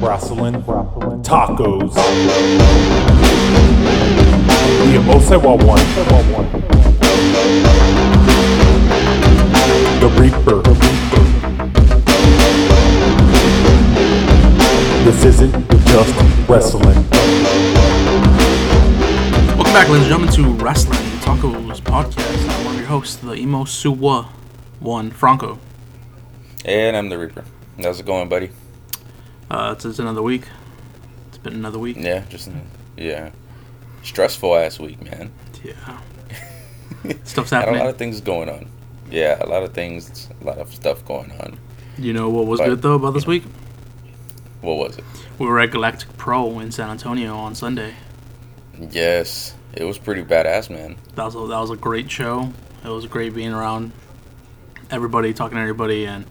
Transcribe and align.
wrestling, 0.00 0.62
tacos. 1.22 1.94
The 4.84 4.98
Emosewa 4.98 5.56
one. 5.64 5.80
The 10.00 10.08
Reaper. 10.20 10.62
This 15.04 15.24
isn't 15.24 15.70
just 15.86 16.48
wrestling. 16.48 16.84
Welcome 19.56 19.72
back, 19.72 19.88
ladies 19.88 20.10
and 20.10 20.28
gentlemen, 20.28 20.34
to 20.34 20.64
Wrestling 20.64 20.98
Tacos 21.20 21.80
Podcast. 21.80 22.48
I'm 22.48 22.64
one 22.64 22.74
of 22.74 22.80
your 22.80 22.88
hosts, 22.88 23.16
the 23.16 23.34
Emo 23.34 23.64
Suwa 23.64 24.26
one, 24.80 25.10
Franco. 25.10 25.58
And 26.64 26.96
I'm 26.96 27.08
the 27.08 27.18
Reaper. 27.18 27.44
How's 27.80 28.00
it 28.00 28.06
going, 28.06 28.28
buddy? 28.28 28.50
Uh, 29.50 29.74
it's, 29.76 29.84
it's 29.84 29.98
another 29.98 30.22
week. 30.22 30.48
It's 31.28 31.38
been 31.38 31.54
another 31.54 31.78
week. 31.78 31.96
Yeah, 31.98 32.24
just 32.28 32.50
yeah, 32.96 33.30
stressful 34.02 34.56
ass 34.56 34.78
week, 34.78 35.02
man. 35.02 35.30
Yeah. 35.62 36.00
Stuff's 37.24 37.50
Had 37.50 37.68
a 37.68 37.72
lot 37.72 37.86
of 37.86 37.96
things 37.96 38.20
going 38.20 38.48
on. 38.48 38.68
Yeah, 39.10 39.42
a 39.42 39.46
lot 39.46 39.62
of 39.62 39.72
things, 39.72 40.28
a 40.40 40.44
lot 40.44 40.58
of 40.58 40.74
stuff 40.74 41.04
going 41.04 41.30
on. 41.32 41.58
You 41.98 42.12
know 42.12 42.28
what 42.28 42.46
was 42.46 42.58
But, 42.58 42.66
good 42.66 42.82
though 42.82 42.94
about 42.94 43.14
this 43.14 43.26
week? 43.26 43.44
What 44.60 44.76
was 44.78 44.98
it? 44.98 45.04
We 45.38 45.46
were 45.46 45.60
at 45.60 45.70
Galactic 45.70 46.16
Pro 46.16 46.58
in 46.58 46.72
San 46.72 46.90
Antonio 46.90 47.36
on 47.36 47.54
Sunday. 47.54 47.94
Yes, 48.90 49.54
it 49.72 49.84
was 49.84 49.98
pretty 49.98 50.22
badass, 50.22 50.68
man. 50.70 50.96
That 51.14 51.24
was 51.24 51.34
a, 51.34 51.38
that 51.38 51.60
was 51.60 51.70
a 51.70 51.76
great 51.76 52.10
show. 52.10 52.52
It 52.84 52.88
was 52.88 53.06
great 53.06 53.34
being 53.34 53.52
around 53.52 53.92
everybody, 54.90 55.32
talking 55.32 55.56
to 55.56 55.62
everybody, 55.62 56.06
and 56.06 56.26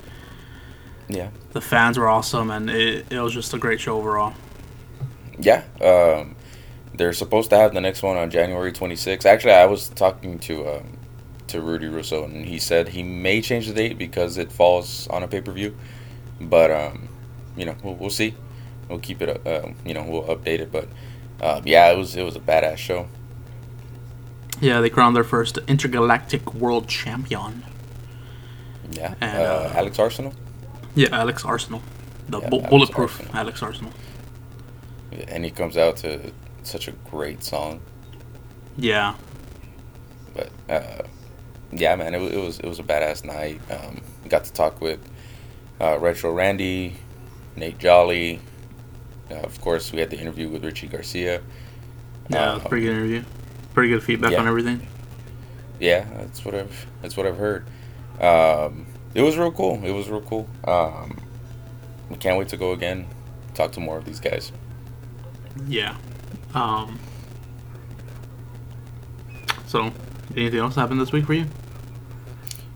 Yeah, 1.08 1.30
the 1.52 1.62
fans 1.62 1.98
were 1.98 2.08
awesome, 2.10 2.50
and 2.52 2.70
it, 2.70 3.06
it 3.12 3.20
was 3.20 3.34
just 3.34 3.54
a 3.54 3.58
great 3.58 3.80
show 3.80 3.98
overall. 3.98 4.34
yeah. 5.40 5.64
Um, 5.82 6.36
they're 6.98 7.14
supposed 7.14 7.50
to 7.50 7.58
have 7.58 7.74
the 7.74 7.82
next 7.82 8.02
one 8.04 8.16
on 8.16 8.30
January 8.32 8.72
26th. 8.72 9.26
Actually, 9.26 9.54
I 9.54 9.66
was 9.66 9.90
talking 9.90 10.40
to 10.40 10.68
um, 10.68 10.98
to 11.48 11.62
Rudy 11.62 11.88
Russo, 11.88 12.24
and 12.24 12.46
he 12.46 12.58
said 12.58 12.90
he 12.90 13.04
may 13.04 13.42
change 13.42 13.68
the 13.68 13.74
date 13.74 13.98
because 13.98 14.38
it 14.38 14.52
falls 14.52 15.08
on 15.10 15.22
a 15.22 15.28
pay 15.28 15.42
per 15.42 15.52
view. 15.52 15.76
But 16.40 16.72
um, 16.72 17.10
you 17.58 17.66
know, 17.66 17.76
we'll, 17.84 17.96
we'll 17.96 18.10
see. 18.10 18.34
We'll 18.90 19.00
keep 19.00 19.22
it. 19.22 19.46
Uh, 19.46 19.66
um, 19.66 19.76
you 19.86 19.94
know, 19.94 20.04
we'll 20.04 20.24
update 20.24 20.60
it. 20.60 20.72
But 20.72 20.88
um, 21.42 21.64
yeah, 21.66 21.92
it 21.92 21.98
was 21.98 22.16
it 22.16 22.24
was 22.24 22.36
a 22.36 22.40
badass 22.40 22.78
show. 22.78 23.08
Yeah, 24.62 24.80
they 24.80 24.90
crowned 24.90 25.16
their 25.18 25.26
first 25.26 25.60
intergalactic 25.68 26.54
world 26.54 26.88
champion. 26.88 27.64
Yeah, 28.92 29.16
And, 29.20 29.38
uh, 29.38 29.44
uh, 29.44 29.74
Alex 29.76 30.00
Arsenal. 30.00 30.34
Yeah, 30.96 31.10
Alex 31.12 31.46
Arsenal, 31.46 31.82
the 32.30 32.42
Yeah, 32.42 32.50
bu- 32.50 32.64
Alex 32.64 32.70
bulletproof 32.70 33.20
Arsenal. 33.20 33.36
Alex 33.36 33.64
Arsenal. 33.64 33.94
and 35.28 35.46
he 35.46 35.52
comes 35.52 35.78
out 35.78 35.98
to 35.98 36.32
such 36.64 36.88
a 36.88 36.92
great 37.10 37.44
song. 37.44 37.82
Yeah, 38.78 39.16
But 40.34 40.50
uh, 40.70 41.04
yeah, 41.72 41.96
man, 41.96 42.14
it, 42.16 42.22
it 42.22 42.38
was 42.40 42.60
it 42.60 42.66
was 42.68 42.80
a 42.80 42.84
badass 42.84 43.24
night. 43.26 43.62
Um, 43.72 44.02
got 44.28 44.44
to 44.46 44.54
talk 44.54 44.82
with 44.82 45.00
uh, 45.80 45.98
Retro 46.00 46.34
Randy, 46.34 46.96
Nate 47.56 47.78
Jolly. 47.78 48.42
Uh, 49.32 49.36
of 49.36 49.60
course, 49.62 49.92
we 49.94 50.00
had 50.00 50.10
the 50.10 50.20
interview 50.20 50.50
with 50.50 50.64
Richie 50.66 50.88
Garcia. 50.88 51.42
yeah, 52.30 52.58
it 52.58 52.66
pretty 52.66 52.86
good 52.86 52.96
interview. 52.96 53.24
Pretty 53.74 53.90
good 53.90 54.04
feedback 54.04 54.32
yeah. 54.32 54.40
on 54.40 54.48
everything. 54.48 54.88
Yeah, 55.80 56.06
that's 56.18 56.44
what 56.46 56.56
I've 56.56 56.86
that's 57.02 57.16
what 57.18 57.26
I've 57.26 57.38
heard. 57.38 57.66
Um, 58.20 58.86
it 59.16 59.22
was 59.22 59.38
real 59.38 59.52
cool. 59.52 59.84
It 59.84 59.92
was 59.92 60.10
real 60.10 60.22
cool. 60.22 60.48
Um, 60.66 61.18
we 62.10 62.18
can't 62.18 62.38
wait 62.38 62.50
to 62.50 62.58
go 62.58 62.74
again. 62.74 63.08
Talk 63.54 63.72
to 63.72 63.80
more 63.80 63.98
of 63.98 64.06
these 64.06 64.20
guys. 64.20 64.52
Yeah. 65.68 65.98
Um. 66.54 67.00
So, 69.68 69.92
anything 70.36 70.60
else 70.60 70.76
happened 70.76 71.02
this 71.02 71.12
week 71.12 71.26
for 71.26 71.34
you? 71.34 71.48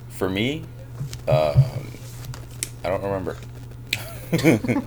For 0.10 0.30
me, 0.30 0.64
um, 1.28 1.92
I 2.84 2.90
don't 2.90 3.04
remember. 3.04 3.38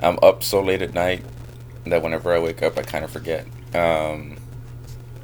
I'm 0.00 0.18
up 0.22 0.42
so 0.42 0.62
late 0.62 0.82
at 0.82 0.94
night 0.94 1.22
that 1.86 2.02
whenever 2.02 2.34
I 2.34 2.38
wake 2.38 2.62
up, 2.62 2.78
I 2.78 2.82
kind 2.82 3.04
of 3.04 3.10
forget. 3.10 3.46
Um, 3.74 4.36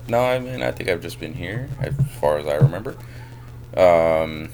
no, 0.09 0.21
I 0.21 0.39
mean, 0.39 0.63
I 0.63 0.71
think 0.71 0.89
I've 0.91 1.03
just 1.03 1.19
been 1.19 1.35
here 1.35 1.69
as 1.81 1.95
far 2.21 2.39
as 2.39 2.47
I 2.47 2.57
remember. 2.57 2.97
Um, 3.77 4.51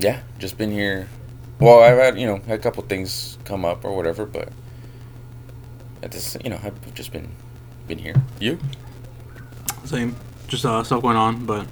yeah, 0.00 0.20
just 0.38 0.56
been 0.58 0.70
here. 0.70 1.08
Well, 1.58 1.80
I've 1.82 1.98
had, 1.98 2.18
you 2.18 2.26
know, 2.26 2.40
a 2.48 2.58
couple 2.58 2.82
things 2.84 3.36
come 3.44 3.64
up 3.64 3.84
or 3.84 3.94
whatever, 3.94 4.24
but 4.24 4.48
at 6.02 6.10
this, 6.10 6.36
you 6.42 6.50
know, 6.50 6.58
I've 6.62 6.94
just 6.94 7.12
been 7.12 7.28
been 7.86 7.98
here. 7.98 8.14
You? 8.38 8.58
Same. 9.84 10.16
Just 10.48 10.64
uh, 10.64 10.82
stuff 10.82 11.02
going 11.02 11.16
on, 11.16 11.44
but 11.46 11.66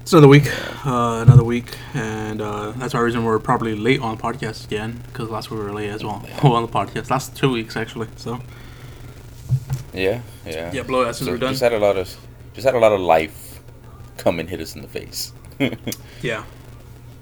it's 0.00 0.12
another 0.12 0.28
week. 0.28 0.46
Uh, 0.86 1.22
another 1.26 1.42
week, 1.44 1.76
and 1.94 2.40
uh, 2.40 2.70
that's 2.72 2.94
our 2.94 3.02
reason 3.04 3.24
we're 3.24 3.38
probably 3.38 3.74
late 3.74 4.00
on 4.00 4.16
the 4.16 4.22
podcast 4.22 4.64
again 4.66 5.02
because 5.06 5.28
last 5.30 5.50
week 5.50 5.58
we 5.60 5.66
were 5.66 5.72
late 5.72 5.90
as 5.90 6.04
well. 6.04 6.24
On 6.42 6.62
the 6.62 6.68
podcast, 6.68 7.10
last 7.10 7.34
two 7.36 7.50
weeks 7.50 7.76
actually. 7.76 8.06
So 8.16 8.40
Yeah, 9.92 10.20
yeah. 10.46 10.70
yeah, 10.72 10.82
blow 10.82 11.02
it 11.02 11.08
as 11.08 11.18
soon 11.18 11.26
So 11.26 11.32
as 11.32 11.40
we're 11.40 11.46
done. 11.46 11.52
just 11.54 11.62
had 11.62 11.72
a 11.72 11.78
lot 11.78 11.96
of 11.96 12.14
just 12.54 12.64
had 12.66 12.74
a 12.74 12.78
lot 12.78 12.92
of 12.92 13.00
life 13.00 13.60
come 14.16 14.38
and 14.38 14.48
hit 14.48 14.60
us 14.60 14.76
in 14.76 14.82
the 14.82 14.88
face. 14.88 15.32
yeah. 16.22 16.44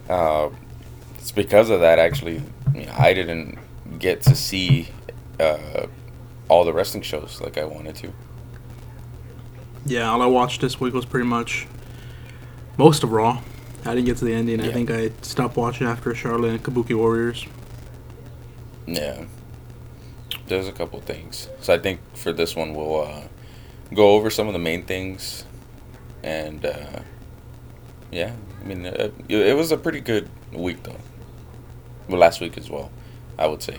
Uh, 0.09 0.51
it's 1.19 1.33
because 1.33 1.71
of 1.71 1.81
that 1.81 1.99
actually. 1.99 2.43
I, 2.97 3.15
didn't 3.15 3.59
get 3.99 4.23
to 4.23 4.35
see 4.35 4.89
uh, 5.39 5.87
all 6.49 6.65
the 6.65 6.73
wrestling 6.73 7.03
shows 7.03 7.41
like 7.41 7.57
I 7.57 7.65
wanted 7.65 7.95
to. 7.97 8.13
Yeah, 9.87 10.11
all 10.11 10.23
I 10.23 10.27
watched 10.27 10.61
this 10.61 10.81
week 10.81 10.95
was 10.95 11.05
pretty 11.05 11.27
much 11.27 11.67
most 12.77 13.05
of 13.05 13.13
Raw. 13.13 13.41
I 13.85 13.95
didn't 13.95 14.07
get 14.07 14.17
to 14.19 14.25
the 14.25 14.33
ending. 14.33 14.61
I 14.61 14.73
think 14.73 14.91
I 14.91 15.11
stopped 15.21 15.57
watching 15.57 15.87
after 15.87 16.15
Charlotte 16.15 16.51
and 16.51 16.63
Kabuki 16.63 16.97
Warriors. 16.97 17.47
Yeah, 18.87 19.25
there's 20.47 20.69
a 20.69 20.73
couple 20.73 21.01
things. 21.01 21.49
So 21.61 21.75
I 21.75 21.79
think 21.79 22.01
for 22.15 22.33
this 22.33 22.57
one 22.57 22.75
we'll 22.75 23.03
uh, 23.03 23.23
go 23.93 24.13
over 24.13 24.31
some 24.31 24.47
of 24.47 24.53
the 24.53 24.59
main 24.59 24.85
things, 24.85 25.45
and 26.23 26.65
uh, 26.65 27.01
yeah, 28.11 28.33
I 28.65 28.67
mean 28.67 28.87
uh, 28.87 29.11
it, 29.29 29.39
it 29.49 29.57
was 29.57 29.73
a 29.73 29.77
pretty 29.77 30.01
good 30.01 30.29
week 30.53 30.83
though. 30.83 30.97
Well, 32.09 32.19
last 32.19 32.41
week 32.41 32.57
as 32.57 32.71
well, 32.71 32.91
I 33.39 33.47
would 33.47 33.63
say. 33.63 33.79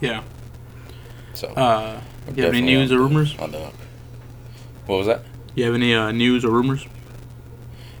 Yeah. 0.00 0.22
So. 1.34 1.48
Uh, 1.48 2.00
you 2.34 2.44
have 2.44 2.54
any 2.54 2.62
news 2.62 2.92
or 2.92 2.98
rumors? 2.98 3.36
On 3.38 3.50
the 3.50 3.58
up. 3.58 3.74
What 4.86 4.96
was 4.96 5.06
that? 5.06 5.22
You 5.54 5.64
have 5.64 5.74
any 5.74 5.94
uh, 5.94 6.12
news 6.12 6.44
or 6.44 6.50
rumors? 6.50 6.86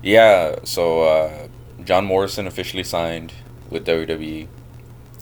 Yeah, 0.02 0.56
so 0.64 1.02
uh, 1.02 1.48
John 1.84 2.04
Morrison 2.04 2.46
officially 2.46 2.84
signed 2.84 3.32
with 3.70 3.86
WWE. 3.86 4.48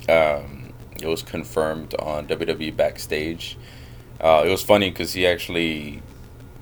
Um, 0.08 0.72
it 1.00 1.06
was 1.06 1.22
confirmed 1.22 1.94
on 1.98 2.26
WWE 2.26 2.76
backstage. 2.76 3.56
Uh, 4.20 4.42
it 4.44 4.50
was 4.50 4.62
funny 4.62 4.90
because 4.90 5.12
he 5.12 5.26
actually 5.26 6.02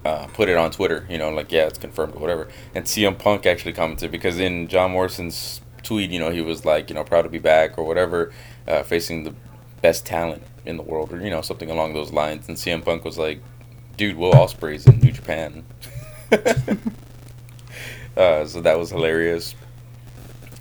uh, 0.05 0.27
put 0.29 0.49
it 0.49 0.57
on 0.57 0.71
Twitter, 0.71 1.07
you 1.09 1.19
know, 1.19 1.31
like, 1.31 1.53
yeah, 1.53 1.67
it's 1.67 1.79
confirmed 1.79 2.15
or 2.15 2.19
whatever. 2.19 2.49
And 2.75 2.85
CM 2.85 3.19
Punk 3.19 3.47
actually 3.47 3.73
commented 3.73 4.11
because 4.11 4.39
in 4.39 4.69
John 4.69 4.91
Morrison's 4.93 5.61
tweet, 5.83 6.11
you 6.11 6.19
know, 6.19 6.31
he 6.31 6.41
was 6.41 6.65
like, 6.65 6.89
you 6.89 6.95
know, 6.95 7.05
proud 7.05 7.23
to 7.23 7.29
be 7.29 7.39
back 7.39 7.79
or 7.79 7.85
whatever, 7.85 8.33
uh, 8.67 8.83
facing 8.83 9.25
the 9.25 9.35
best 9.81 10.05
talent 10.05 10.43
in 10.65 10.77
the 10.77 10.83
world 10.83 11.13
or, 11.13 11.21
you 11.21 11.31
know, 11.31 11.41
something 11.41 11.71
along 11.71 11.95
those 11.95 12.13
lines. 12.13 12.49
And 12.49 12.57
CM 12.57 12.85
Punk 12.85 13.05
was 13.05 13.19
like, 13.19 13.41
dude, 13.97 14.17
Will 14.17 14.33
Ospreay's 14.33 14.87
in 14.87 14.99
New 14.99 15.13
Japan. 15.13 15.65
uh, 18.17 18.45
so 18.45 18.61
that 18.61 18.79
was 18.79 18.91
hilarious. 18.91 19.55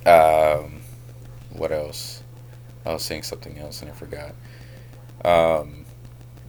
Um, 0.06 0.81
what 1.53 1.72
else? 1.72 2.23
I 2.85 2.94
was 2.94 3.03
saying 3.03 3.23
something 3.23 3.58
else 3.59 3.82
and 3.82 3.91
I 3.91 3.94
forgot. 3.94 4.34
Um, 5.23 5.80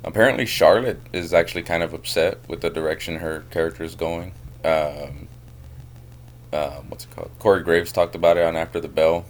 apparently, 0.04 0.46
Charlotte 0.46 1.00
is 1.12 1.32
actually 1.34 1.62
kind 1.62 1.82
of 1.82 1.92
upset 1.92 2.38
with 2.48 2.60
the 2.60 2.70
direction 2.70 3.16
her 3.16 3.44
character 3.50 3.84
is 3.84 3.94
going. 3.94 4.32
Um, 4.64 5.28
um, 6.52 6.88
what's 6.88 7.04
it 7.04 7.10
called? 7.10 7.30
Corey 7.38 7.62
Graves 7.62 7.92
talked 7.92 8.14
about 8.14 8.36
it 8.36 8.44
on 8.44 8.56
After 8.56 8.80
the 8.80 8.88
Bell, 8.88 9.24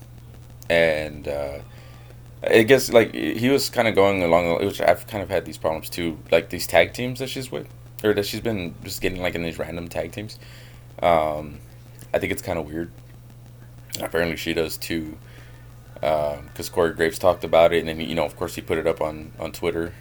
and 0.69 1.29
uh, 1.29 1.59
I 2.43 2.63
guess 2.63 2.93
like 2.93 3.15
he 3.15 3.49
was 3.49 3.71
kind 3.71 3.87
of 3.87 3.95
going 3.95 4.23
along, 4.23 4.65
which 4.65 4.81
I've 4.81 5.07
kind 5.07 5.23
of 5.23 5.29
had 5.29 5.45
these 5.45 5.59
problems 5.59 5.89
too, 5.89 6.19
like 6.31 6.51
these 6.51 6.67
tag 6.67 6.93
teams 6.93 7.21
that 7.21 7.29
she's 7.29 7.53
with, 7.53 7.69
or 8.03 8.13
that 8.15 8.27
she's 8.27 8.41
been 8.41 8.75
just 8.83 9.01
getting 9.01 9.23
like 9.23 9.35
in 9.35 9.43
these 9.43 9.59
random 9.59 9.89
tag 9.89 10.13
teams. 10.13 10.39
Um, 11.01 11.59
I 12.13 12.19
think 12.19 12.33
it's 12.33 12.43
kind 12.43 12.59
of 12.59 12.67
weird. 12.67 12.91
Apparently, 14.01 14.37
she 14.37 14.55
does 14.55 14.77
too, 14.77 15.17
because 15.95 16.69
Corey 16.69 16.93
Graves 16.95 17.19
talked 17.19 17.45
about 17.45 17.73
it, 17.73 17.79
and 17.79 17.89
then 17.89 18.01
you 18.01 18.15
know, 18.15 18.25
of 18.25 18.37
course, 18.37 18.57
he 18.57 18.61
put 18.61 18.79
it 18.79 18.87
up 18.87 19.01
on 19.01 19.33
on 19.39 19.53
Twitter, 19.53 19.95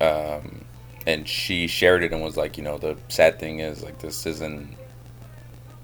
um, 0.00 0.64
and 1.06 1.28
she 1.28 1.66
shared 1.66 2.02
it 2.02 2.12
and 2.12 2.22
was 2.22 2.36
like, 2.36 2.56
you 2.58 2.64
know, 2.64 2.78
the 2.78 2.96
sad 3.08 3.38
thing 3.38 3.60
is 3.60 3.82
like 3.82 3.98
this 3.98 4.26
isn't 4.26 4.76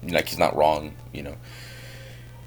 like 0.03 0.27
he's 0.27 0.39
not 0.39 0.55
wrong, 0.55 0.93
you 1.13 1.23
know. 1.23 1.35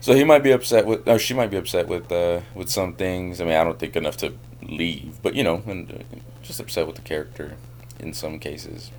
So 0.01 0.15
he 0.15 0.25
might 0.25 0.43
be 0.43 0.53
upset 0.53 0.87
with, 0.87 1.09
or 1.09 1.19
she 1.19 1.35
might 1.35 1.51
be 1.51 1.57
upset 1.57 1.89
with, 1.89 2.13
uh, 2.13 2.41
with 2.55 2.71
some 2.71 2.95
things. 2.95 3.41
I 3.41 3.45
mean, 3.45 3.55
I 3.55 3.65
don't 3.65 3.79
think 3.79 3.97
enough 3.97 4.17
to 4.19 4.35
leave, 4.63 5.21
but 5.23 5.35
you 5.35 5.43
know, 5.43 5.63
and 5.67 5.91
uh, 5.91 6.17
just 6.43 6.61
upset 6.61 6.87
with 6.87 6.97
the 6.97 7.03
character 7.03 7.57
in 7.99 8.13
some 8.13 8.39
cases. 8.39 8.91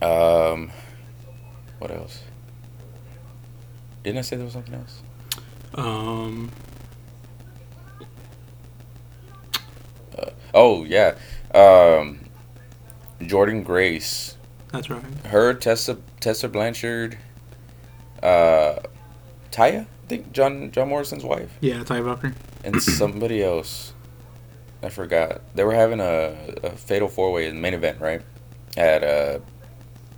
Um, 0.00 0.70
what 1.78 1.90
else? 1.90 2.22
Didn't 4.02 4.18
I 4.18 4.22
say 4.22 4.36
there 4.36 4.44
was 4.44 4.54
something 4.54 4.74
else? 4.74 5.02
Um, 5.74 6.50
Oh 10.60 10.82
yeah, 10.84 11.14
um, 11.54 12.18
Jordynne 13.20 13.62
Grace, 13.64 14.36
that's 14.72 14.90
right. 14.90 15.02
her 15.26 15.54
Tessa 15.54 15.98
Tessa 16.18 16.48
Blanchard, 16.48 17.16
uh, 18.22 18.80
Taya, 19.52 19.82
I 19.82 19.86
think 20.08 20.32
John 20.32 20.72
John 20.72 20.88
Morrison's 20.88 21.22
wife, 21.24 21.50
Yeah, 21.60 21.84
Ty 21.84 22.00
Valkyrie. 22.00 22.32
and 22.64 22.82
somebody 23.00 23.42
else. 23.42 23.92
I 24.82 24.88
forgot. 24.90 25.40
They 25.56 25.64
were 25.64 25.74
having 25.74 26.00
a, 26.00 26.36
a 26.62 26.70
fatal 26.70 27.08
four 27.08 27.32
way 27.32 27.50
main 27.52 27.74
event, 27.74 28.00
right? 28.00 28.22
At 28.76 29.02
uh, 29.04 29.38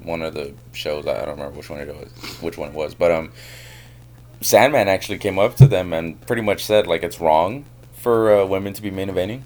one 0.02 0.20
of 0.22 0.34
the 0.34 0.54
shows. 0.72 1.06
I 1.06 1.18
don't 1.24 1.36
remember 1.38 1.56
which 1.56 1.68
one 1.70 1.80
it 1.80 1.88
was. 1.88 2.10
Which 2.42 2.56
one 2.58 2.68
it 2.70 2.74
was, 2.74 2.94
but 2.94 3.10
um, 3.10 3.32
Sandman 4.42 4.88
actually 4.88 5.18
came 5.18 5.38
up 5.38 5.56
to 5.56 5.66
them 5.66 5.92
and 5.94 6.20
pretty 6.26 6.42
much 6.42 6.64
said 6.64 6.86
like 6.86 7.02
it's 7.02 7.20
wrong 7.20 7.64
for 7.94 8.40
uh, 8.40 8.46
women 8.46 8.72
to 8.74 8.82
be 8.82 8.90
main 8.90 9.08
eventing, 9.08 9.42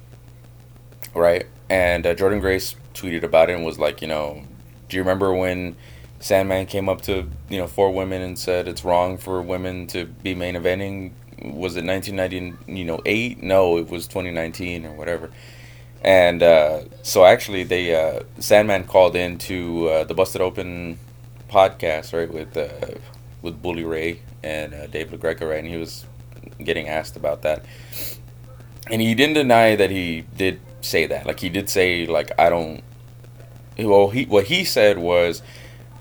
right? 1.14 1.46
And 1.68 2.06
uh, 2.06 2.14
Jordynne 2.14 2.40
Grace 2.40 2.76
tweeted 2.94 3.22
about 3.22 3.50
it 3.50 3.54
and 3.56 3.64
was 3.64 3.78
like, 3.78 4.02
you 4.02 4.08
know, 4.08 4.44
do 4.88 4.96
you 4.96 5.02
remember 5.02 5.32
when 5.34 5.76
Sandman 6.20 6.66
came 6.66 6.88
up 6.88 7.02
to 7.02 7.28
you 7.48 7.58
know 7.58 7.66
four 7.66 7.92
women 7.92 8.22
and 8.22 8.38
said 8.38 8.68
it's 8.68 8.84
wrong 8.84 9.18
for 9.18 9.42
women 9.42 9.86
to 9.88 10.06
be 10.06 10.34
main 10.34 10.54
eventing? 10.54 11.12
Was 11.42 11.76
it 11.76 11.84
1990? 11.84 12.72
You 12.72 12.84
know, 12.84 13.00
eight? 13.04 13.42
No, 13.42 13.76
it 13.78 13.88
was 13.88 14.06
2019 14.06 14.86
or 14.86 14.92
whatever. 14.92 15.30
And 16.02 16.42
uh, 16.42 16.82
so 17.02 17.24
actually, 17.24 17.64
they 17.64 17.94
uh, 17.94 18.24
Sandman 18.38 18.84
called 18.84 19.16
into 19.16 19.88
uh, 19.88 20.04
the 20.04 20.14
Busted 20.14 20.42
Open 20.42 20.98
podcast, 21.48 22.12
right, 22.12 22.30
with 22.30 22.56
uh, 22.56 22.98
with 23.40 23.62
Bully 23.62 23.84
Ray 23.84 24.20
and 24.42 24.74
uh, 24.74 24.86
Dave 24.86 25.10
LaGreca, 25.10 25.48
right, 25.48 25.58
and 25.58 25.68
he 25.68 25.76
was 25.76 26.04
getting 26.62 26.88
asked 26.88 27.16
about 27.16 27.42
that, 27.42 27.64
and 28.90 29.00
he 29.00 29.14
didn't 29.14 29.34
deny 29.34 29.76
that 29.76 29.90
he 29.90 30.24
did 30.36 30.60
say 30.80 31.06
that. 31.06 31.26
Like 31.26 31.40
he 31.40 31.48
did 31.48 31.68
say, 31.68 32.06
like 32.06 32.30
I 32.38 32.48
don't. 32.48 32.82
Well, 33.78 34.10
he 34.10 34.24
what 34.24 34.46
he 34.46 34.64
said 34.64 34.98
was, 34.98 35.42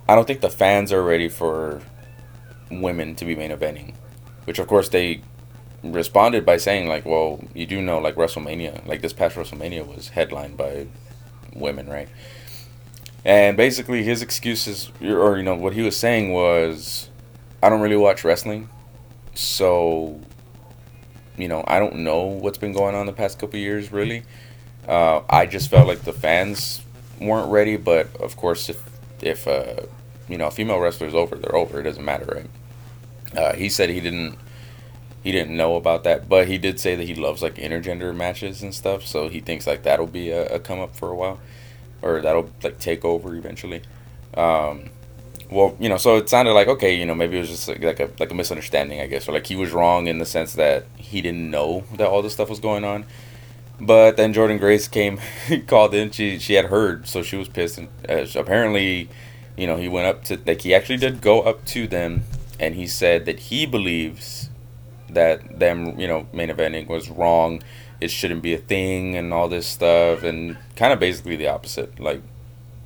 I 0.07 0.15
don't 0.15 0.25
think 0.25 0.41
the 0.41 0.50
fans 0.50 0.91
are 0.91 1.03
ready 1.03 1.30
for 1.30 1.81
women 2.69 3.15
to 3.15 3.25
be 3.25 3.35
main 3.35 3.51
eventing, 3.51 3.95
which 4.45 4.59
of 4.59 4.68
course 4.68 4.89
they 4.89 5.21
responded 5.83 6.45
by 6.45 6.57
saying 6.57 6.88
like, 6.88 7.06
well, 7.06 7.44
you 7.53 7.65
do 7.65 7.81
know 7.81 8.00
like 8.00 8.15
WrestleMania, 8.15 8.86
like 8.88 9.01
this 9.01 9.13
past 9.13 9.36
WrestleMania 9.36 9.86
was 9.88 10.09
headlined 10.09 10.57
by 10.57 10.88
women, 11.56 11.88
right? 11.88 12.09
And 13.25 13.56
basically 13.56 14.03
his 14.03 14.21
excuses, 14.21 14.91
or 15.01 15.38
you 15.38 15.44
know 15.44 15.56
what 15.56 15.74
he 15.74 15.81
was 15.81 15.95
saying 15.95 16.33
was, 16.33 17.09
I 17.62 17.69
don't 17.69 17.81
really 17.81 17.95
watch 17.95 18.24
wrestling, 18.24 18.69
so 19.33 20.19
you 21.38 21.47
know 21.47 21.63
I 21.68 21.80
don't 21.80 21.97
know 21.97 22.24
what's 22.24 22.57
been 22.57 22.74
going 22.74 22.95
on 22.95 23.06
the 23.06 23.13
past 23.13 23.39
couple 23.39 23.59
years 23.59 23.91
really. 23.91 24.24
Uh, 24.88 25.21
I 25.30 25.45
just 25.45 25.69
felt 25.69 25.88
like 25.88 26.01
the 26.01 26.13
fans 26.13 26.81
weren't 27.19 27.51
ready, 27.51 27.77
but 27.77 28.15
of 28.18 28.35
course 28.35 28.69
if 28.69 28.81
if 29.21 29.47
uh, 29.47 29.81
you 30.27 30.38
know 30.38 30.47
a 30.47 30.51
female 30.51 30.80
wrestler's 30.80 31.15
over, 31.15 31.35
they're 31.35 31.56
over. 31.56 31.80
It 31.80 31.83
doesn't 31.83 32.03
matter, 32.03 32.25
right? 32.25 33.38
Uh, 33.38 33.53
he 33.56 33.69
said 33.69 33.89
he 33.89 34.00
didn't 34.00 34.38
he 35.24 35.31
didn't 35.31 35.56
know 35.56 35.75
about 35.77 36.03
that, 36.03 36.27
but 36.27 36.47
he 36.47 36.57
did 36.57 36.80
say 36.80 36.95
that 36.95 37.06
he 37.06 37.15
loves 37.15 37.41
like 37.41 37.56
intergender 37.56 38.13
matches 38.13 38.62
and 38.62 38.75
stuff. 38.75 39.06
So 39.06 39.29
he 39.29 39.39
thinks 39.39 39.65
like 39.65 39.83
that'll 39.83 40.07
be 40.07 40.29
a, 40.31 40.56
a 40.56 40.59
come 40.59 40.79
up 40.79 40.95
for 40.95 41.09
a 41.09 41.15
while, 41.15 41.39
or 42.01 42.21
that'll 42.21 42.50
like 42.62 42.79
take 42.79 43.06
over 43.06 43.33
eventually. 43.36 43.81
Um, 44.36 44.89
well, 45.53 45.77
you 45.79 45.88
know, 45.88 45.97
so 45.97 46.17
it 46.17 46.29
sounded 46.29 46.53
like 46.53 46.67
okay, 46.67 46.95
you 46.95 47.05
know, 47.05 47.15
maybe 47.15 47.38
it 47.38 47.41
was 47.41 47.50
just 47.50 47.67
like, 47.67 47.81
like 47.83 48.00
a 48.00 48.09
like 48.19 48.31
a 48.31 48.35
misunderstanding, 48.35 49.00
I 49.00 49.07
guess, 49.07 49.27
or 49.27 49.33
like 49.33 49.47
he 49.47 49.55
was 49.55 49.71
wrong 49.71 50.07
in 50.07 50.17
the 50.17 50.25
sense 50.25 50.53
that 50.53 50.85
he 50.97 51.21
didn't 51.21 51.50
know 51.50 51.83
that 51.95 52.07
all 52.07 52.21
this 52.21 52.33
stuff 52.33 52.50
was 52.50 52.59
going 52.59 52.83
on. 52.83 53.05
But 53.79 54.17
then 54.17 54.33
Jordynne 54.33 54.59
Grace 54.59 54.88
came, 54.88 55.19
called 55.67 55.94
in. 55.94 56.11
She 56.11 56.39
she 56.39 56.53
had 56.53 56.65
heard, 56.65 57.07
so 57.07 57.21
she 57.21 57.35
was 57.38 57.47
pissed. 57.47 57.77
And 57.77 57.89
uh, 58.09 58.25
apparently, 58.35 59.09
you 59.55 59.67
know, 59.67 59.77
he 59.77 59.88
went 59.88 60.07
up 60.07 60.23
to 60.25 60.39
like 60.45 60.61
he 60.61 60.73
actually 60.73 60.97
did 60.97 61.21
go 61.21 61.41
up 61.41 61.65
to 61.65 61.88
them, 61.88 62.23
and 62.59 62.75
he 62.75 62.88
said 62.88 63.25
that 63.25 63.39
he 63.39 63.65
believes 63.65 64.50
that 65.09 65.59
them 65.59 66.00
you 66.00 66.07
know 66.07 66.27
main 66.33 66.50
eventing 66.50 66.88
was 66.88 67.09
wrong. 67.09 67.61
It 68.01 68.11
shouldn't 68.11 68.41
be 68.41 68.53
a 68.53 68.57
thing 68.57 69.15
and 69.15 69.33
all 69.33 69.47
this 69.47 69.67
stuff, 69.67 70.23
and 70.23 70.57
kind 70.75 70.94
of 70.94 71.00
basically 71.00 71.35
the 71.35 71.47
opposite. 71.47 72.00
Like 72.00 72.21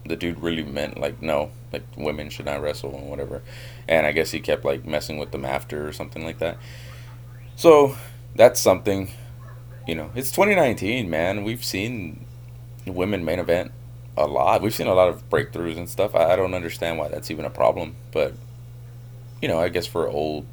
the 0.05 0.15
dude 0.15 0.39
really 0.39 0.63
meant 0.63 0.99
like 0.99 1.21
no, 1.21 1.51
like 1.73 1.83
women 1.97 2.29
should 2.29 2.45
not 2.45 2.61
wrestle 2.61 2.95
and 2.95 3.09
whatever. 3.09 3.43
And 3.87 4.05
I 4.05 4.11
guess 4.11 4.31
he 4.31 4.39
kept 4.39 4.65
like 4.65 4.85
messing 4.85 5.17
with 5.17 5.31
them 5.31 5.45
after 5.45 5.87
or 5.87 5.93
something 5.93 6.25
like 6.25 6.39
that. 6.39 6.57
So 7.55 7.97
that's 8.35 8.59
something. 8.59 9.11
You 9.87 9.95
know, 9.95 10.11
it's 10.15 10.31
2019, 10.31 11.09
man. 11.09 11.43
We've 11.43 11.63
seen 11.65 12.25
women 12.85 13.25
main 13.25 13.39
event 13.39 13.71
a 14.17 14.27
lot. 14.27 14.61
We've 14.61 14.75
seen 14.75 14.87
a 14.87 14.93
lot 14.95 15.09
of 15.09 15.29
breakthroughs 15.29 15.77
and 15.77 15.89
stuff. 15.89 16.15
I, 16.15 16.33
I 16.33 16.35
don't 16.37 16.53
understand 16.53 16.99
why 16.99 17.09
that's 17.09 17.31
even 17.31 17.45
a 17.45 17.49
problem, 17.49 17.97
but 18.11 18.35
you 19.41 19.47
know, 19.47 19.59
I 19.59 19.69
guess 19.69 19.87
for 19.87 20.07
old 20.07 20.45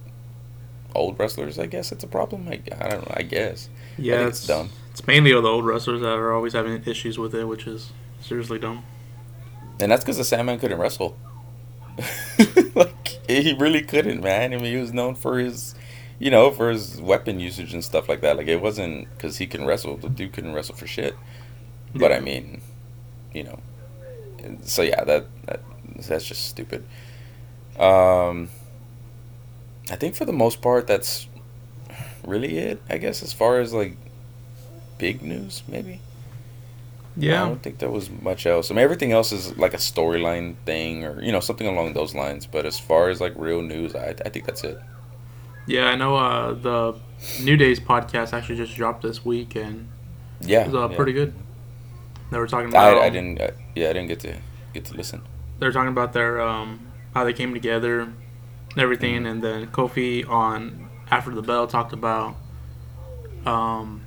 old 0.95 1.19
wrestlers, 1.19 1.59
I 1.59 1.67
guess 1.67 1.93
it's 1.93 2.05
a 2.05 2.09
problem. 2.09 2.49
I, 2.49 2.63
I 2.81 2.89
don't 2.89 3.09
know. 3.09 3.15
I 3.17 3.23
guess. 3.23 3.69
I 4.11 4.17
Yeah, 4.17 4.17
think 4.17 4.29
it's, 4.29 4.41
it's 4.41 4.45
dumb. 4.45 4.71
It's 4.91 5.07
mainly 5.07 5.33
all 5.33 5.43
the 5.43 5.49
old 5.49 5.65
wrestlers 5.67 6.01
that 6.01 6.15
are 6.17 6.33
always 6.33 6.53
having 6.53 6.83
issues 6.87 7.19
with 7.19 7.35
it, 7.35 7.45
which 7.47 7.67
is 7.67 7.93
seriously 8.21 8.59
dumb. 8.59 8.85
And 9.81 9.91
that's 9.91 10.05
because 10.05 10.19
the 10.19 10.25
Sandman 10.25 10.59
couldn't 10.59 10.79
wrestle. 10.79 11.17
like 12.75 13.09
he 13.29 13.55
really 13.59 13.83
couldn't, 13.83 14.23
man. 14.23 14.53
I 14.53 14.57
mean, 14.57 14.73
he 14.73 14.77
was 14.77 14.93
known 14.93 15.15
for 15.15 15.39
his, 15.39 15.75
you 16.19 16.31
know, 16.31 16.51
for 16.51 16.71
his 16.71 17.01
weapon 17.01 17.41
usage 17.41 17.73
and 17.73 17.85
stuff 17.85 18.09
like 18.09 18.21
that. 18.21 18.37
Like 18.37 18.49
it 18.49 18.61
wasn't 18.61 19.09
because 19.11 19.39
he 19.39 19.47
can 19.47 19.65
wrestle. 19.65 19.97
The 19.97 20.09
dude 20.09 20.33
couldn't 20.33 20.55
wrestle 20.55 20.75
for 20.75 20.87
shit. 20.87 21.17
But 21.95 22.13
I 22.13 22.21
mean, 22.21 22.61
you 23.33 23.45
know, 23.45 23.61
so 24.65 24.83
yeah, 24.83 25.05
that, 25.05 25.27
that 25.47 25.61
that's 26.09 26.25
just 26.25 26.47
stupid. 26.47 26.85
Um, 27.79 28.51
I 29.91 29.97
think 29.97 30.15
for 30.15 30.25
the 30.25 30.33
most 30.33 30.61
part, 30.61 30.87
that's 30.87 31.29
really 32.27 32.59
it. 32.59 32.83
I 32.89 32.99
guess 32.99 33.23
as 33.23 33.33
far 33.33 33.61
as 33.61 33.73
like 33.73 33.97
big 34.99 35.23
news, 35.23 35.63
maybe. 35.69 36.01
I 37.17 37.21
don't 37.49 37.63
think 37.63 37.79
there 37.79 37.91
was 37.91 38.11
much 38.11 38.45
else. 38.47 38.71
I 38.71 38.75
mean, 38.75 38.83
everything 38.83 39.13
else 39.13 39.31
is 39.33 39.57
like 39.57 39.73
a 39.75 39.79
storyline 39.79 40.57
thing 40.67 41.05
or, 41.05 41.23
you 41.23 41.31
know, 41.33 41.41
something 41.41 41.67
along 41.67 41.93
those 41.93 42.15
lines. 42.15 42.47
But 42.47 42.67
as 42.67 42.79
far 42.79 43.09
as 43.09 43.21
like 43.21 43.33
real 43.37 43.63
news, 43.63 43.95
I, 43.95 44.15
I 44.25 44.29
think 44.31 44.47
that's 44.47 44.65
it. 44.65 44.79
yeah. 45.67 45.87
I 45.87 45.95
know 45.95 46.17
uh, 46.17 46.55
the 46.55 46.95
New 47.43 47.57
Days 47.57 47.79
podcast 47.81 48.33
actually 48.33 48.57
just 48.57 48.75
dropped 48.75 49.03
this 49.03 49.25
week, 49.25 49.55
and 49.55 49.89
Yeah. 50.41 50.63
it 50.63 50.67
was 50.73 50.75
uh, 50.75 50.89
yeah. 50.91 50.97
pretty 50.97 51.13
good. 51.13 51.35
They 52.33 52.39
were 52.39 52.49
talking 52.49 52.69
about. 52.69 52.99
I, 52.99 53.07
I 53.07 53.11
didn't, 53.11 53.41
uh, 53.41 53.51
yeah, 53.77 53.91
I 53.91 53.93
didn't 53.93 54.09
get 54.09 54.21
to 54.21 54.37
get 54.73 54.85
to 54.87 54.95
listen. 54.95 55.23
They 55.61 55.67
were 55.67 55.73
talking 55.73 55.93
about 55.93 56.13
their 56.15 56.41
um, 56.41 56.81
how 57.15 57.23
they 57.23 57.33
came 57.33 57.55
together, 57.55 58.01
and 58.01 58.17
everything, 58.77 59.15
Mm-hmm. 59.23 59.27
and 59.27 59.43
then 59.45 59.67
Kofi 59.69 60.29
on 60.29 60.89
after 61.13 61.31
the 61.31 61.43
bell 61.43 61.69
talked 61.69 61.93
about 61.93 62.35
um, 63.47 64.04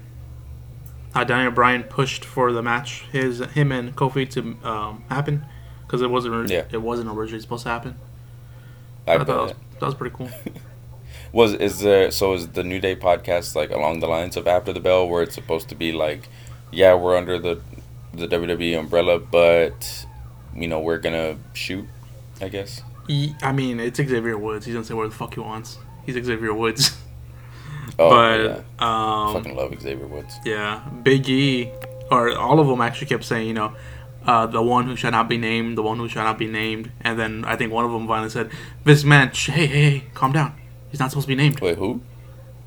how 1.17 1.23
Daniel 1.23 1.51
Bryan 1.51 1.81
pushed 1.81 2.23
for 2.23 2.51
the 2.51 2.61
match, 2.61 3.05
his 3.11 3.39
him 3.39 3.71
and 3.71 3.95
Kofi 3.95 4.29
to 4.29 4.55
um, 4.69 5.03
happen 5.09 5.43
because 5.81 6.03
it 6.03 6.11
wasn't 6.11 6.47
Yeah. 6.51 6.65
it 6.71 6.77
wasn't 6.77 7.09
originally 7.09 7.41
supposed 7.41 7.63
to 7.63 7.69
happen. 7.69 7.95
I 9.07 9.13
I 9.13 9.17
thought 9.17 9.27
that 9.27 9.37
was, 9.37 9.53
that 9.79 9.85
was 9.87 9.95
pretty 9.95 10.15
cool. 10.15 10.29
Was 11.33 11.53
is 11.55 11.79
there 11.79 12.09
so 12.11 12.33
is 12.33 12.49
the 12.49 12.63
New 12.63 12.79
Day 12.79 12.95
podcast 12.95 13.53
like 13.55 13.71
along 13.71 13.99
the 13.99 14.07
lines 14.07 14.37
of 14.37 14.47
After 14.47 14.71
the 14.71 14.79
Bell 14.79 15.09
where 15.09 15.23
it's 15.23 15.35
supposed 15.35 15.67
to 15.69 15.75
be 15.75 15.91
like, 15.91 16.29
yeah, 16.71 16.93
we're 16.93 17.17
under 17.17 17.37
the 17.39 17.59
the 18.13 18.27
WWE 18.27 18.79
umbrella, 18.79 19.19
but 19.19 20.05
you 20.55 20.67
know 20.67 20.79
we're 20.79 20.99
gonna 20.99 21.37
shoot, 21.53 21.85
I 22.39 22.47
guess. 22.47 22.81
I 23.41 23.51
mean, 23.51 23.79
it's 23.79 23.97
Xavier 23.97 24.37
Woods. 24.37 24.65
He's 24.65 24.75
gonna 24.75 24.85
say 24.85 24.93
where 24.93 25.07
the 25.07 25.15
fuck 25.15 25.33
he 25.33 25.39
wants. 25.39 25.79
He's 26.05 26.15
Xavier 26.23 26.53
Woods. 26.53 26.95
Oh 27.99 28.09
but 28.09 28.39
yeah, 28.41 28.61
um, 28.79 29.33
fucking 29.33 29.55
love 29.55 29.79
Xavier 29.81 30.07
Woods. 30.07 30.35
Yeah, 30.45 30.87
Big 31.03 31.27
E, 31.29 31.71
or 32.11 32.37
all 32.37 32.59
of 32.59 32.67
them 32.67 32.79
actually 32.81 33.07
kept 33.07 33.23
saying, 33.23 33.47
you 33.47 33.53
know, 33.53 33.73
uh, 34.25 34.45
the 34.45 34.61
one 34.61 34.85
who 34.85 34.95
shall 34.95 35.11
not 35.11 35.27
be 35.27 35.37
named, 35.37 35.77
the 35.77 35.83
one 35.83 35.97
who 35.97 36.07
shall 36.07 36.23
not 36.23 36.37
be 36.37 36.47
named, 36.47 36.91
and 37.01 37.17
then 37.17 37.43
I 37.45 37.55
think 37.55 37.71
one 37.71 37.85
of 37.85 37.91
them 37.91 38.07
finally 38.07 38.29
said, 38.29 38.51
"This 38.83 39.03
man, 39.03 39.31
sh- 39.31 39.49
hey, 39.49 39.65
hey, 39.65 39.89
hey, 39.89 40.03
calm 40.13 40.31
down. 40.31 40.53
He's 40.89 40.99
not 40.99 41.09
supposed 41.09 41.25
to 41.25 41.29
be 41.29 41.35
named." 41.35 41.59
Wait, 41.59 41.77
who? 41.77 42.01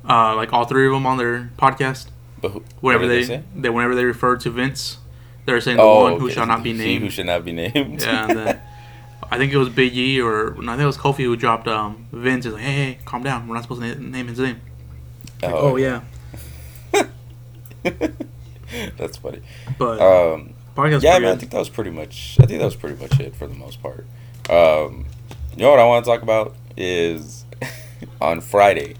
Uh, 0.07 0.35
like 0.35 0.51
all 0.51 0.65
three 0.65 0.85
of 0.87 0.91
them 0.93 1.05
on 1.05 1.17
their 1.17 1.51
podcast, 1.57 2.07
But 2.41 2.49
who? 2.51 2.63
whenever 2.81 3.03
what 3.05 3.09
they, 3.27 3.43
they, 3.55 3.69
whenever 3.69 3.93
they 3.95 4.03
refer 4.03 4.35
to 4.37 4.49
Vince, 4.49 4.97
they're 5.45 5.61
saying 5.61 5.77
the 5.77 5.83
Oh, 5.83 6.01
one 6.11 6.19
who 6.19 6.25
okay. 6.25 6.33
shall 6.33 6.47
not 6.47 6.63
be 6.63 6.71
He 6.73 6.77
named. 6.77 7.03
who 7.03 7.09
should 7.09 7.27
not 7.27 7.45
be 7.45 7.53
named. 7.53 8.01
yeah, 8.01 8.27
and 8.27 8.37
then 8.37 8.61
I 9.31 9.37
think 9.37 9.53
it 9.53 9.57
was 9.57 9.69
Big 9.69 9.95
E 9.95 10.19
or 10.19 10.55
no, 10.59 10.71
I 10.73 10.75
think 10.75 10.83
it 10.83 10.87
was 10.87 10.97
Kofi 10.97 11.23
who 11.23 11.35
dropped 11.37 11.67
um, 11.69 12.07
Vince. 12.11 12.43
He's 12.45 12.53
like, 12.53 12.63
hey, 12.63 12.73
hey, 12.73 12.97
calm 13.05 13.23
down. 13.23 13.47
We're 13.47 13.53
not 13.55 13.61
supposed 13.63 13.81
to 13.81 13.95
na- 13.95 14.09
name 14.09 14.27
his 14.27 14.39
name. 14.39 14.59
Like, 15.41 15.53
oh, 15.53 15.75
yeah, 15.77 16.01
That's 18.97 19.17
funny. 19.17 19.41
but 19.77 19.99
Um, 19.99 20.53
yeah, 21.03 21.11
pretty 21.11 21.25
man, 21.25 21.35
I 21.35 21.39
think 21.39 21.51
that 21.51 21.57
was 21.59 21.69
pretty 21.69 21.89
much. 21.91 22.37
I 22.41 22.45
think 22.45 22.59
that 22.59 22.65
was 22.65 22.75
pretty 22.75 23.01
much 23.01 23.19
it 23.19 23.35
for 23.35 23.47
the 23.47 23.55
most 23.55 23.81
part. 23.81 24.05
Um, 24.49 25.05
you 25.55 25.63
know 25.63 25.69
what 25.71 25.79
I 25.79 25.85
want 25.85 26.05
to 26.05 26.11
talk 26.11 26.21
about 26.21 26.55
is 26.77 27.43
on 28.21 28.39
Friday, 28.41 28.95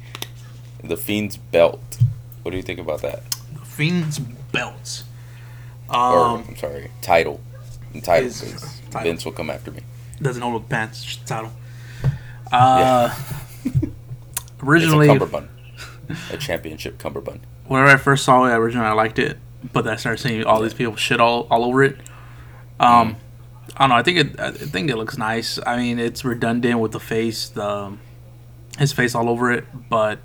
the 0.84 0.98
Fiend's 0.98 1.38
belt. 1.38 1.98
What 2.42 2.52
do 2.52 2.58
you 2.58 2.64
think 2.64 2.80
about 2.80 3.02
that? 3.02 3.24
Fiend's 3.64 4.20
belts. 4.20 5.04
or 5.90 5.96
Um, 6.20 6.46
I'm 6.50 6.56
sorry, 6.58 6.92
title. 7.02 7.40
Title. 8.04 8.28
Is- 8.28 8.82
title. 8.90 9.04
Vince 9.10 9.24
will 9.26 9.32
come 9.32 9.50
after 9.50 9.72
me. 9.72 9.82
doesn't 10.22 10.42
hold 10.42 10.56
with 10.56 10.70
pants. 10.70 10.98
it's 11.04 11.06
just 11.16 11.22
a 11.24 11.26
title. 11.28 11.52
Uh, 12.52 13.16
It's 13.64 13.88
originally, 14.64 15.08
a 16.32 16.38
championship 16.38 16.98
cummerbund. 16.98 17.42
whenever 17.68 17.90
I 17.92 17.98
first 17.98 18.24
saw 18.26 18.46
it, 18.46 18.52
originally 18.54 18.88
I 18.88 18.94
liked 18.94 19.20
it, 19.20 19.38
but 19.74 19.84
then 19.84 19.94
I 19.94 19.96
started 19.98 20.20
seeing 20.22 20.44
all 20.44 20.62
these 20.62 20.74
people 20.74 20.96
shit 20.96 21.20
all, 21.20 21.48
all 21.50 21.64
over 21.64 21.84
it. 21.84 21.98
Um, 22.80 23.18
I 23.78 23.82
don't 23.84 23.90
know. 23.90 23.96
I 23.96 24.04
think 24.04 24.18
it. 24.18 24.40
I 24.40 24.52
think 24.52 24.90
it 24.90 24.98
looks 24.98 25.18
nice. 25.18 25.60
I 25.66 25.78
mean, 25.78 26.00
it's 26.00 26.26
redundant 26.26 26.80
with 26.80 26.92
the 26.92 27.00
face, 27.00 27.48
the 27.50 27.96
his 28.80 28.92
face 28.94 29.14
all 29.16 29.30
over 29.30 29.52
it, 29.52 29.66
but 29.90 30.20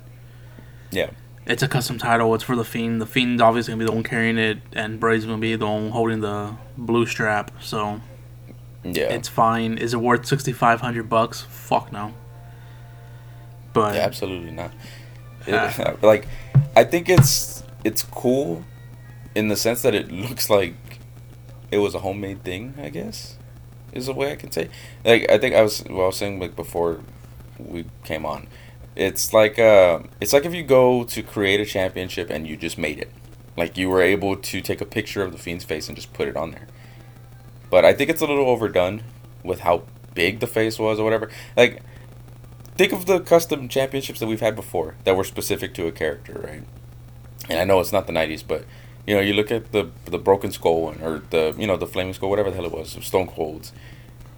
Yeah, 0.91 1.11
it's 1.45 1.61
a 1.63 1.67
custom 1.67 1.97
title. 1.97 2.33
It's 2.33 2.43
for 2.43 2.55
the 2.55 2.65
fiend. 2.65 2.99
The 3.01 3.05
fiend's 3.05 3.41
obviously 3.41 3.73
gonna 3.73 3.83
be 3.83 3.85
the 3.85 3.91
one 3.93 4.03
carrying 4.03 4.37
it, 4.37 4.57
and 4.73 4.99
Bray's 4.99 5.25
gonna 5.25 5.37
be 5.37 5.55
the 5.55 5.65
one 5.65 5.89
holding 5.91 6.21
the 6.21 6.55
blue 6.77 7.05
strap. 7.05 7.51
So 7.61 8.01
yeah, 8.83 9.13
it's 9.13 9.27
fine. 9.27 9.77
Is 9.77 9.93
it 9.93 9.97
worth 9.97 10.25
sixty 10.25 10.51
five 10.51 10.81
hundred 10.81 11.07
bucks? 11.09 11.41
Fuck 11.41 11.91
no. 11.91 12.13
But 13.73 13.95
yeah, 13.95 14.01
absolutely 14.01 14.51
not. 14.51 14.71
It- 15.47 16.01
like, 16.03 16.27
I 16.75 16.83
think 16.83 17.09
it's 17.09 17.63
it's 17.83 18.03
cool 18.03 18.63
in 19.35 19.47
the 19.47 19.55
sense 19.55 19.81
that 19.81 19.95
it 19.95 20.11
looks 20.25 20.49
like 20.49 20.75
it 21.71 21.77
was 21.79 21.95
a 21.95 21.99
homemade 21.99 22.43
thing. 22.43 22.73
I 22.81 22.89
guess 22.89 23.37
is 23.93 24.05
the 24.07 24.13
way 24.13 24.31
I 24.31 24.35
can 24.35 24.51
say. 24.51 24.69
Like, 25.03 25.29
I 25.29 25.37
think 25.37 25.55
I 25.55 25.61
was 25.61 25.83
well, 25.89 26.03
I 26.03 26.07
was 26.07 26.17
saying 26.17 26.39
like 26.39 26.55
before 26.55 27.01
we 27.57 27.85
came 28.03 28.25
on. 28.25 28.47
It's 28.95 29.33
like 29.33 29.59
uh, 29.59 29.99
it's 30.19 30.33
like 30.33 30.45
if 30.45 30.53
you 30.53 30.63
go 30.63 31.03
to 31.03 31.21
create 31.23 31.59
a 31.59 31.65
championship 31.65 32.29
and 32.29 32.47
you 32.47 32.57
just 32.57 32.77
made 32.77 32.99
it. 32.99 33.11
Like 33.55 33.77
you 33.77 33.89
were 33.89 34.01
able 34.01 34.35
to 34.35 34.61
take 34.61 34.81
a 34.81 34.85
picture 34.85 35.23
of 35.23 35.31
the 35.31 35.37
fiend's 35.37 35.63
face 35.63 35.87
and 35.87 35.95
just 35.95 36.13
put 36.13 36.27
it 36.27 36.35
on 36.35 36.51
there. 36.51 36.67
But 37.69 37.85
I 37.85 37.93
think 37.93 38.09
it's 38.09 38.21
a 38.21 38.27
little 38.27 38.47
overdone 38.47 39.03
with 39.43 39.61
how 39.61 39.83
big 40.13 40.39
the 40.39 40.47
face 40.47 40.79
was 40.79 40.99
or 40.99 41.03
whatever. 41.03 41.29
Like 41.55 41.81
think 42.77 42.93
of 42.93 43.05
the 43.05 43.19
custom 43.19 43.67
championships 43.67 44.19
that 44.19 44.27
we've 44.27 44.41
had 44.41 44.55
before 44.55 44.95
that 45.03 45.15
were 45.15 45.23
specific 45.23 45.73
to 45.75 45.87
a 45.87 45.91
character, 45.91 46.41
right? 46.43 46.63
And 47.49 47.59
I 47.59 47.63
know 47.63 47.79
it's 47.79 47.91
not 47.91 48.07
the 48.07 48.13
'90s, 48.13 48.43
but 48.47 48.65
you 49.05 49.15
know, 49.15 49.21
you 49.21 49.33
look 49.33 49.51
at 49.51 49.71
the 49.71 49.89
the 50.05 50.19
Broken 50.19 50.51
Skull 50.51 50.81
one 50.81 51.01
or 51.01 51.21
the 51.29 51.55
you 51.57 51.65
know 51.67 51.77
the 51.77 51.87
Flaming 51.87 52.13
Skull, 52.13 52.29
whatever 52.29 52.49
the 52.49 52.55
hell 52.55 52.65
it 52.65 52.71
was, 52.71 52.97
Stone 53.05 53.27
Cold's, 53.27 53.71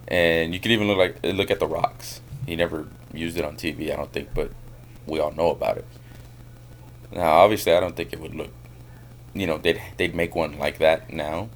and 0.08 0.54
you 0.54 0.60
could 0.60 0.70
even 0.70 0.86
look 0.88 0.98
like 0.98 1.18
look 1.24 1.50
at 1.50 1.60
the 1.60 1.66
Rocks. 1.66 2.20
He 2.46 2.56
never 2.56 2.88
used 3.12 3.36
it 3.36 3.44
on 3.44 3.56
TV, 3.56 3.92
I 3.92 3.96
don't 3.96 4.12
think, 4.12 4.30
but 4.34 4.50
we 5.06 5.20
all 5.20 5.32
know 5.32 5.50
about 5.50 5.76
it. 5.76 5.84
Now, 7.12 7.32
obviously, 7.32 7.74
I 7.74 7.80
don't 7.80 7.96
think 7.96 8.12
it 8.12 8.20
would 8.20 8.34
look, 8.34 8.52
you 9.34 9.46
know, 9.46 9.58
they'd 9.58 9.80
they'd 9.96 10.14
make 10.14 10.34
one 10.34 10.58
like 10.58 10.78
that 10.78 11.12
now, 11.12 11.48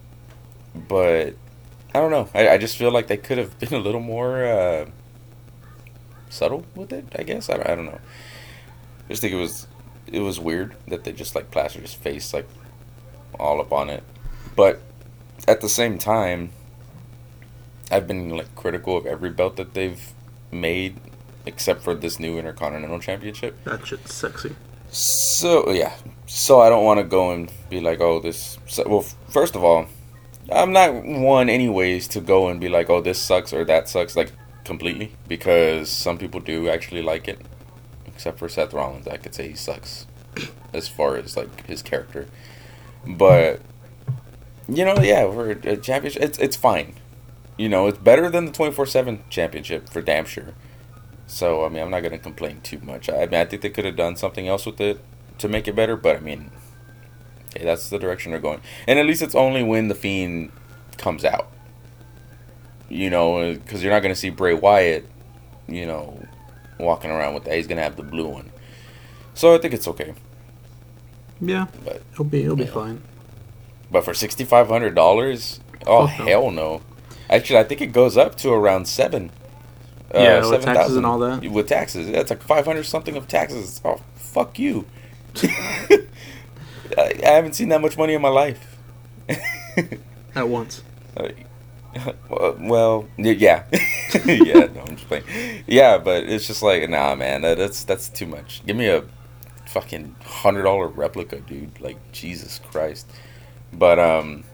but 0.75 1.35
I 1.95 2.00
don't 2.00 2.11
know. 2.11 2.29
I, 2.35 2.50
I 2.50 2.59
just 2.59 2.76
feel 2.76 2.91
like 2.91 3.07
they 3.07 3.17
could 3.17 3.38
have 3.38 3.59
been 3.61 3.73
a 3.75 3.79
little 3.79 4.00
more. 4.00 4.45
Uh, 4.45 4.87
subtle 6.35 6.64
with 6.75 6.93
it. 6.93 7.07
I 7.17 7.23
guess 7.23 7.49
I 7.49 7.57
don't, 7.57 7.69
I 7.69 7.75
don't 7.75 7.87
know. 7.87 8.00
I 9.07 9.09
just 9.09 9.23
think 9.23 9.33
it 9.33 9.38
was 9.38 9.67
it 10.07 10.21
was 10.21 10.38
weird 10.38 10.75
that 10.88 11.05
they 11.05 11.12
just 11.12 11.35
like 11.35 11.50
plastered 11.50 11.83
his 11.83 11.95
face 11.95 12.35
like 12.35 12.49
all 13.38 13.61
up 13.61 13.73
on 13.73 13.91
it. 13.91 14.03
But 14.57 14.81
at 15.49 15.61
the 15.61 15.69
same 15.69 15.99
time, 15.99 16.50
I've 17.91 18.07
been 18.07 18.31
like 18.31 18.55
critical 18.55 18.97
of 18.97 19.07
every 19.07 19.31
belt 19.31 19.57
that 19.57 19.75
they've 19.75 20.12
made 20.50 20.97
except 21.47 21.83
for 21.83 21.95
this 21.95 22.19
new 22.19 22.38
Intercontinental 22.38 22.99
Championship. 23.00 23.62
that 23.64 23.87
shit's 23.87 24.14
sexy. 24.14 24.55
So 24.91 25.71
yeah, 25.71 25.93
so 26.26 26.61
I 26.61 26.69
don't 26.69 26.85
want 26.85 26.99
to 27.00 27.05
go 27.05 27.33
and 27.33 27.53
be 27.69 27.81
like, 27.81 28.00
oh, 28.00 28.21
this. 28.21 28.59
Well, 28.87 29.00
f- 29.00 29.17
first 29.29 29.57
of 29.57 29.64
all, 29.64 29.87
I'm 30.50 30.73
not 30.73 31.05
one 31.05 31.49
anyways 31.49 32.09
to 32.09 32.21
go 32.21 32.49
and 32.49 32.61
be 32.61 32.69
like, 32.69 32.88
oh, 32.91 33.00
this 33.00 33.21
sucks 33.21 33.53
or 33.53 33.64
that 33.64 33.88
sucks, 33.88 34.17
like 34.17 34.33
completely, 34.64 35.12
because 35.28 35.88
some 35.90 36.18
people 36.18 36.40
do 36.40 36.68
actually 36.68 37.02
like 37.02 37.28
it, 37.28 37.40
except 38.06 38.38
for 38.38 38.49
Seth 38.49 38.73
Rollins. 38.73 39.06
I 39.06 39.16
could 39.16 39.35
say 39.35 39.49
he 39.49 39.54
sucks 39.54 40.06
as 40.73 40.88
far 40.88 41.16
as 41.16 41.37
like 41.37 41.66
his 41.66 41.83
character, 41.83 42.28
but 43.06 43.61
you 44.68 44.85
know, 44.85 44.97
yeah, 45.00 45.30
for 45.30 45.50
a 45.50 45.76
championship, 45.76 46.23
it's 46.23 46.38
it's 46.38 46.56
fine. 46.56 46.94
You 47.56 47.68
know, 47.68 47.87
it's 47.87 47.99
better 47.99 48.30
than 48.30 48.47
the 48.47 48.52
twenty 48.52 48.73
four 48.73 48.87
seven 48.87 49.23
championship 49.30 49.88
for 49.88 50.00
damn 50.00 50.25
sure. 50.25 50.54
So 51.26 51.64
I 51.64 51.68
mean, 51.68 51.83
I'm 51.83 51.90
not 51.90 52.02
gonna 52.02 52.18
complain 52.18 52.61
too 52.62 52.78
much. 52.80 53.09
I 53.09 53.26
mean, 53.26 53.35
I 53.35 53.44
think 53.44 53.62
they 53.62 53.71
could 53.71 53.85
have 53.85 53.97
done 53.97 54.16
something 54.16 54.49
else 54.49 54.66
with 54.66 54.80
it 54.80 55.00
to 55.38 55.49
make 55.49 55.68
it 55.68 55.75
better, 55.75 55.97
but 55.97 56.16
I 56.16 56.21
mean, 56.21 56.50
okay, 57.50 57.64
that's 57.64 57.90
the 57.90 57.99
direction 57.99 58.33
they're 58.33 58.40
going. 58.40 58.61
And 58.87 58.99
at 58.99 59.06
least 59.06 59.23
it's 59.23 59.35
only 59.35 59.62
when 59.62 59.88
the 59.88 59.94
Fiend 59.94 60.52
comes 60.97 61.25
out. 61.25 61.49
You 62.88 63.11
know, 63.11 63.55
because 63.55 63.83
you're 63.83 63.93
not 63.93 64.00
gonna 64.00 64.14
see 64.14 64.31
Bray 64.31 64.55
Wyatt, 64.55 65.07
you 65.69 65.87
know, 65.87 66.25
walking 66.79 67.11
around 67.11 67.35
with 67.35 67.45
that. 67.45 67.55
He's 67.57 67.67
gonna 67.67 67.83
have 67.83 67.97
the 67.97 68.03
blue 68.03 68.29
one. 68.29 68.50
So 69.35 69.55
I 69.55 69.59
think 69.59 69.75
it's 69.75 69.88
okay. 69.88 70.14
Yeah, 71.41 71.67
But 71.85 72.03
it'll 72.12 72.25
be 72.25 72.43
it'll 72.45 72.57
be 72.57 72.64
Yeah. 72.64 72.71
fine. 72.73 73.03
but 73.91 74.05
for 74.05 74.14
sixty 74.14 74.45
five 74.45 74.69
hundred 74.69 74.95
dollars, 74.95 75.61
oh 75.87 76.07
hell 76.07 76.50
no. 76.50 76.83
Actually, 77.31 77.59
I 77.59 77.64
think 77.64 77.81
it 77.81 77.88
goes 77.88 78.17
up 78.17 78.37
to 78.37 78.53
around 78.53 78.87
seven. 78.87 79.31
Uh, 80.14 80.19
Yeah, 80.21 80.37
with 80.49 80.62
taxes 80.62 80.95
7,000 80.95 80.97
and 80.99 81.07
all 81.07 81.19
that. 81.19 81.50
With 81.50 81.69
taxes, 81.69 82.09
yeah, 82.09 82.21
it's 82.21 82.31
like 82.31 82.43
five 82.43 82.64
hundred 82.67 82.85
something 82.85 83.17
of 83.17 83.26
taxes. 83.26 83.81
Oh, 83.85 84.00
fuck 84.14 84.59
you. 84.59 84.85
I, 85.43 86.05
I 86.99 87.31
haven't 87.31 87.55
seen 87.55 87.71
that 87.71 87.81
much 87.81 87.97
money 87.99 88.14
in 88.14 88.23
my 88.23 88.29
life. 88.29 88.76
At 90.37 90.49
once. 90.49 90.83
Uh, 91.17 91.29
well, 92.29 93.09
yeah, 93.17 93.65
yeah. 94.25 94.67
No, 94.75 94.83
I'm 94.87 94.97
just 94.97 95.09
playing. 95.09 95.65
Yeah, 95.67 95.99
but 95.99 96.25
it's 96.25 96.47
just 96.47 96.63
like, 96.63 96.89
nah, 96.89 97.15
man. 97.15 97.43
That, 97.43 97.59
that's 97.59 97.85
that's 97.85 98.09
too 98.09 98.27
much. 98.27 98.65
Give 98.67 98.77
me 98.77 98.89
a 98.89 99.05
fucking 99.67 100.17
hundred 100.25 100.63
dollar 100.63 100.89
replica, 100.89 101.41
dude. 101.41 101.81
Like 101.81 101.97
Jesus 102.13 102.61
Christ. 102.71 103.11
But 103.73 103.99
um, 103.99 104.45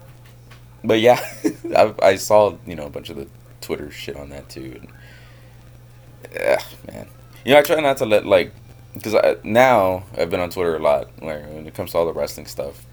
but 0.85 1.01
yeah, 1.01 1.21
I, 1.77 1.95
I 2.03 2.17
saw 2.17 2.57
you 2.67 2.75
know 2.75 2.87
a 2.87 2.91
bunch 2.91 3.11
of 3.11 3.17
the 3.17 3.29
Twitter 3.61 3.91
shit 3.91 4.17
on 4.17 4.31
that 4.31 4.49
too. 4.49 4.81
And, 4.81 6.41
ugh, 6.41 6.63
man. 6.93 7.09
You 7.45 7.53
know, 7.53 7.59
I 7.59 7.63
try 7.63 7.81
not 7.81 7.97
to 7.99 8.07
let 8.07 8.27
like 8.27 8.53
because 8.95 9.15
now 9.45 10.05
I've 10.17 10.31
been 10.31 10.41
on 10.41 10.51
Twitter 10.51 10.77
a 10.77 10.81
lot. 10.81 11.11
Like 11.23 11.47
when 11.49 11.67
it 11.67 11.75
comes 11.75 11.93
to 11.93 11.99
all 11.99 12.07
the 12.07 12.13
wrestling 12.13 12.47
stuff, 12.47 12.85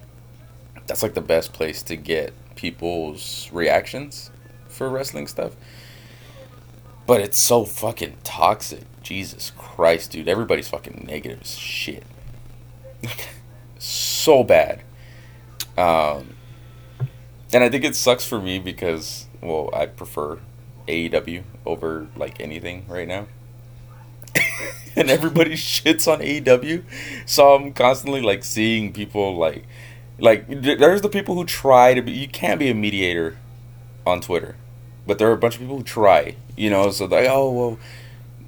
that's 0.85 1.03
like 1.03 1.15
the 1.15 1.21
best 1.21 1.53
place 1.53 1.81
to 1.83 1.95
get 1.95 2.33
people's 2.55 3.49
reactions 3.51 4.31
for 4.77 4.89
wrestling 4.89 5.27
stuff. 5.27 5.55
But 7.05 7.21
it's 7.21 7.39
so 7.39 7.65
fucking 7.65 8.17
toxic. 8.23 8.83
Jesus 9.01 9.51
Christ, 9.57 10.11
dude. 10.11 10.27
Everybody's 10.27 10.67
fucking 10.67 11.05
negative 11.07 11.41
as 11.41 11.57
shit. 11.57 12.03
so 13.79 14.43
bad. 14.43 14.81
Um, 15.77 16.35
and 17.53 17.63
I 17.63 17.69
think 17.69 17.83
it 17.85 17.95
sucks 17.95 18.25
for 18.25 18.41
me 18.41 18.59
because, 18.59 19.27
well, 19.41 19.69
I 19.73 19.85
prefer 19.85 20.39
AEW 20.87 21.43
over 21.65 22.07
like 22.15 22.41
anything 22.41 22.85
right 22.87 23.07
now. 23.07 23.27
and 24.95 25.09
everybody 25.09 25.51
shits 25.55 26.11
on 26.11 26.19
AEW. 26.19 26.83
So 27.25 27.55
I'm 27.55 27.73
constantly 27.73 28.21
like 28.21 28.43
seeing 28.43 28.91
people 28.91 29.35
like 29.37 29.63
like 30.19 30.47
there's 30.49 31.01
the 31.01 31.09
people 31.09 31.35
who 31.35 31.45
try 31.45 31.93
to 31.93 32.01
be 32.01 32.11
you 32.11 32.27
can't 32.27 32.59
be 32.59 32.69
a 32.69 32.73
mediator 32.73 33.37
on 34.05 34.21
Twitter. 34.21 34.55
But 35.07 35.17
there 35.17 35.29
are 35.29 35.33
a 35.33 35.37
bunch 35.37 35.55
of 35.55 35.61
people 35.61 35.77
who 35.77 35.83
try, 35.83 36.35
you 36.55 36.69
know, 36.69 36.91
so 36.91 37.05
like 37.05 37.27
oh 37.29 37.51
well 37.51 37.79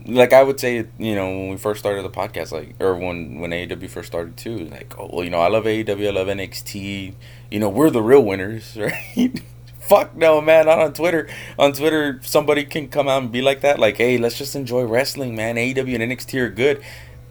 like 0.05 0.33
I 0.33 0.43
would 0.43 0.59
say, 0.59 0.85
you 0.97 1.15
know, 1.15 1.29
when 1.29 1.49
we 1.49 1.57
first 1.57 1.79
started 1.79 2.03
the 2.03 2.09
podcast, 2.09 2.51
like, 2.51 2.75
or 2.79 2.95
when 2.95 3.39
when 3.39 3.51
AEW 3.51 3.89
first 3.89 4.07
started 4.07 4.37
too, 4.37 4.59
like, 4.65 4.97
oh, 4.97 5.09
well, 5.11 5.23
you 5.23 5.29
know, 5.29 5.39
I 5.39 5.47
love 5.47 5.65
AEW, 5.65 6.07
I 6.07 6.11
love 6.11 6.27
NXT, 6.27 7.13
you 7.51 7.59
know, 7.59 7.69
we're 7.69 7.89
the 7.89 8.01
real 8.01 8.23
winners, 8.23 8.77
right? 8.77 9.41
Fuck 9.79 10.15
no, 10.15 10.39
man, 10.41 10.67
not 10.67 10.79
on 10.79 10.93
Twitter. 10.93 11.27
On 11.57 11.73
Twitter, 11.73 12.19
somebody 12.23 12.63
can 12.63 12.87
come 12.89 13.07
out 13.07 13.23
and 13.23 13.31
be 13.31 13.41
like 13.41 13.61
that, 13.61 13.79
like, 13.79 13.97
hey, 13.97 14.17
let's 14.17 14.37
just 14.37 14.55
enjoy 14.55 14.83
wrestling, 14.83 15.35
man. 15.35 15.55
AEW 15.55 15.99
and 15.99 16.11
NXT 16.11 16.39
are 16.39 16.49
good, 16.49 16.81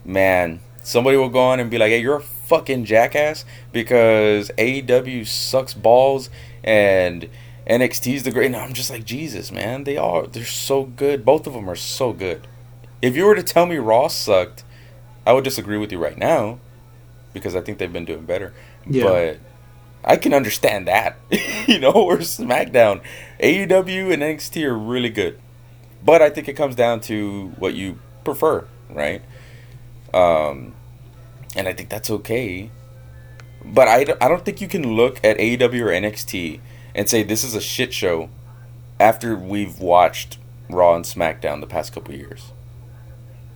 man. 0.04 0.60
Somebody 0.82 1.16
will 1.16 1.28
go 1.28 1.40
on 1.40 1.60
and 1.60 1.70
be 1.70 1.78
like, 1.78 1.90
hey, 1.90 2.00
you're 2.00 2.16
a 2.16 2.22
fucking 2.22 2.84
jackass 2.84 3.44
because 3.72 4.50
AEW 4.58 5.26
sucks 5.26 5.74
balls 5.74 6.30
and 6.64 7.28
NXT's 7.68 8.22
the 8.22 8.30
great. 8.30 8.50
No, 8.50 8.60
I'm 8.60 8.72
just 8.72 8.90
like 8.90 9.04
Jesus, 9.04 9.52
man. 9.52 9.84
They 9.84 9.96
are. 9.96 10.26
They're 10.26 10.44
so 10.44 10.84
good. 10.84 11.24
Both 11.24 11.46
of 11.46 11.52
them 11.52 11.68
are 11.68 11.76
so 11.76 12.12
good. 12.12 12.46
If 13.02 13.14
you 13.14 13.26
were 13.26 13.34
to 13.34 13.42
tell 13.42 13.66
me 13.66 13.76
Raw 13.76 14.08
sucked, 14.08 14.64
I 15.26 15.34
would 15.34 15.44
disagree 15.44 15.76
with 15.76 15.92
you 15.92 15.98
right 15.98 16.16
now, 16.16 16.60
because 17.32 17.54
I 17.54 17.60
think 17.60 17.78
they've 17.78 17.92
been 17.92 18.06
doing 18.06 18.24
better. 18.24 18.54
Yeah. 18.88 19.04
But 19.04 19.38
I 20.02 20.16
can 20.16 20.32
understand 20.32 20.88
that. 20.88 21.18
you 21.68 21.78
know, 21.78 21.92
or 21.92 22.18
SmackDown, 22.18 23.02
AEW 23.40 24.12
and 24.12 24.22
NXT 24.22 24.64
are 24.64 24.76
really 24.76 25.10
good, 25.10 25.38
but 26.02 26.22
I 26.22 26.30
think 26.30 26.48
it 26.48 26.54
comes 26.54 26.74
down 26.74 27.00
to 27.02 27.52
what 27.58 27.74
you 27.74 27.98
prefer, 28.24 28.66
right? 28.88 29.22
Um, 30.14 30.74
and 31.54 31.68
I 31.68 31.74
think 31.74 31.90
that's 31.90 32.08
okay. 32.10 32.70
But 33.62 33.88
I, 33.88 34.14
I 34.20 34.28
don't 34.28 34.44
think 34.44 34.62
you 34.62 34.68
can 34.68 34.94
look 34.94 35.22
at 35.22 35.36
AEW 35.36 35.82
or 35.82 35.88
NXT 35.88 36.60
and 36.98 37.08
say 37.08 37.22
this 37.22 37.44
is 37.44 37.54
a 37.54 37.60
shit 37.60 37.94
show 37.94 38.28
after 38.98 39.36
we've 39.36 39.78
watched 39.78 40.36
Raw 40.68 40.96
and 40.96 41.04
SmackDown 41.04 41.60
the 41.60 41.66
past 41.66 41.92
couple 41.94 42.12
years. 42.12 42.50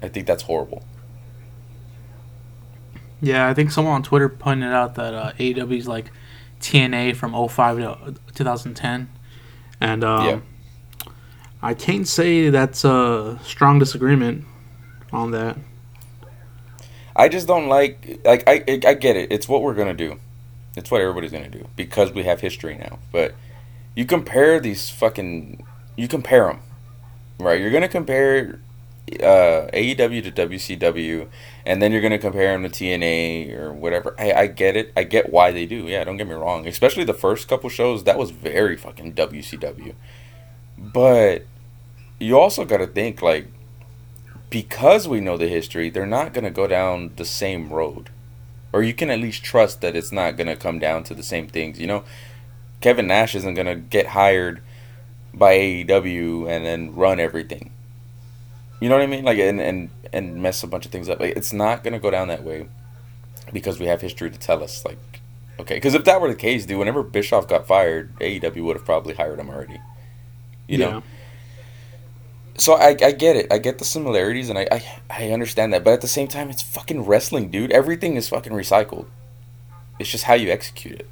I 0.00 0.06
think 0.06 0.28
that's 0.28 0.44
horrible. 0.44 0.84
Yeah, 3.20 3.48
I 3.48 3.54
think 3.54 3.72
someone 3.72 3.94
on 3.94 4.02
Twitter 4.04 4.28
pointed 4.28 4.72
out 4.72 4.94
that 4.94 5.12
uh, 5.12 5.32
AEW 5.32 5.76
is 5.76 5.88
like 5.88 6.12
TNA 6.60 7.16
from 7.16 7.32
05 7.32 7.76
to 7.78 8.14
2010. 8.34 9.10
And 9.80 10.04
um, 10.04 10.26
Yeah. 10.26 10.40
I 11.60 11.74
can't 11.74 12.06
say 12.06 12.48
that's 12.48 12.84
a 12.84 13.40
strong 13.42 13.80
disagreement 13.80 14.44
on 15.12 15.32
that. 15.32 15.56
I 17.14 17.28
just 17.28 17.46
don't 17.46 17.68
like 17.68 18.20
like 18.24 18.48
I 18.48 18.64
I 18.66 18.80
I 18.86 18.94
get 18.94 19.16
it. 19.16 19.30
It's 19.30 19.48
what 19.48 19.62
we're 19.62 19.74
gonna 19.74 19.94
do. 19.94 20.18
It's 20.76 20.90
what 20.90 21.00
everybody's 21.00 21.32
gonna 21.32 21.48
do 21.50 21.68
because 21.76 22.12
we 22.12 22.22
have 22.24 22.40
history 22.40 22.76
now. 22.76 22.98
But 23.10 23.34
you 23.94 24.04
compare 24.04 24.60
these 24.60 24.90
fucking 24.90 25.66
you 25.96 26.08
compare 26.08 26.46
them, 26.46 26.60
right? 27.38 27.60
You're 27.60 27.70
gonna 27.70 27.88
compare 27.88 28.60
uh, 29.20 29.68
AEW 29.72 30.22
to 30.22 30.32
WCW, 30.32 31.28
and 31.66 31.82
then 31.82 31.92
you're 31.92 32.00
gonna 32.00 32.18
compare 32.18 32.52
them 32.52 32.62
to 32.62 32.70
TNA 32.70 33.54
or 33.58 33.72
whatever. 33.72 34.14
I 34.18 34.32
I 34.32 34.46
get 34.46 34.76
it. 34.76 34.92
I 34.96 35.04
get 35.04 35.30
why 35.30 35.50
they 35.50 35.66
do. 35.66 35.86
Yeah, 35.86 36.04
don't 36.04 36.16
get 36.16 36.26
me 36.26 36.34
wrong. 36.34 36.66
Especially 36.66 37.04
the 37.04 37.14
first 37.14 37.48
couple 37.48 37.68
shows, 37.68 38.04
that 38.04 38.18
was 38.18 38.30
very 38.30 38.76
fucking 38.76 39.14
WCW. 39.14 39.94
But 40.78 41.44
you 42.18 42.38
also 42.38 42.64
got 42.64 42.78
to 42.78 42.86
think 42.86 43.20
like 43.20 43.48
because 44.48 45.08
we 45.08 45.20
know 45.20 45.36
the 45.36 45.48
history, 45.48 45.90
they're 45.90 46.06
not 46.06 46.34
to 46.34 46.50
go 46.50 46.66
down 46.66 47.12
the 47.16 47.24
same 47.24 47.70
road. 47.70 48.10
Or 48.72 48.82
you 48.82 48.94
can 48.94 49.10
at 49.10 49.20
least 49.20 49.44
trust 49.44 49.80
that 49.82 49.94
it's 49.94 50.12
not 50.12 50.36
going 50.36 50.46
to 50.46 50.56
come 50.56 50.78
down 50.78 51.04
to 51.04 51.14
the 51.14 51.22
same 51.22 51.46
things. 51.46 51.78
You 51.78 51.86
know, 51.86 52.04
Kevin 52.80 53.06
Nash 53.06 53.34
isn't 53.34 53.54
going 53.54 53.66
to 53.66 53.76
get 53.76 54.08
hired 54.08 54.62
by 55.34 55.56
AEW 55.56 56.48
and 56.48 56.64
then 56.64 56.94
run 56.94 57.20
everything. 57.20 57.72
You 58.80 58.88
know 58.88 58.96
what 58.96 59.04
I 59.04 59.06
mean? 59.06 59.24
Like 59.24 59.38
and 59.38 59.60
and 59.60 59.90
and 60.12 60.42
mess 60.42 60.62
a 60.62 60.66
bunch 60.66 60.86
of 60.86 60.92
things 60.92 61.08
up. 61.08 61.20
Like 61.20 61.36
it's 61.36 61.52
not 61.52 61.84
going 61.84 61.92
to 61.92 62.00
go 62.00 62.10
down 62.10 62.28
that 62.28 62.42
way 62.42 62.68
because 63.52 63.78
we 63.78 63.86
have 63.86 64.00
history 64.00 64.30
to 64.30 64.38
tell 64.38 64.62
us 64.62 64.84
like 64.84 64.98
okay, 65.60 65.78
cuz 65.78 65.94
if 65.94 66.04
that 66.04 66.20
were 66.20 66.28
the 66.28 66.34
case, 66.34 66.66
dude, 66.66 66.78
whenever 66.78 67.02
Bischoff 67.02 67.46
got 67.46 67.66
fired, 67.66 68.16
AEW 68.18 68.64
would 68.64 68.76
have 68.76 68.84
probably 68.84 69.14
hired 69.14 69.38
him 69.38 69.50
already. 69.50 69.80
You 70.66 70.78
know 70.78 71.02
so 72.56 72.74
I, 72.74 72.96
I 73.02 73.12
get 73.12 73.36
it. 73.36 73.52
I 73.52 73.58
get 73.58 73.78
the 73.78 73.84
similarities 73.84 74.48
and 74.48 74.58
I, 74.58 74.68
I, 74.70 75.00
I 75.10 75.30
understand 75.30 75.72
that. 75.72 75.84
But 75.84 75.94
at 75.94 76.00
the 76.00 76.08
same 76.08 76.28
time, 76.28 76.50
it's 76.50 76.62
fucking 76.62 77.04
wrestling, 77.04 77.50
dude. 77.50 77.72
Everything 77.72 78.16
is 78.16 78.28
fucking 78.28 78.52
recycled. 78.52 79.06
It's 79.98 80.10
just 80.10 80.24
how 80.24 80.34
you 80.34 80.50
execute 80.50 81.00
it. 81.00 81.08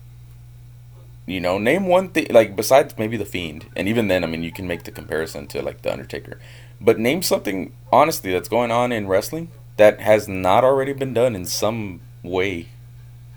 You 1.26 1.40
know, 1.40 1.59
name 1.59 1.87
one 1.87 2.09
thing, 2.09 2.26
like, 2.30 2.56
besides 2.56 2.94
maybe 2.99 3.16
The 3.16 3.25
Fiend. 3.25 3.66
And 3.76 3.87
even 3.88 4.09
then, 4.09 4.25
I 4.25 4.26
mean, 4.26 4.42
you 4.42 4.50
can 4.50 4.66
make 4.66 4.82
the 4.85 4.90
comparison 4.90 5.47
to, 5.49 5.62
like, 5.62 5.82
The 5.82 5.92
Undertaker. 5.92 6.40
But 6.80 6.99
name 6.99 7.23
something, 7.23 7.73
honestly, 7.92 8.32
that's 8.32 8.49
going 8.49 8.70
on 8.70 8.90
in 8.90 9.06
wrestling 9.06 9.50
that 9.76 10.00
has 10.00 10.28
not 10.28 10.64
already 10.64 10.92
been 10.92 11.14
done 11.14 11.37
in 11.37 11.44
some 11.44 12.00
way 12.23 12.68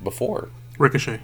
before. 0.01 0.49
Ricochet. 0.77 1.21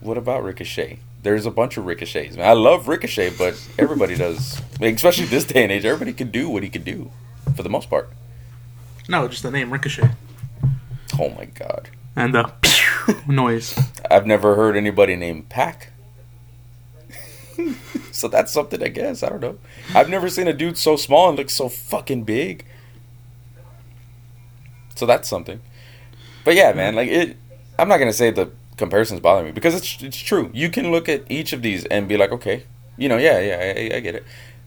What 0.00 0.16
about 0.16 0.44
Ricochet? 0.44 0.98
There's 1.22 1.46
a 1.46 1.50
bunch 1.50 1.76
of 1.76 1.86
ricochets. 1.86 2.36
Man, 2.36 2.48
I 2.48 2.52
love 2.52 2.88
Ricochet, 2.88 3.34
but 3.38 3.54
everybody 3.78 4.16
does. 4.16 4.60
Especially 4.80 5.26
this 5.26 5.44
day 5.44 5.62
and 5.62 5.70
age, 5.70 5.84
everybody 5.84 6.12
can 6.12 6.30
do 6.30 6.48
what 6.48 6.62
he 6.64 6.68
could 6.68 6.84
do, 6.84 7.10
for 7.54 7.62
the 7.62 7.68
most 7.68 7.88
part. 7.88 8.10
No, 9.08 9.28
just 9.28 9.42
the 9.42 9.50
name 9.50 9.72
Ricochet. 9.72 10.10
Oh 11.20 11.30
my 11.30 11.44
god. 11.44 11.90
And 12.16 12.34
the 12.34 12.46
uh, 12.46 13.14
noise. 13.26 13.78
I've 14.10 14.26
never 14.26 14.56
heard 14.56 14.76
anybody 14.76 15.14
named 15.14 15.48
Pack. 15.48 15.92
so 18.12 18.28
that's 18.28 18.52
something, 18.52 18.82
I 18.82 18.88
guess. 18.88 19.22
I 19.22 19.28
don't 19.28 19.40
know. 19.40 19.58
I've 19.94 20.08
never 20.08 20.28
seen 20.28 20.48
a 20.48 20.52
dude 20.52 20.76
so 20.78 20.96
small 20.96 21.28
and 21.28 21.38
look 21.38 21.50
so 21.50 21.68
fucking 21.68 22.24
big. 22.24 22.64
So 24.96 25.06
that's 25.06 25.28
something. 25.28 25.60
But 26.44 26.54
yeah, 26.54 26.72
man, 26.72 26.94
like 26.94 27.08
it. 27.08 27.36
I'm 27.78 27.88
not 27.88 27.98
gonna 27.98 28.12
say 28.12 28.30
the 28.30 28.50
comparisons 28.82 29.20
bother 29.20 29.44
me 29.44 29.52
because 29.52 29.74
it's 29.74 30.02
it's 30.02 30.18
true. 30.18 30.50
You 30.52 30.68
can 30.68 30.90
look 30.90 31.08
at 31.08 31.30
each 31.30 31.52
of 31.52 31.62
these 31.62 31.84
and 31.86 32.08
be 32.08 32.16
like, 32.16 32.32
okay, 32.32 32.64
you 32.96 33.08
know, 33.08 33.16
yeah, 33.16 33.38
yeah, 33.38 33.56
I, 33.94 33.96
I 33.96 34.00
get 34.00 34.14
it. 34.16 34.24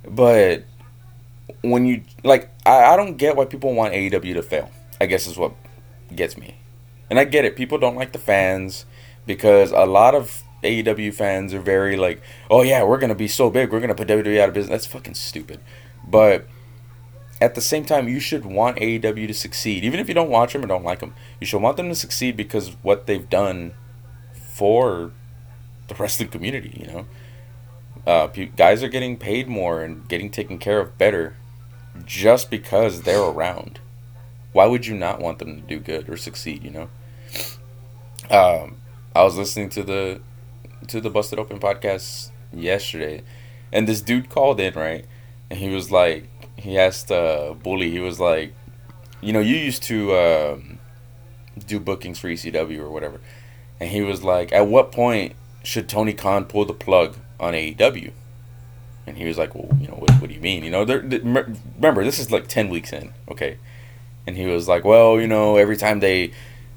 But 0.08 0.63
when 1.62 1.86
you 1.86 2.04
like, 2.23 2.49
I, 2.65 2.93
I 2.93 2.95
don't 2.95 3.17
get 3.17 3.36
why 3.36 3.45
people 3.45 3.73
want 3.73 3.93
AEW 3.93 4.34
to 4.36 4.41
fail. 4.41 4.71
I 5.01 5.06
guess 5.06 5.28
is 5.28 5.38
what 5.38 5.54
gets 6.15 6.38
me. 6.38 6.56
And 7.10 7.19
I 7.19 7.25
get 7.25 7.45
it. 7.45 7.56
People 7.56 7.78
don't 7.78 7.95
like 7.95 8.13
the 8.13 8.19
fans 8.19 8.86
because 9.25 9.71
a 9.71 9.86
lot 9.86 10.15
of 10.15 10.43
AEW 10.63 11.13
fans 11.13 11.54
are 11.54 11.60
very 11.60 11.97
like, 11.97 12.21
oh 12.49 12.63
yeah, 12.63 12.84
we're 12.84 12.97
gonna 12.97 13.15
be 13.15 13.28
so 13.28 13.49
big, 13.49 13.71
we're 13.71 13.82
gonna 13.82 13.95
put 13.95 14.08
WWE 14.08 14.39
out 14.39 14.49
of 14.49 14.56
business. 14.56 14.71
That's 14.71 14.93
fucking 14.93 15.15
stupid. 15.15 15.60
But 16.08 16.47
at 17.41 17.56
the 17.56 17.62
same 17.62 17.84
time, 17.84 18.08
you 18.08 18.19
should 18.19 18.45
want 18.45 18.78
AEW 18.78 19.28
to 19.28 19.34
succeed, 19.34 19.84
even 19.84 19.99
if 19.99 20.08
you 20.08 20.13
don't 20.13 20.30
watch 20.30 20.54
them 20.54 20.63
or 20.63 20.67
don't 20.67 20.86
like 20.86 20.99
them. 20.99 21.13
You 21.41 21.47
should 21.47 21.62
want 21.62 21.78
them 21.78 21.89
to 21.89 21.95
succeed 21.95 22.38
because 22.38 22.69
what 22.82 23.08
they've 23.08 23.30
done 23.30 23.73
for 24.55 25.11
the 25.89 25.95
wrestling 25.95 26.29
community. 26.29 26.77
You 26.79 26.87
know, 26.87 27.05
uh, 28.07 28.27
guys 28.55 28.81
are 28.83 28.87
getting 28.87 29.17
paid 29.17 29.47
more 29.49 29.83
and 29.83 30.07
getting 30.07 30.29
taken 30.29 30.57
care 30.57 30.79
of 30.79 30.97
better 30.97 31.35
just 32.05 32.49
because 32.49 33.01
they're 33.01 33.21
around. 33.21 33.79
Why 34.53 34.65
would 34.65 34.85
you 34.85 34.95
not 34.95 35.19
want 35.19 35.39
them 35.39 35.61
to 35.61 35.61
do 35.61 35.79
good 35.79 36.09
or 36.09 36.15
succeed? 36.15 36.63
You 36.63 36.71
know. 36.71 36.89
Um, 38.29 38.77
I 39.13 39.23
was 39.23 39.37
listening 39.37 39.69
to 39.71 39.83
the 39.83 40.21
to 40.87 41.01
the 41.01 41.09
Busted 41.09 41.37
Open 41.37 41.59
podcast 41.59 42.31
yesterday, 42.53 43.23
and 43.73 43.87
this 43.87 43.99
dude 44.01 44.29
called 44.29 44.59
in 44.61 44.73
right, 44.75 45.05
and 45.49 45.59
he 45.59 45.69
was 45.69 45.91
like, 45.91 46.29
he 46.57 46.79
asked 46.79 47.11
uh, 47.11 47.53
Bully, 47.61 47.91
he 47.91 47.99
was 47.99 48.19
like, 48.19 48.53
you 49.19 49.33
know, 49.33 49.41
you 49.41 49.57
used 49.57 49.83
to 49.83 50.15
um, 50.15 50.79
do 51.67 51.79
bookings 51.79 52.19
for 52.19 52.29
ECW 52.29 52.79
or 52.79 52.89
whatever, 52.89 53.19
and 53.79 53.89
he 53.89 54.01
was 54.01 54.23
like, 54.23 54.51
at 54.53 54.67
what 54.67 54.91
point 54.91 55.33
should 55.63 55.89
Tony 55.89 56.13
Khan 56.13 56.45
pull 56.45 56.65
the 56.65 56.73
plug 56.73 57.17
on 57.39 57.53
AEW? 57.53 58.11
And 59.07 59.17
he 59.17 59.25
was 59.25 59.38
like, 59.38 59.53
well, 59.53 59.69
you 59.79 59.88
know, 59.88 59.95
what, 59.95 60.11
what 60.19 60.29
do 60.29 60.33
you 60.33 60.41
mean? 60.41 60.63
You 60.63 60.71
know, 60.71 60.85
they're, 60.85 60.99
they 60.99 61.19
remember 61.19 62.03
this 62.03 62.19
is 62.19 62.31
like 62.31 62.47
ten 62.47 62.69
weeks 62.69 62.91
in, 62.91 63.13
okay? 63.29 63.57
And 64.25 64.35
he 64.35 64.47
was 64.47 64.67
like, 64.67 64.83
well, 64.83 65.19
you 65.19 65.27
know, 65.27 65.57
every 65.57 65.77
time 65.77 65.99
they 65.99 66.31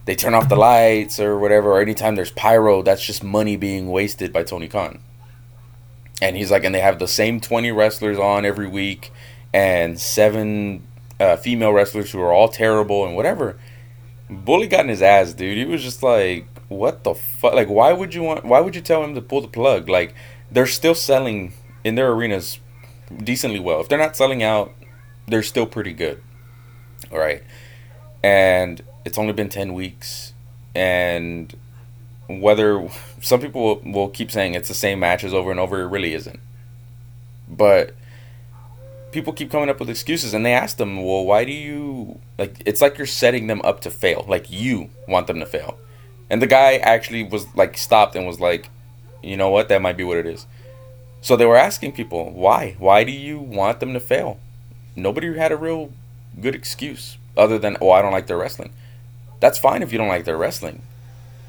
they 0.04 0.14
turn 0.14 0.34
off 0.34 0.48
the 0.48 0.56
lights 0.56 1.20
or 1.20 1.38
whatever, 1.38 1.72
or 1.72 1.80
anytime 1.80 2.16
there's 2.16 2.30
pyro, 2.30 2.82
that's 2.82 3.04
just 3.04 3.22
money 3.22 3.56
being 3.56 3.90
wasted 3.90 4.32
by 4.32 4.42
Tony 4.42 4.68
Khan. 4.68 5.00
And 6.20 6.36
he's 6.36 6.50
like, 6.50 6.64
and 6.64 6.74
they 6.74 6.80
have 6.80 6.98
the 6.98 7.06
same 7.06 7.40
20 7.40 7.70
wrestlers 7.72 8.18
on 8.18 8.44
every 8.44 8.66
week 8.66 9.12
and 9.52 10.00
seven 10.00 10.82
uh, 11.20 11.36
female 11.36 11.72
wrestlers 11.72 12.10
who 12.10 12.20
are 12.20 12.32
all 12.32 12.48
terrible 12.48 13.06
and 13.06 13.16
whatever. 13.16 13.58
Bully 14.30 14.66
got 14.66 14.80
in 14.80 14.88
his 14.88 15.02
ass, 15.02 15.32
dude. 15.32 15.56
He 15.56 15.64
was 15.64 15.82
just 15.82 16.02
like, 16.02 16.46
what 16.68 17.04
the 17.04 17.14
fuck? 17.14 17.54
Like, 17.54 17.68
why 17.68 17.92
would 17.92 18.14
you 18.14 18.22
want, 18.22 18.44
why 18.44 18.60
would 18.60 18.74
you 18.74 18.82
tell 18.82 19.02
him 19.04 19.14
to 19.14 19.20
pull 19.20 19.40
the 19.40 19.48
plug? 19.48 19.88
Like, 19.88 20.14
they're 20.50 20.66
still 20.66 20.94
selling 20.94 21.52
in 21.84 21.94
their 21.94 22.10
arenas 22.10 22.58
decently 23.16 23.60
well. 23.60 23.80
If 23.80 23.88
they're 23.88 23.98
not 23.98 24.16
selling 24.16 24.42
out, 24.42 24.72
they're 25.26 25.42
still 25.42 25.66
pretty 25.66 25.92
good. 25.92 26.22
All 27.10 27.18
right. 27.18 27.42
And 28.22 28.82
it's 29.04 29.18
only 29.18 29.32
been 29.32 29.48
10 29.48 29.74
weeks 29.74 30.34
and 30.74 31.56
whether 32.28 32.88
some 33.20 33.40
people 33.40 33.62
will, 33.62 33.92
will 33.92 34.08
keep 34.08 34.30
saying 34.30 34.54
it's 34.54 34.68
the 34.68 34.74
same 34.74 35.00
matches 35.00 35.32
over 35.32 35.50
and 35.50 35.58
over 35.58 35.80
it 35.80 35.86
really 35.86 36.12
isn't 36.14 36.40
but 37.48 37.94
people 39.10 39.32
keep 39.32 39.50
coming 39.50 39.70
up 39.70 39.80
with 39.80 39.88
excuses 39.88 40.34
and 40.34 40.44
they 40.44 40.52
ask 40.52 40.76
them 40.76 41.02
well 41.02 41.24
why 41.24 41.44
do 41.44 41.52
you 41.52 42.20
like 42.38 42.62
it's 42.66 42.82
like 42.82 42.98
you're 42.98 43.06
setting 43.06 43.46
them 43.46 43.62
up 43.64 43.80
to 43.80 43.90
fail 43.90 44.26
like 44.28 44.50
you 44.50 44.90
want 45.08 45.26
them 45.26 45.40
to 45.40 45.46
fail 45.46 45.78
and 46.30 46.42
the 46.42 46.46
guy 46.46 46.76
actually 46.76 47.22
was 47.22 47.46
like 47.54 47.76
stopped 47.76 48.14
and 48.16 48.26
was 48.26 48.40
like 48.40 48.70
you 49.22 49.36
know 49.36 49.50
what 49.50 49.68
that 49.68 49.82
might 49.82 49.96
be 49.96 50.04
what 50.04 50.16
it 50.16 50.26
is 50.26 50.46
so 51.20 51.36
they 51.36 51.46
were 51.46 51.56
asking 51.56 51.92
people 51.92 52.30
why 52.32 52.76
why 52.78 53.04
do 53.04 53.12
you 53.12 53.38
want 53.38 53.80
them 53.80 53.92
to 53.92 54.00
fail 54.00 54.38
nobody 54.94 55.36
had 55.36 55.52
a 55.52 55.56
real 55.56 55.92
good 56.40 56.54
excuse 56.54 57.16
other 57.36 57.58
than 57.58 57.76
oh 57.80 57.90
i 57.90 58.02
don't 58.02 58.12
like 58.12 58.26
their 58.26 58.38
wrestling 58.38 58.72
that's 59.40 59.58
fine 59.58 59.82
if 59.82 59.92
you 59.92 59.98
don't 59.98 60.08
like 60.08 60.24
their 60.24 60.36
wrestling 60.36 60.82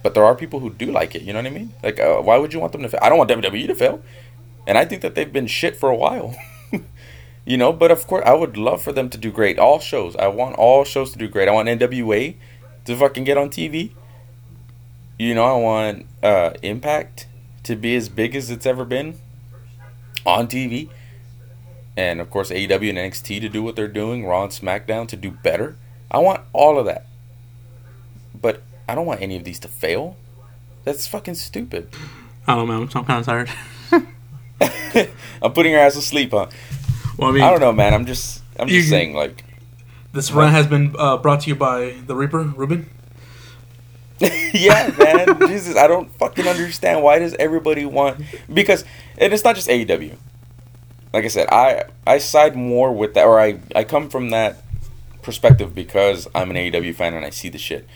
but 0.01 0.13
there 0.13 0.23
are 0.25 0.35
people 0.35 0.59
who 0.59 0.69
do 0.69 0.87
like 0.87 1.15
it. 1.15 1.23
You 1.23 1.33
know 1.33 1.39
what 1.39 1.47
I 1.47 1.51
mean? 1.51 1.73
Like, 1.83 1.99
uh, 1.99 2.17
why 2.17 2.37
would 2.37 2.53
you 2.53 2.59
want 2.59 2.71
them 2.71 2.81
to? 2.83 2.89
fail? 2.89 2.99
I 3.01 3.09
don't 3.09 3.17
want 3.17 3.29
WWE 3.29 3.67
to 3.67 3.75
fail, 3.75 4.01
and 4.67 4.77
I 4.77 4.85
think 4.85 5.01
that 5.01 5.15
they've 5.15 5.31
been 5.31 5.47
shit 5.47 5.75
for 5.75 5.89
a 5.89 5.95
while. 5.95 6.35
you 7.45 7.57
know, 7.57 7.73
but 7.73 7.91
of 7.91 8.07
course, 8.07 8.23
I 8.25 8.33
would 8.33 8.57
love 8.57 8.81
for 8.81 8.91
them 8.91 9.09
to 9.09 9.17
do 9.17 9.31
great. 9.31 9.59
All 9.59 9.79
shows, 9.79 10.15
I 10.15 10.27
want 10.27 10.55
all 10.55 10.83
shows 10.83 11.11
to 11.11 11.17
do 11.17 11.27
great. 11.27 11.47
I 11.47 11.51
want 11.51 11.67
NWA 11.69 12.35
to 12.85 12.95
fucking 12.95 13.25
get 13.25 13.37
on 13.37 13.49
TV. 13.49 13.91
You 15.19 15.35
know, 15.35 15.43
I 15.43 15.57
want 15.59 16.05
uh, 16.23 16.51
Impact 16.63 17.27
to 17.63 17.75
be 17.75 17.95
as 17.95 18.07
big 18.09 18.35
as 18.35 18.49
it's 18.49 18.65
ever 18.65 18.85
been 18.85 19.19
on 20.25 20.47
TV. 20.47 20.89
And 21.97 22.21
of 22.21 22.29
course, 22.29 22.49
AEW 22.49 22.89
and 22.89 22.97
NXT 22.97 23.41
to 23.41 23.49
do 23.49 23.61
what 23.61 23.75
they're 23.75 23.87
doing, 23.89 24.25
Raw 24.25 24.43
and 24.43 24.51
SmackDown 24.51 25.07
to 25.09 25.17
do 25.17 25.31
better. 25.31 25.75
I 26.09 26.19
want 26.19 26.41
all 26.53 26.79
of 26.79 26.85
that. 26.85 27.05
But 28.33 28.63
I 28.87 28.95
don't 28.95 29.05
want 29.05 29.21
any 29.21 29.35
of 29.35 29.43
these 29.43 29.59
to 29.59 29.67
fail. 29.67 30.15
That's 30.85 31.05
fucking 31.05 31.35
stupid. 31.35 31.89
I 32.47 32.55
don't 32.55 32.67
know, 32.67 32.79
man. 32.79 32.89
I'm 32.95 33.03
kind 33.05 33.19
of 33.19 33.25
tired. 33.25 33.49
I'm 35.41 35.51
putting 35.53 35.73
your 35.73 35.81
ass 35.81 35.95
to 35.95 36.01
sleep, 36.01 36.31
huh? 36.31 36.47
Well, 37.17 37.29
I 37.29 37.33
mean, 37.33 37.43
I 37.43 37.51
don't 37.51 37.59
know, 37.59 37.73
man. 37.73 37.93
I'm 37.93 38.05
just, 38.05 38.41
I'm 38.57 38.67
just 38.69 38.75
You- 38.85 38.89
saying, 38.89 39.13
like, 39.13 39.43
this 40.13 40.31
run 40.31 40.51
has 40.53 40.65
been 40.65 40.95
uh, 40.97 41.17
brought 41.17 41.41
to 41.41 41.49
you 41.49 41.55
by 41.55 41.95
the 42.07 42.15
Reaper, 42.15 42.41
Ruben. 42.43 42.89
yeah, 44.53 44.93
man. 44.97 45.47
Jesus, 45.47 45.77
I 45.77 45.87
don't 45.87 46.11
fucking 46.17 46.47
understand. 46.47 47.01
Why 47.03 47.19
does 47.19 47.33
everybody 47.35 47.85
want? 47.85 48.21
Because, 48.53 48.83
and 49.17 49.33
it's 49.33 49.43
not 49.43 49.55
just 49.55 49.69
AEW. 49.69 50.15
Like 51.13 51.25
I 51.25 51.27
said, 51.29 51.47
I 51.49 51.85
I 52.05 52.17
side 52.19 52.55
more 52.55 52.93
with 52.93 53.13
that, 53.15 53.25
or 53.25 53.39
I 53.39 53.59
I 53.75 53.83
come 53.83 54.09
from 54.09 54.29
that 54.29 54.61
perspective 55.21 55.73
because 55.73 56.27
I'm 56.35 56.51
an 56.51 56.57
AEW 56.57 56.93
fan 56.95 57.13
and 57.13 57.25
I 57.25 57.29
see 57.29 57.49
the 57.49 57.57
shit. 57.57 57.87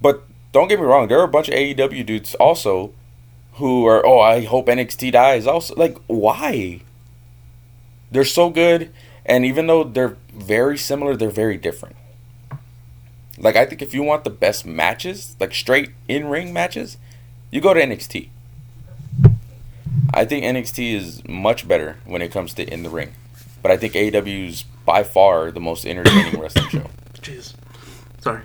But 0.00 0.24
don't 0.52 0.68
get 0.68 0.78
me 0.78 0.86
wrong, 0.86 1.08
there 1.08 1.18
are 1.20 1.24
a 1.24 1.28
bunch 1.28 1.48
of 1.48 1.54
AEW 1.54 2.04
dudes 2.06 2.34
also 2.36 2.92
who 3.54 3.86
are 3.86 4.04
oh 4.06 4.20
I 4.20 4.44
hope 4.44 4.66
NXT 4.66 5.12
dies. 5.12 5.46
Also, 5.46 5.74
like 5.76 5.98
why? 6.06 6.82
They're 8.12 8.24
so 8.24 8.50
good, 8.50 8.92
and 9.24 9.44
even 9.44 9.66
though 9.66 9.84
they're 9.84 10.16
very 10.32 10.76
similar, 10.76 11.16
they're 11.16 11.30
very 11.30 11.56
different. 11.56 11.96
Like 13.40 13.56
I 13.56 13.64
think 13.64 13.80
if 13.80 13.94
you 13.94 14.02
want 14.02 14.24
the 14.24 14.30
best 14.30 14.66
matches, 14.66 15.34
like 15.40 15.54
straight 15.54 15.90
in 16.06 16.28
ring 16.28 16.52
matches, 16.52 16.98
you 17.50 17.60
go 17.60 17.72
to 17.72 17.80
NXT. 17.80 18.28
I 20.12 20.24
think 20.24 20.44
NXT 20.44 20.94
is 20.94 21.26
much 21.26 21.66
better 21.66 21.96
when 22.04 22.20
it 22.20 22.30
comes 22.30 22.52
to 22.54 22.70
in 22.70 22.82
the 22.82 22.90
ring, 22.90 23.12
but 23.62 23.70
I 23.70 23.76
think 23.76 23.94
AEW 23.94 24.48
is 24.48 24.62
by 24.84 25.02
far 25.04 25.50
the 25.50 25.60
most 25.60 25.86
entertaining 25.86 26.38
wrestling 26.40 26.68
show. 26.68 26.90
Jeez. 27.14 27.54
Sorry. 28.20 28.42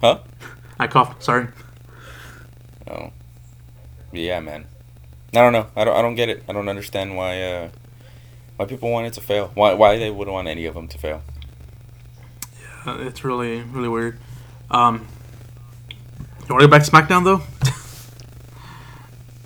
Huh? 0.00 0.20
I 0.78 0.88
coughed. 0.88 1.22
Sorry. 1.22 1.48
Oh, 2.90 3.10
yeah, 4.12 4.40
man. 4.40 4.66
I 5.32 5.38
don't 5.38 5.52
know. 5.52 5.66
I 5.76 5.84
don't. 5.84 5.96
I 5.96 6.02
don't 6.02 6.14
get 6.14 6.28
it. 6.28 6.42
I 6.48 6.52
don't 6.52 6.68
understand 6.68 7.16
why. 7.16 7.42
Uh, 7.42 7.68
why 8.56 8.66
people 8.66 8.90
want 8.90 9.06
it 9.06 9.12
to 9.14 9.20
fail? 9.20 9.50
Why? 9.54 9.74
Why 9.74 9.98
they 9.98 10.10
wouldn't 10.10 10.32
want 10.32 10.48
any 10.48 10.64
of 10.66 10.74
them 10.74 10.88
to 10.88 10.98
fail? 10.98 11.22
Uh, 12.86 12.98
it's 13.00 13.24
really, 13.24 13.62
really 13.62 13.88
weird. 13.88 14.18
Um, 14.70 15.06
you 16.46 16.54
want 16.54 16.60
to 16.60 16.66
go 16.66 16.68
back 16.68 16.82
to 16.84 16.90
SmackDown 16.90 17.24
though? 17.24 17.42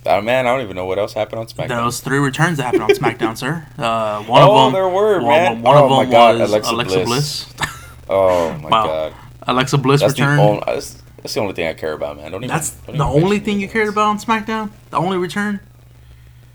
Oh 0.06 0.22
man, 0.22 0.46
I 0.46 0.52
don't 0.54 0.62
even 0.62 0.74
know 0.74 0.86
what 0.86 0.98
else 0.98 1.12
happened 1.12 1.40
on 1.40 1.46
SmackDown. 1.48 1.68
Those 1.68 2.00
three 2.00 2.18
returns 2.18 2.56
that 2.56 2.62
happened 2.62 2.84
on 2.84 2.88
SmackDown, 2.92 3.36
sir. 3.36 3.66
Uh, 3.76 4.22
one 4.22 4.40
Oh, 4.42 4.56
of 4.56 4.64
them. 4.66 4.72
there 4.72 4.88
were, 4.88 5.16
one, 5.20 5.26
man. 5.26 5.60
One 5.62 5.76
Oh 5.76 5.84
of 5.84 5.90
my 5.90 6.02
them 6.04 6.10
God, 6.12 6.38
was 6.38 6.50
Alexa 6.50 6.70
Alexa, 6.72 6.94
Bliss. 7.04 7.44
Bliss. 7.52 7.54
oh 8.08 8.54
my 8.58 8.70
Wow. 8.70 8.86
god, 8.86 9.14
Alexa 9.42 9.76
Bliss 9.76 10.00
that's 10.00 10.14
returned. 10.18 10.38
the 10.38 10.42
only. 10.44 10.62
That's, 10.64 11.02
that's 11.18 11.34
the 11.34 11.40
only 11.40 11.52
thing 11.52 11.66
I 11.66 11.74
care 11.74 11.92
about, 11.92 12.16
man. 12.16 12.30
Don't 12.32 12.42
even. 12.42 12.48
That's 12.54 12.70
don't 12.70 12.96
the 12.96 13.04
only 13.04 13.38
thing 13.38 13.60
you 13.60 13.68
cared 13.68 13.88
about 13.88 14.08
on 14.08 14.18
SmackDown. 14.18 14.70
The 14.90 14.96
only 14.96 15.18
return. 15.18 15.60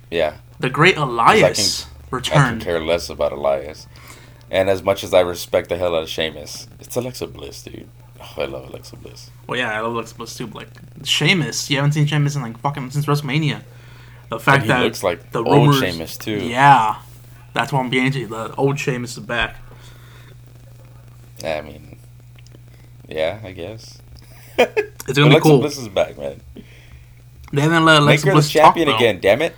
Yeah. 0.09 0.37
The 0.59 0.71
Great 0.71 0.97
Elias 0.97 1.85
I 1.85 1.85
can 1.85 1.93
returned. 2.09 2.61
care 2.63 2.79
less 2.83 3.07
about 3.09 3.33
Elias. 3.33 3.85
And 4.53 4.69
as 4.69 4.83
much 4.83 5.03
as 5.03 5.15
I 5.15 5.21
respect 5.21 5.69
the 5.69 5.77
hell 5.77 5.95
out 5.95 6.03
of 6.03 6.09
Sheamus, 6.09 6.67
it's 6.79 6.95
Alexa 6.95 7.25
Bliss, 7.25 7.63
dude. 7.63 7.89
Oh, 8.21 8.35
I 8.37 8.45
love 8.45 8.69
Alexa 8.69 8.95
Bliss. 8.97 9.31
Well, 9.47 9.57
yeah, 9.57 9.75
I 9.75 9.79
love 9.81 9.93
Alexa 9.95 10.13
Bliss 10.13 10.35
too. 10.35 10.45
But 10.45 10.55
like 10.55 10.69
Sheamus, 11.03 11.71
you 11.71 11.77
haven't 11.77 11.93
seen 11.93 12.05
Sheamus 12.05 12.35
in 12.35 12.43
like 12.43 12.59
fucking 12.59 12.91
since 12.91 13.07
WrestleMania. 13.07 13.63
The 14.29 14.39
fact 14.39 14.67
that 14.67 14.83
looks 14.83 15.01
like 15.01 15.31
the 15.31 15.43
old 15.43 15.69
rumors, 15.69 15.79
Sheamus, 15.79 16.17
too. 16.19 16.37
Yeah, 16.37 17.01
that's 17.55 17.73
why 17.73 17.79
I'm 17.79 17.89
to. 17.89 18.27
The 18.27 18.53
old 18.55 18.79
Sheamus 18.79 19.17
is 19.17 19.23
back. 19.23 19.57
I 21.43 21.61
mean, 21.61 21.97
yeah, 23.07 23.39
I 23.43 23.51
guess. 23.51 24.01
It's 25.05 25.17
gonna 25.17 25.31
be 25.31 25.35
Alexa 25.35 25.49
cool. 25.49 25.59
Bliss 25.59 25.77
is 25.79 25.89
back, 25.89 26.17
man. 26.17 26.39
They 27.51 27.59
haven't 27.59 27.83
let 27.83 27.95
Make 27.95 28.01
Alexa 28.03 28.25
her 28.27 28.31
the 28.31 28.35
Bliss 28.35 28.49
champion 28.49 28.87
talk, 28.87 28.95
again, 28.97 29.19
damn 29.19 29.41
it. 29.41 29.53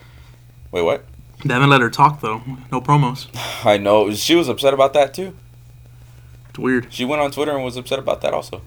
Wait, 0.71 0.81
what? 0.81 1.05
They 1.45 1.53
haven't 1.53 1.69
let 1.69 1.81
her 1.81 1.91
talk 1.91 2.21
though. 2.21 2.41
No 2.71 2.81
promos. 2.81 3.27
I 3.65 3.77
know. 3.77 4.11
She 4.11 4.33
was 4.33 4.49
upset 4.49 4.73
about 4.73 4.93
that, 4.93 5.13
too. 5.13 5.35
It's 6.49 6.57
weird. 6.57 6.91
She 6.91 7.05
went 7.05 7.21
on 7.21 7.29
Twitter 7.29 7.51
and 7.51 7.63
was 7.63 7.77
upset 7.77 7.99
about 7.99 8.21
that 8.21 8.33
also. 8.33 8.63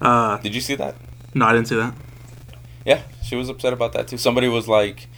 Uh, 0.00 0.38
Did 0.38 0.54
you 0.54 0.62
see 0.62 0.74
that? 0.76 0.96
no, 1.34 1.44
I 1.44 1.52
didn't 1.52 1.68
see 1.68 1.76
that. 1.76 1.94
Yeah, 2.86 3.02
she 3.22 3.36
was 3.36 3.50
upset 3.50 3.74
about 3.74 3.92
that, 3.92 4.08
too. 4.08 4.16
Somebody 4.16 4.48
was 4.48 4.66
like, 4.66 5.08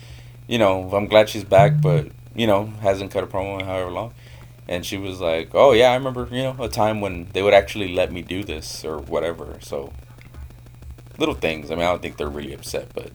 you 0.49 0.59
know, 0.59 0.91
I'm 0.93 1.07
glad 1.07 1.29
she's 1.29 1.45
back, 1.45 1.81
but, 1.81 2.09
you 2.35 2.47
know, 2.49 2.67
hasn't 2.81 3.13
cut 3.13 3.23
a 3.23 3.27
promo 3.27 3.61
in 3.61 3.67
however 3.67 3.91
long. 3.91 4.15
And 4.69 4.85
she 4.85 4.97
was 4.99 5.21
like, 5.21 5.51
oh, 5.55 5.73
yeah, 5.73 5.91
I 5.91 5.95
remember, 5.95 6.29
you 6.31 6.43
know, 6.43 6.57
a 6.59 6.69
time 6.69 7.01
when 7.01 7.29
they 7.33 7.43
would 7.43 7.55
actually 7.55 7.95
let 7.95 8.11
me 8.11 8.23
do 8.23 8.43
this 8.43 8.85
or 8.85 8.99
whatever. 8.99 9.59
So, 9.61 9.93
little 11.19 11.35
things. 11.37 11.71
I 11.71 11.77
mean, 11.77 11.85
I 11.85 11.91
don't 11.91 12.03
think 12.03 12.17
they're 12.17 12.29
really 12.29 12.53
upset, 12.53 12.89
but 12.95 13.13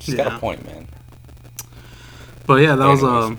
she's 0.00 0.14
got 0.14 0.30
a 0.30 0.38
point, 0.38 0.66
man. 0.66 0.88
But 2.46 2.56
yeah, 2.62 2.76
that 2.76 2.86
was 2.86 3.02
um 3.02 3.38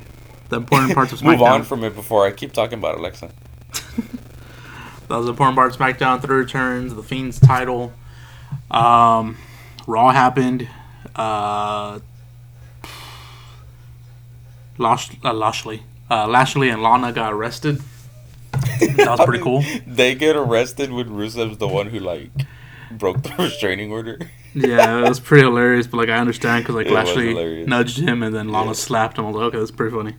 the 0.50 0.58
important 0.58 0.94
parts 0.94 1.12
of 1.12 1.20
SmackDown. 1.20 1.26
Move 1.32 1.42
on 1.42 1.64
from 1.64 1.84
it 1.84 1.96
before 1.96 2.26
I 2.26 2.32
keep 2.32 2.54
talking 2.54 2.80
about 2.80 2.96
it, 2.96 3.00
Alexa. 3.00 3.32
That 5.08 5.18
was 5.18 5.28
the 5.28 5.34
important 5.34 5.56
part 5.56 5.72
of 5.72 5.80
SmackDown. 5.80 6.20
Three 6.20 6.38
returns, 6.38 6.96
the 6.96 7.04
Fiend's 7.04 7.40
title. 7.40 7.94
Um, 8.72 9.38
Raw 9.86 10.10
happened. 10.10 10.68
Uh, 11.16 12.00
Lash, 14.80 15.12
uh, 15.24 15.32
Lashley, 15.32 15.84
uh, 16.10 16.28
Lashley 16.28 16.70
and 16.70 16.82
Lana 16.82 17.14
got 17.14 17.32
arrested. 17.32 17.82
That 18.52 19.06
was 19.18 19.26
pretty 19.26 19.44
cool. 19.44 19.64
They 19.86 20.16
get 20.16 20.36
arrested 20.36 20.92
when 20.92 21.10
Rusev's 21.10 21.60
the 21.60 21.68
one 21.68 21.88
who, 21.88 22.00
like, 22.00 22.32
broke 22.92 23.22
the 23.24 23.34
restraining 23.38 23.92
order. 23.92 24.20
Yeah, 24.56 25.00
it 25.06 25.10
was 25.10 25.20
pretty 25.20 25.44
hilarious. 25.44 25.86
But 25.86 25.98
like, 25.98 26.10
I 26.10 26.18
understand 26.18 26.64
because 26.64 26.76
like 26.76 26.88
It 26.88 26.94
Lashley 26.94 27.66
nudged 27.66 28.00
him 28.00 28.24
and 28.24 28.34
then 28.34 28.48
Lana 28.50 28.68
Yeah. 28.68 28.74
slapped 28.74 29.18
him. 29.20 29.26
I 29.26 29.28
was 29.28 29.36
like, 29.36 29.46
okay, 29.48 29.60
that's 29.60 29.72
pretty 29.72 29.94
funny. 29.96 30.16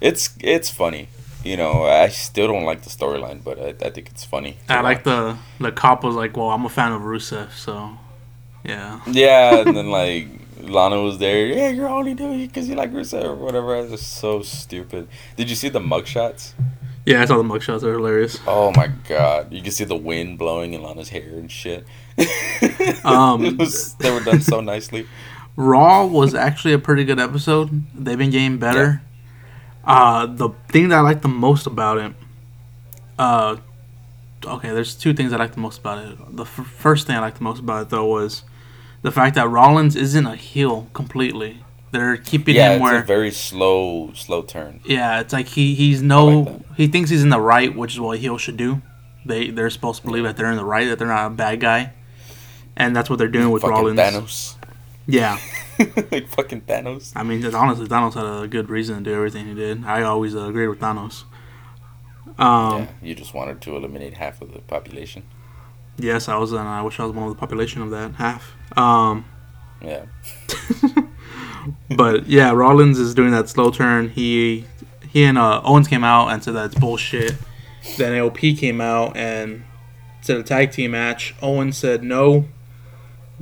It's 0.00 0.30
it's 0.40 0.70
funny. 0.70 1.08
You 1.44 1.56
know, 1.56 1.84
I 1.84 2.08
still 2.08 2.48
don't 2.48 2.64
like 2.64 2.82
the 2.82 2.90
storyline, 2.90 3.42
but 3.42 3.58
I, 3.58 3.86
I 3.86 3.90
think 3.90 4.08
it's 4.10 4.24
funny. 4.24 4.56
I 4.68 4.80
like 4.80 5.04
the 5.04 5.36
the 5.60 5.72
cop 5.72 6.04
was 6.04 6.14
like, 6.14 6.36
well, 6.36 6.50
I'm 6.50 6.64
a 6.64 6.68
fan 6.68 6.92
of 6.92 7.02
Rusev, 7.02 7.52
so 7.52 7.98
yeah. 8.64 9.00
Yeah, 9.06 9.60
and 9.60 9.76
then 9.76 9.90
like 10.02 10.28
Lana 10.60 11.00
was 11.02 11.18
there. 11.18 11.46
Yeah, 11.46 11.68
you're 11.68 11.88
only 11.88 12.14
doing 12.14 12.40
it 12.40 12.48
because 12.48 12.68
you 12.68 12.74
like 12.74 12.92
Rusev 12.92 13.24
or 13.24 13.34
whatever. 13.34 13.76
It's 13.76 13.90
just 13.92 14.12
so 14.14 14.42
stupid. 14.42 15.08
Did 15.36 15.48
you 15.50 15.56
see 15.56 15.68
the 15.68 15.80
mugshots? 15.80 16.52
Yeah, 17.06 17.22
I 17.22 17.24
saw 17.24 17.36
the 17.36 17.44
mugshots. 17.44 17.82
They're 17.82 17.92
hilarious. 17.92 18.40
Oh 18.48 18.72
my 18.76 18.88
god! 19.08 19.52
You 19.52 19.62
can 19.62 19.70
see 19.70 19.84
the 19.84 19.96
wind 19.96 20.38
blowing 20.38 20.74
in 20.74 20.82
Lana's 20.82 21.08
hair 21.08 21.28
and 21.28 21.50
shit. 21.50 21.86
Um, 23.04 23.56
was, 23.58 23.94
they 23.94 24.10
were 24.10 24.20
done 24.20 24.40
so 24.40 24.60
nicely. 24.60 25.06
Raw 25.54 26.04
was 26.06 26.34
actually 26.34 26.72
a 26.72 26.78
pretty 26.78 27.04
good 27.04 27.20
episode. 27.20 27.84
They've 27.94 28.18
been 28.18 28.30
getting 28.30 28.58
better. 28.58 29.02
Uh, 29.84 30.26
the 30.26 30.50
thing 30.68 30.88
that 30.88 30.98
I 30.98 31.00
like 31.00 31.22
the 31.22 31.28
most 31.28 31.66
about 31.66 31.98
it, 31.98 32.12
uh, 33.18 33.56
okay, 34.44 34.70
there's 34.70 34.94
two 34.94 35.14
things 35.14 35.32
I 35.32 35.36
like 35.36 35.52
the 35.52 35.60
most 35.60 35.78
about 35.78 35.98
it. 35.98 36.36
The 36.36 36.42
f- 36.42 36.48
first 36.48 37.06
thing 37.06 37.16
I 37.16 37.20
like 37.20 37.36
the 37.36 37.44
most 37.44 37.60
about 37.60 37.82
it 37.82 37.90
though 37.90 38.06
was 38.06 38.42
the 39.02 39.12
fact 39.12 39.36
that 39.36 39.48
Rollins 39.48 39.94
isn't 39.94 40.26
a 40.26 40.36
heel 40.36 40.88
completely. 40.92 41.62
They're 41.92 42.16
keeping 42.16 42.56
Yeah, 42.56 42.70
him 42.70 42.74
it's 42.74 42.82
where 42.82 43.00
a 43.02 43.04
very 43.04 43.30
slow, 43.30 44.12
slow 44.14 44.42
turn. 44.42 44.80
yeah, 44.84 45.20
it's 45.20 45.32
like 45.32 45.46
he 45.48 45.74
he's 45.74 46.02
no 46.02 46.26
like 46.26 46.76
he 46.76 46.86
thinks 46.88 47.10
he's 47.10 47.22
in 47.22 47.28
the 47.30 47.40
right, 47.40 47.74
which 47.74 47.92
is 47.94 48.00
what 48.00 48.18
heel 48.18 48.38
should 48.38 48.56
do. 48.56 48.82
They 49.24 49.50
they're 49.50 49.70
supposed 49.70 50.00
to 50.02 50.06
believe 50.06 50.24
that 50.24 50.36
they're 50.36 50.50
in 50.50 50.56
the 50.56 50.64
right, 50.64 50.86
that 50.88 50.98
they're 50.98 51.08
not 51.08 51.26
a 51.26 51.30
bad 51.30 51.60
guy, 51.60 51.92
and 52.76 52.94
that's 52.94 53.08
what 53.08 53.18
they're 53.18 53.28
doing 53.28 53.50
with 53.50 53.62
fucking 53.62 53.76
Rollins. 53.76 53.98
Thanos. 54.00 54.54
Yeah, 55.06 55.38
like 56.10 56.28
fucking 56.28 56.62
Thanos. 56.62 57.12
I 57.14 57.22
mean, 57.22 57.44
honestly, 57.54 57.86
Thanos 57.86 58.14
had 58.14 58.44
a 58.44 58.48
good 58.48 58.68
reason 58.68 58.96
to 58.98 59.02
do 59.10 59.14
everything 59.14 59.46
he 59.46 59.54
did. 59.54 59.84
I 59.84 60.02
always 60.02 60.34
uh, 60.34 60.46
agreed 60.48 60.68
with 60.68 60.80
Thanos. 60.80 61.22
Um, 62.38 62.82
yeah, 62.82 62.86
you 63.00 63.14
just 63.14 63.32
wanted 63.32 63.60
to 63.62 63.76
eliminate 63.76 64.14
half 64.14 64.42
of 64.42 64.52
the 64.52 64.58
population. 64.58 65.22
Yes, 65.96 66.28
I 66.28 66.36
was, 66.36 66.50
and 66.52 66.68
I 66.68 66.82
wish 66.82 66.98
I 67.00 67.04
was 67.04 67.12
one 67.14 67.28
of 67.28 67.30
the 67.34 67.38
population 67.38 67.80
of 67.82 67.90
that 67.90 68.16
half. 68.16 68.52
Um, 68.76 69.24
Yeah. 69.80 70.04
but 71.94 72.26
yeah, 72.26 72.50
Rollins 72.52 72.98
is 72.98 73.14
doing 73.14 73.30
that 73.32 73.48
slow 73.48 73.70
turn. 73.70 74.10
He 74.10 74.66
he 75.10 75.24
and 75.24 75.38
uh, 75.38 75.60
Owens 75.64 75.88
came 75.88 76.04
out 76.04 76.28
and 76.28 76.42
said 76.42 76.54
that's 76.54 76.74
bullshit. 76.74 77.34
Then 77.96 78.12
AOP 78.12 78.58
came 78.58 78.80
out 78.80 79.16
and 79.16 79.64
said 80.20 80.36
a 80.38 80.42
tag 80.42 80.72
team 80.72 80.90
match. 80.92 81.34
Owen 81.40 81.72
said 81.72 82.02
no 82.02 82.46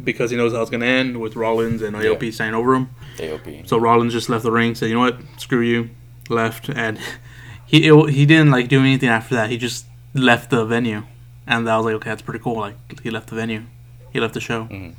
because 0.03 0.31
he 0.31 0.37
knows 0.37 0.53
how 0.53 0.61
it's 0.61 0.71
gonna 0.71 0.85
end 0.87 1.21
with 1.21 1.37
Rollins 1.37 1.81
and 1.83 1.97
AOP 1.97 2.23
Yeah. 2.27 2.31
standing 2.33 2.55
over 2.55 2.75
him. 2.75 2.91
AOP. 3.19 3.69
So 3.69 3.79
Rollins 3.79 4.13
just 4.13 4.29
left 4.29 4.43
the 4.43 4.51
ring, 4.53 4.75
said, 4.75 4.89
"You 4.89 4.95
know 4.95 5.01
what? 5.01 5.19
Screw 5.39 5.61
you." 5.61 5.91
Left, 6.29 6.69
and 6.69 6.99
he 7.67 7.87
it, 7.89 8.11
he 8.11 8.27
didn't 8.27 8.51
like 8.51 8.69
do 8.69 8.81
anything 8.81 9.09
after 9.09 9.35
that. 9.37 9.51
He 9.51 9.57
just 9.59 9.87
left 10.15 10.51
the 10.51 10.65
venue, 10.65 11.05
and 11.47 11.69
I 11.69 11.77
was 11.77 11.87
like, 11.87 11.95
"Okay, 11.97 12.11
that's 12.11 12.23
pretty 12.23 12.41
cool." 12.43 12.57
Like 12.57 12.77
he 13.03 13.11
left 13.11 13.29
the 13.29 13.37
venue, 13.37 13.63
he 14.13 14.21
left 14.21 14.35
the 14.35 14.41
show. 14.41 14.65
Mhm. 14.65 14.95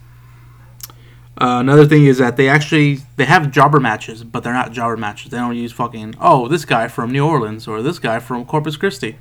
Uh, 1.37 1.57
another 1.59 1.85
thing 1.85 2.05
is 2.05 2.17
that 2.19 2.37
they 2.37 2.47
actually 2.47 2.99
they 3.17 3.25
have 3.25 3.51
jobber 3.51 3.79
matches, 3.79 4.23
but 4.23 4.43
they're 4.43 4.53
not 4.53 4.71
jobber 4.71 4.95
matches. 4.95 5.31
They 5.31 5.37
don't 5.37 5.55
use 5.55 5.73
fucking 5.73 6.15
oh 6.21 6.47
this 6.47 6.63
guy 6.63 6.87
from 6.87 7.11
New 7.11 7.25
Orleans 7.27 7.67
or 7.67 7.81
this 7.81 7.99
guy 7.99 8.19
from 8.19 8.45
Corpus 8.45 8.77
Christi. 8.77 9.17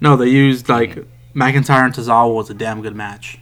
No, 0.00 0.14
they 0.16 0.28
used 0.28 0.68
like 0.68 1.06
McIntyre 1.34 1.84
and 1.86 1.94
Tozawa 1.94 2.34
was 2.34 2.50
a 2.50 2.54
damn 2.54 2.82
good 2.82 2.94
match. 2.94 3.38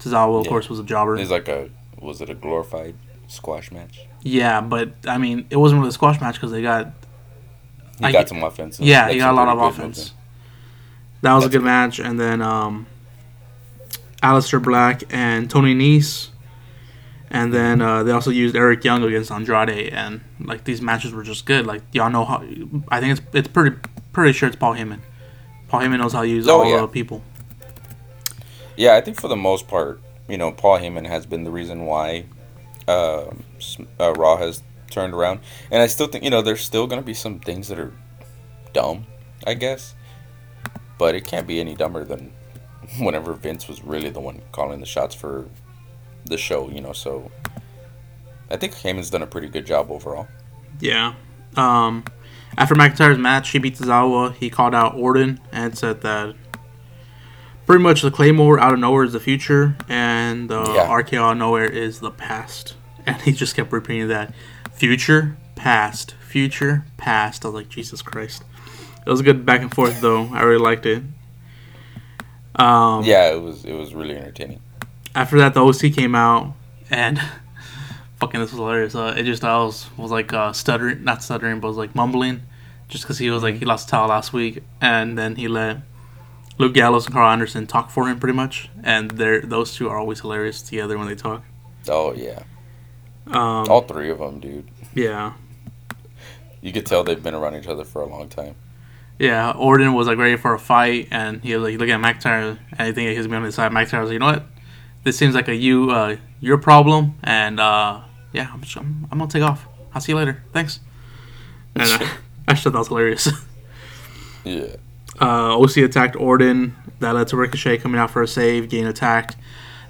Tozawa, 0.00 0.40
of 0.40 0.46
Yeah. 0.46 0.50
course, 0.50 0.68
was 0.68 0.80
a 0.80 0.84
jobber. 0.84 1.16
It's 1.16 1.30
like 1.30 1.48
a 1.48 1.70
was 2.00 2.20
it 2.20 2.28
a 2.28 2.34
glorified 2.34 2.96
squash 3.28 3.70
match? 3.70 4.00
Yeah, 4.22 4.60
but 4.60 4.94
I 5.06 5.16
mean, 5.18 5.46
it 5.50 5.56
wasn't 5.56 5.78
really 5.80 5.90
a 5.90 5.92
squash 5.92 6.20
match 6.20 6.34
because 6.34 6.50
they 6.50 6.60
got 6.62 6.92
He 8.00 8.04
I 8.06 8.10
got 8.12 8.28
some 8.28 8.42
offense. 8.42 8.80
yeah, 8.80 9.08
he 9.10 9.18
got 9.18 9.32
a 9.32 9.36
lot 9.36 9.46
of 9.48 9.58
offense. 9.60 9.78
movement. 9.78 10.12
That 11.22 11.34
was 11.34 11.44
That's 11.44 11.54
a 11.54 11.58
good 11.58 11.64
match, 11.64 12.00
and 12.00 12.18
then 12.18 12.42
um, 12.42 12.86
Aleister 14.22 14.60
Black 14.62 15.04
and 15.10 15.48
Tony 15.48 15.74
Nese, 15.74 16.28
and 17.34 17.52
then 17.52 17.82
uh, 17.82 18.02
they 18.04 18.12
also 18.12 18.30
used 18.30 18.54
Eric 18.56 18.84
Young 18.84 19.02
against 19.02 19.30
Andrade, 19.30 19.92
and 19.92 20.20
like 20.40 20.64
these 20.64 20.80
matches 20.80 21.12
were 21.12 21.24
just 21.24 21.44
good. 21.44 21.66
Like 21.66 21.82
y'all 21.92 22.08
know 22.10 22.24
how 22.24 22.42
I 22.88 23.00
think 23.00 23.18
it's 23.18 23.26
it's 23.34 23.48
pretty 23.48 23.76
pretty 24.12 24.32
sure 24.32 24.46
it's 24.48 24.56
Paul 24.56 24.74
Heyman. 24.74 25.00
Paul 25.68 25.80
Heyman 25.80 25.98
knows 25.98 26.12
how 26.12 26.22
to 26.22 26.28
use 26.28 26.46
Oh, 26.48 26.62
all 26.62 26.70
yeah. 26.70 26.80
the 26.80 26.88
people. 26.88 27.22
Yeah, 28.76 28.94
I 28.94 29.00
think 29.00 29.20
for 29.20 29.28
the 29.28 29.36
most 29.36 29.66
part, 29.68 30.00
you 30.28 30.38
know, 30.38 30.52
Paul 30.52 30.78
Heyman 30.78 31.06
has 31.06 31.26
been 31.26 31.42
the 31.44 31.50
reason 31.50 31.86
why 31.86 32.26
uh, 32.88 33.30
uh, 34.00 34.12
Raw 34.14 34.36
has 34.36 34.62
turned 34.90 35.12
around, 35.14 35.40
and 35.72 35.82
I 35.82 35.88
still 35.88 36.06
think 36.06 36.22
you 36.22 36.30
know 36.30 36.40
there's 36.42 36.60
still 36.60 36.86
gonna 36.86 37.02
be 37.02 37.14
some 37.14 37.40
things 37.40 37.66
that 37.68 37.78
are 37.80 37.92
dumb, 38.72 39.06
I 39.46 39.54
guess, 39.54 39.94
but 40.98 41.16
it 41.16 41.24
can't 41.26 41.46
be 41.48 41.58
any 41.58 41.74
dumber 41.74 42.04
than 42.04 42.32
whenever 43.00 43.32
Vince 43.32 43.66
was 43.66 43.82
really 43.82 44.10
the 44.10 44.20
one 44.20 44.40
calling 44.52 44.78
the 44.78 44.86
shots 44.86 45.16
for 45.16 45.48
the 46.24 46.38
show, 46.38 46.68
you 46.70 46.80
know. 46.80 46.92
So 46.92 47.30
I 48.50 48.56
think 48.56 48.74
Heyman's 48.74 49.10
done 49.10 49.22
a 49.22 49.26
pretty 49.26 49.48
good 49.48 49.66
job 49.66 49.90
overall. 49.90 50.28
Yeah. 50.80 51.14
Um, 51.56 52.04
after 52.58 52.74
McIntyre's 52.74 53.18
match, 53.18 53.50
he 53.50 53.58
beat 53.58 53.76
Tozawa. 53.76 54.34
He 54.34 54.50
called 54.50 54.74
out 54.74 54.94
Orton 54.94 55.40
and 55.52 55.76
said 55.76 56.00
that 56.02 56.34
pretty 57.66 57.82
much 57.82 58.02
the 58.02 58.10
Claymore 58.10 58.58
out 58.60 58.74
of 58.74 58.78
nowhere 58.80 59.04
is 59.04 59.12
the 59.12 59.20
future, 59.20 59.76
and 59.88 60.48
the 60.50 60.60
Yeah. 60.62 60.86
RKO 60.88 61.18
out 61.22 61.32
of 61.32 61.38
nowhere 61.38 61.64
is 61.66 62.00
the 62.00 62.10
past. 62.10 62.74
And 63.06 63.20
he 63.20 63.32
just 63.32 63.54
kept 63.54 63.70
repeating 63.70 64.08
that 64.08 64.32
future, 64.72 65.36
past, 65.56 66.14
future, 66.26 66.86
past. 66.96 67.44
I 67.44 67.48
was 67.48 67.54
like, 67.54 67.68
Jesus 67.68 68.00
Christ. 68.00 68.42
It 69.06 69.10
was 69.10 69.20
a 69.20 69.22
good 69.22 69.44
back 69.44 69.60
and 69.60 69.70
forth, 69.74 70.00
though. 70.00 70.30
I 70.32 70.42
really 70.42 70.58
liked 70.64 70.86
it. 70.86 71.02
Um, 72.56 73.04
Yeah, 73.04 73.30
it 73.32 73.42
was 73.42 73.64
it 73.66 73.74
was 73.74 73.94
really 73.94 74.16
entertaining. 74.16 74.60
After 75.14 75.38
that, 75.38 75.54
the 75.54 75.64
OC 75.64 75.92
came 75.94 76.14
out, 76.14 76.54
and 76.90 77.20
fucking 78.16 78.40
this 78.40 78.50
was 78.50 78.58
hilarious. 78.58 78.94
Uh, 78.94 79.14
it 79.16 79.24
just 79.24 79.44
I 79.44 79.56
was 79.58 79.88
was 79.96 80.10
like 80.10 80.32
uh, 80.32 80.52
stuttering, 80.52 81.04
not 81.04 81.22
stuttering, 81.22 81.60
but 81.60 81.68
was 81.68 81.76
like 81.76 81.94
mumbling, 81.94 82.42
just 82.88 83.04
because 83.04 83.18
he 83.18 83.30
was 83.30 83.42
like 83.42 83.56
he 83.56 83.64
lost 83.64 83.86
the 83.86 83.92
title 83.92 84.08
last 84.08 84.32
week, 84.32 84.62
and 84.80 85.16
then 85.16 85.36
he 85.36 85.46
let 85.48 85.78
Luke 86.58 86.74
Gallows 86.74 87.06
and 87.06 87.14
Karl 87.14 87.30
Anderson 87.30 87.66
talk 87.66 87.90
for 87.90 88.08
him 88.08 88.18
pretty 88.18 88.34
much, 88.36 88.70
and 88.82 89.12
they're 89.12 89.40
those 89.40 89.74
two 89.74 89.88
are 89.88 89.98
always 89.98 90.20
hilarious 90.20 90.62
together 90.62 90.98
when 90.98 91.06
they 91.08 91.14
talk. 91.14 91.42
Oh 91.88 92.12
yeah, 92.12 92.42
Um, 93.26 93.66
all 93.68 93.82
three 93.82 94.10
of 94.10 94.18
them, 94.18 94.40
dude. 94.40 94.68
yeah, 94.94 95.34
You 96.60 96.72
could 96.72 96.86
tell 96.86 97.04
they've 97.04 97.22
been 97.22 97.34
around 97.34 97.56
each 97.56 97.66
other 97.68 97.84
for 97.84 98.02
a 98.02 98.06
long 98.06 98.28
time. 98.28 98.54
yeah. 99.18 99.52
Orton 99.52 99.92
was 99.92 100.06
like 100.08 100.18
ready 100.18 100.36
for 100.36 100.54
a 100.54 100.58
fight, 100.58 101.08
and 101.10 101.40
he 101.42 101.54
was 101.54 101.62
like 101.70 101.78
looking 101.78 101.94
at 101.94 102.00
McIntyre, 102.00 102.58
and 102.72 102.80
I 102.88 102.90
think 102.92 103.10
he 103.10 103.18
was 103.18 103.26
on 103.26 103.44
his 103.44 103.54
side. 103.54 103.70
McIntyre 103.70 104.00
was 104.00 104.08
like, 104.08 104.14
you 104.14 104.18
know 104.20 104.26
what, 104.26 104.46
this 105.04 105.16
seems 105.16 105.34
like 105.34 105.48
a 105.48 105.54
you 105.54 105.90
uh, 105.90 106.16
your 106.40 106.58
problem, 106.58 107.16
and 107.22 107.60
uh, 107.60 108.00
yeah, 108.32 108.50
I'm, 108.52 108.60
just, 108.62 108.76
I'm 108.76 109.06
I'm 109.10 109.18
gonna 109.18 109.30
take 109.30 109.42
off. 109.42 109.66
I'll 109.94 110.00
see 110.00 110.12
you 110.12 110.16
later. 110.16 110.42
Thanks. 110.52 110.80
And 111.74 111.82
I 111.84 111.88
just 112.48 112.64
thought 112.64 112.72
that 112.72 112.78
was 112.78 112.88
hilarious. 112.88 113.28
Yeah. 114.44 114.76
Uh, 115.20 115.58
OC 115.58 115.78
attacked 115.78 116.16
Orton. 116.16 116.76
That 117.00 117.14
led 117.14 117.28
to 117.28 117.36
Ricochet 117.38 117.78
coming 117.78 117.98
out 117.98 118.10
for 118.10 118.22
a 118.22 118.28
save, 118.28 118.68
getting 118.68 118.86
attacked. 118.86 119.36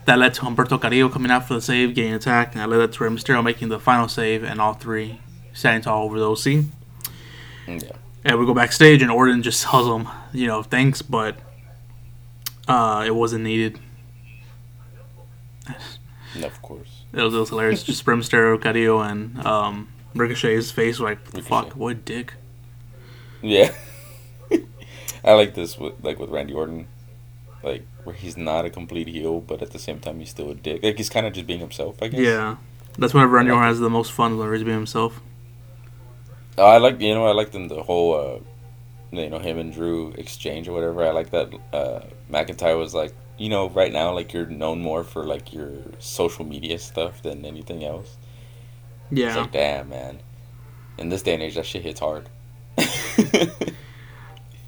That 0.04 0.18
led 0.18 0.34
to 0.34 0.42
Humberto 0.42 0.80
Carrillo 0.80 1.08
coming 1.08 1.32
out 1.32 1.48
for 1.48 1.54
the 1.54 1.60
save, 1.60 1.94
getting 1.94 2.14
attacked. 2.14 2.54
And 2.54 2.60
that 2.60 2.68
led 2.68 2.92
to 2.92 3.04
Rey 3.04 3.10
Mysterio 3.10 3.42
making 3.42 3.68
the 3.68 3.80
final 3.80 4.06
save, 4.06 4.44
and 4.44 4.60
all 4.60 4.74
three 4.74 5.20
standing 5.52 5.82
tall 5.82 6.04
over 6.04 6.18
the 6.18 6.30
OC. 6.30 6.66
Yeah. 7.66 7.96
And 8.24 8.38
we 8.38 8.46
go 8.46 8.54
backstage, 8.54 9.02
and 9.02 9.10
Orton 9.10 9.42
just 9.42 9.64
tells 9.64 9.88
him, 9.88 10.08
you 10.32 10.46
know, 10.46 10.62
thanks, 10.62 11.02
but 11.02 11.36
uh, 12.68 13.04
it 13.06 13.14
wasn't 13.14 13.44
needed. 13.44 13.78
Of 16.42 16.60
course. 16.62 17.02
It 17.12 17.22
was, 17.22 17.34
it 17.34 17.38
was 17.38 17.48
hilarious. 17.50 17.82
just 17.82 18.04
Brimster, 18.04 18.58
Mysterio, 18.58 19.08
and 19.08 19.46
um, 19.46 19.88
Ricochet's 20.14 20.70
face 20.70 20.98
like, 20.98 21.18
what 21.32 21.44
fuck, 21.44 21.72
what 21.72 22.04
dick. 22.04 22.34
Yeah. 23.42 23.72
I 25.24 25.32
like 25.32 25.54
this 25.54 25.78
with 25.78 25.94
like 26.02 26.18
with 26.18 26.30
Randy 26.30 26.54
Orton. 26.54 26.88
Like 27.62 27.86
where 28.04 28.14
he's 28.14 28.36
not 28.36 28.64
a 28.64 28.70
complete 28.70 29.08
heel, 29.08 29.40
but 29.40 29.62
at 29.62 29.70
the 29.70 29.78
same 29.78 30.00
time 30.00 30.18
he's 30.18 30.30
still 30.30 30.50
a 30.50 30.54
dick. 30.54 30.82
Like 30.82 30.96
he's 30.96 31.08
kind 31.08 31.26
of 31.26 31.32
just 31.32 31.46
being 31.46 31.60
himself, 31.60 32.02
I 32.02 32.08
guess. 32.08 32.20
Yeah. 32.20 32.56
That's 32.98 33.14
whenever 33.14 33.32
Randy 33.32 33.50
Orton 33.50 33.66
has 33.66 33.80
the 33.80 33.90
most 33.90 34.12
fun 34.12 34.36
when 34.36 34.52
he's 34.52 34.62
being 34.62 34.76
himself. 34.76 35.20
Uh, 36.56 36.66
I 36.66 36.78
like 36.78 37.00
you 37.00 37.14
know 37.14 37.26
I 37.26 37.32
like 37.32 37.52
them 37.52 37.68
the 37.68 37.82
whole 37.82 38.14
uh, 38.14 38.38
you 39.16 39.30
know 39.30 39.38
him 39.38 39.58
and 39.58 39.72
Drew 39.72 40.12
exchange 40.18 40.68
or 40.68 40.72
whatever. 40.72 41.04
I 41.04 41.10
like 41.10 41.30
that 41.30 41.52
uh, 41.72 42.00
McIntyre 42.30 42.78
was 42.78 42.94
like 42.94 43.12
you 43.36 43.48
know 43.48 43.68
right 43.70 43.92
now 43.92 44.12
like 44.14 44.32
you're 44.32 44.46
known 44.46 44.80
more 44.80 45.04
for 45.04 45.24
like 45.24 45.52
your 45.52 45.72
social 45.98 46.44
media 46.44 46.78
stuff 46.78 47.22
than 47.22 47.44
anything 47.44 47.84
else. 47.84 48.16
Yeah. 49.10 49.28
It's 49.28 49.36
like 49.36 49.52
damn 49.52 49.88
man, 49.88 50.20
in 50.98 51.08
this 51.08 51.22
day 51.22 51.34
and 51.34 51.42
age 51.42 51.54
that 51.56 51.66
shit 51.66 51.82
hits 51.82 52.00
hard. 52.00 52.28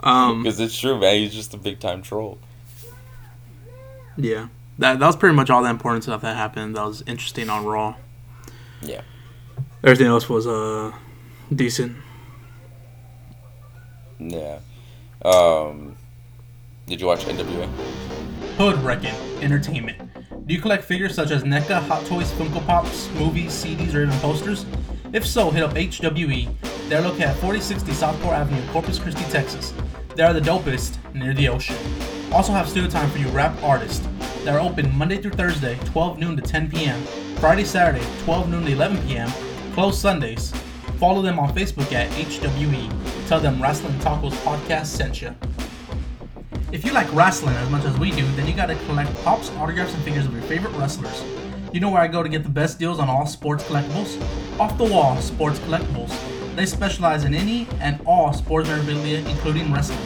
Um, 0.00 0.42
Because 0.44 0.61
it's 0.61 0.79
true, 0.79 1.00
man. 1.00 1.16
He's 1.16 1.35
just 1.35 1.52
a 1.52 1.57
big 1.57 1.81
time 1.81 2.00
troll. 2.00 2.38
Yeah, 4.16 4.48
that 4.79 5.00
that 5.00 5.07
was 5.07 5.16
pretty 5.16 5.35
much 5.35 5.50
all 5.50 5.62
the 5.62 5.68
important 5.68 6.05
stuff 6.05 6.22
that 6.22 6.37
happened. 6.37 6.76
That 6.76 6.87
was 6.87 7.02
interesting 7.07 7.50
on 7.50 7.64
Raw. 7.64 7.96
Yeah. 8.83 9.02
Everything 9.83 10.07
else 10.07 10.29
was 10.29 10.46
uh 10.46 10.92
decent. 11.55 11.96
Yeah. 14.18 14.61
Um, 15.24 15.96
did 16.87 17.01
you 17.01 17.07
watch 17.09 17.25
NWA? 17.25 17.66
Hood 18.57 18.79
Wrecking 18.79 19.14
Entertainment. 19.42 19.99
Do 20.46 20.55
you 20.55 20.61
collect 20.61 20.85
figures 20.85 21.14
such 21.14 21.33
as 21.33 21.42
NECA, 21.42 21.83
Hot 21.88 22.07
Toys, 22.07 22.31
Funko 22.33 22.64
Pops, 22.64 23.11
movies, 23.14 23.53
CDs, 23.53 23.94
or 23.94 24.03
even 24.03 24.18
posters? 24.20 24.64
If 25.12 25.27
so, 25.27 25.51
hit 25.51 25.64
up 25.64 25.77
HWE. 25.77 26.49
They're 26.88 27.01
located 27.01 27.22
at 27.22 27.37
4060 27.37 27.92
Southport 27.92 28.35
Avenue, 28.35 28.64
Corpus 28.70 29.01
Christi, 29.01 29.25
Texas. 29.25 29.75
They 30.14 30.22
are 30.22 30.33
the 30.33 30.40
dopest 30.40 30.99
near 31.12 31.35
the 31.35 31.49
ocean. 31.49 31.77
Also 32.33 32.53
have 32.53 32.68
studio 32.68 32.88
time 32.88 33.11
for 33.11 33.18
you 33.18 33.29
rap 33.29 33.57
artists. 33.62 34.07
They 34.44 34.51
are 34.51 34.61
open 34.61 34.96
Monday 34.96 35.20
through 35.20 35.33
Thursday, 35.33 35.77
12 35.87 36.20
noon 36.20 36.37
to 36.37 36.42
10 36.42 36.70
p.m. 36.70 37.03
Friday, 37.38 37.64
Saturday, 37.64 38.07
12 38.22 38.49
noon 38.49 38.64
to 38.64 38.72
11 38.72 39.05
p.m. 39.09 39.31
Closed 39.75 39.99
Sundays. 39.99 40.53
Follow 40.99 41.20
them 41.20 41.40
on 41.40 41.53
Facebook 41.53 41.92
at 41.92 42.09
HWE. 42.12 43.27
Tell 43.27 43.40
them 43.40 43.61
Wrestling 43.61 43.99
Tacos 43.99 44.33
Podcast 44.44 44.87
sent 44.87 45.20
you. 45.20 45.35
If 46.76 46.84
you 46.84 46.92
like 46.92 47.10
wrestling 47.14 47.56
as 47.56 47.70
much 47.70 47.86
as 47.86 47.98
we 47.98 48.10
do, 48.10 48.22
then 48.32 48.46
you 48.46 48.52
gotta 48.52 48.74
collect 48.84 49.10
pops, 49.24 49.48
autographs, 49.52 49.94
and 49.94 50.04
figures 50.04 50.26
of 50.26 50.34
your 50.34 50.42
favorite 50.42 50.76
wrestlers. 50.76 51.24
You 51.72 51.80
know 51.80 51.88
where 51.88 52.02
I 52.02 52.06
go 52.06 52.22
to 52.22 52.28
get 52.28 52.42
the 52.42 52.50
best 52.50 52.78
deals 52.78 52.98
on 52.98 53.08
all 53.08 53.24
sports 53.24 53.64
collectibles? 53.64 54.20
Off 54.60 54.76
the 54.76 54.84
Wall 54.84 55.16
Sports 55.22 55.58
Collectibles. 55.60 56.14
They 56.54 56.66
specialize 56.66 57.24
in 57.24 57.32
any 57.34 57.66
and 57.80 57.98
all 58.04 58.34
sports 58.34 58.68
memorabilia, 58.68 59.20
including 59.20 59.72
wrestling. 59.72 59.98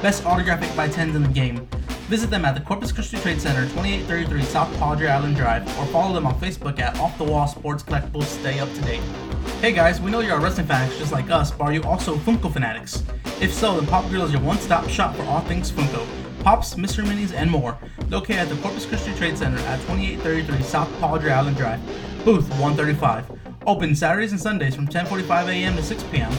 Best 0.00 0.24
autographic 0.24 0.76
by 0.76 0.88
10s 0.88 1.16
in 1.16 1.24
the 1.24 1.28
game. 1.28 1.66
Visit 2.06 2.30
them 2.30 2.44
at 2.44 2.54
the 2.54 2.60
Corpus 2.60 2.92
Christi 2.92 3.16
Trade 3.16 3.40
Center, 3.40 3.62
2833 3.62 4.42
South 4.44 4.72
Padre 4.78 5.08
Island 5.08 5.34
Drive, 5.34 5.66
or 5.76 5.86
follow 5.86 6.14
them 6.14 6.28
on 6.28 6.38
Facebook 6.38 6.78
at 6.78 6.96
Off 7.00 7.18
the 7.18 7.24
Wall 7.24 7.48
Sports 7.48 7.82
Collectibles. 7.82 8.26
Stay 8.26 8.60
up 8.60 8.72
to 8.74 8.80
date. 8.82 9.31
Hey 9.60 9.72
guys, 9.72 10.00
we 10.00 10.10
know 10.10 10.20
you're 10.20 10.38
wrestling 10.40 10.66
fanatics 10.66 10.98
just 10.98 11.12
like 11.12 11.30
us, 11.30 11.50
but 11.50 11.64
are 11.64 11.72
you 11.72 11.82
also 11.84 12.16
Funko 12.16 12.52
fanatics? 12.52 13.02
If 13.40 13.52
so, 13.52 13.76
then 13.76 13.86
Pop 13.86 14.08
Grill 14.08 14.24
is 14.24 14.32
your 14.32 14.42
one-stop 14.42 14.88
shop 14.88 15.14
for 15.16 15.22
all 15.22 15.40
things 15.40 15.70
Funko. 15.70 16.06
Pops, 16.42 16.76
Mystery 16.76 17.04
Minis, 17.04 17.32
and 17.32 17.50
more. 17.50 17.78
Located 18.08 18.38
at 18.38 18.48
the 18.48 18.56
Corpus 18.56 18.86
Christi 18.86 19.14
Trade 19.14 19.38
Center 19.38 19.58
at 19.58 19.80
2833 19.82 20.62
South 20.62 20.88
Padre 20.98 21.30
Island 21.30 21.56
Drive, 21.56 21.80
booth 22.24 22.48
135. 22.60 23.30
Open 23.66 23.94
Saturdays 23.94 24.32
and 24.32 24.40
Sundays 24.40 24.74
from 24.74 24.88
10:45 24.88 25.48
a.m. 25.48 25.76
to 25.76 25.82
6 25.82 26.02
p.m. 26.04 26.32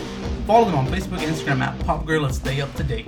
Follow 0.46 0.66
them 0.66 0.76
on 0.76 0.88
Facebook 0.88 1.22
and 1.24 1.34
Instagram 1.34 1.62
at 1.62 1.80
Pop 1.86 2.06
Grill 2.06 2.26
and 2.26 2.36
stay 2.36 2.60
up 2.60 2.74
to 2.76 2.84
date. 2.84 3.08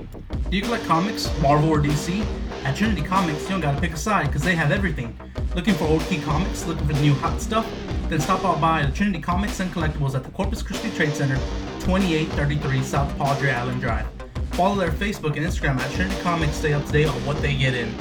Do 0.50 0.56
you 0.56 0.64
collect 0.64 0.86
comics, 0.86 1.30
Marvel 1.42 1.70
or 1.70 1.80
DC? 1.80 2.26
At 2.66 2.76
Trinity 2.76 3.04
Comics, 3.04 3.44
you 3.44 3.50
don't 3.50 3.62
gotta 3.62 3.80
pick 3.80 3.94
a 3.94 3.98
side 3.98 4.28
because 4.28 4.42
they 4.42 4.56
have 4.56 4.72
everything. 4.72 5.18
Looking 5.56 5.76
for 5.76 5.86
old 5.86 6.02
key 6.04 6.20
comics? 6.20 6.66
Looking 6.66 6.88
for 6.88 6.94
the 6.94 7.02
new 7.02 7.14
hot 7.14 7.40
stuff? 7.40 7.66
Then 8.10 8.20
stop 8.20 8.44
out 8.44 8.60
by 8.60 8.86
the 8.86 8.92
Trinity 8.92 9.20
Comics 9.22 9.60
and 9.60 9.72
Collectibles 9.72 10.16
at 10.16 10.24
the 10.24 10.32
Corpus 10.32 10.62
Christi 10.64 10.90
Trade 10.92 11.14
Center, 11.14 11.36
2833 11.82 12.82
South 12.84 13.16
Padre 13.18 13.52
Island 13.52 13.82
Drive. 13.82 14.06
Follow 14.54 14.76
their 14.76 14.92
Facebook 14.92 15.38
and 15.38 15.46
Instagram 15.46 15.78
at 15.80 15.92
Trinity 15.94 16.20
Comics. 16.22 16.56
Stay 16.56 16.74
up 16.74 16.86
to 16.88 16.92
date 16.92 17.08
on 17.08 17.26
what 17.26 17.40
they 17.42 17.56
get 17.56 17.74
in. 17.76 17.94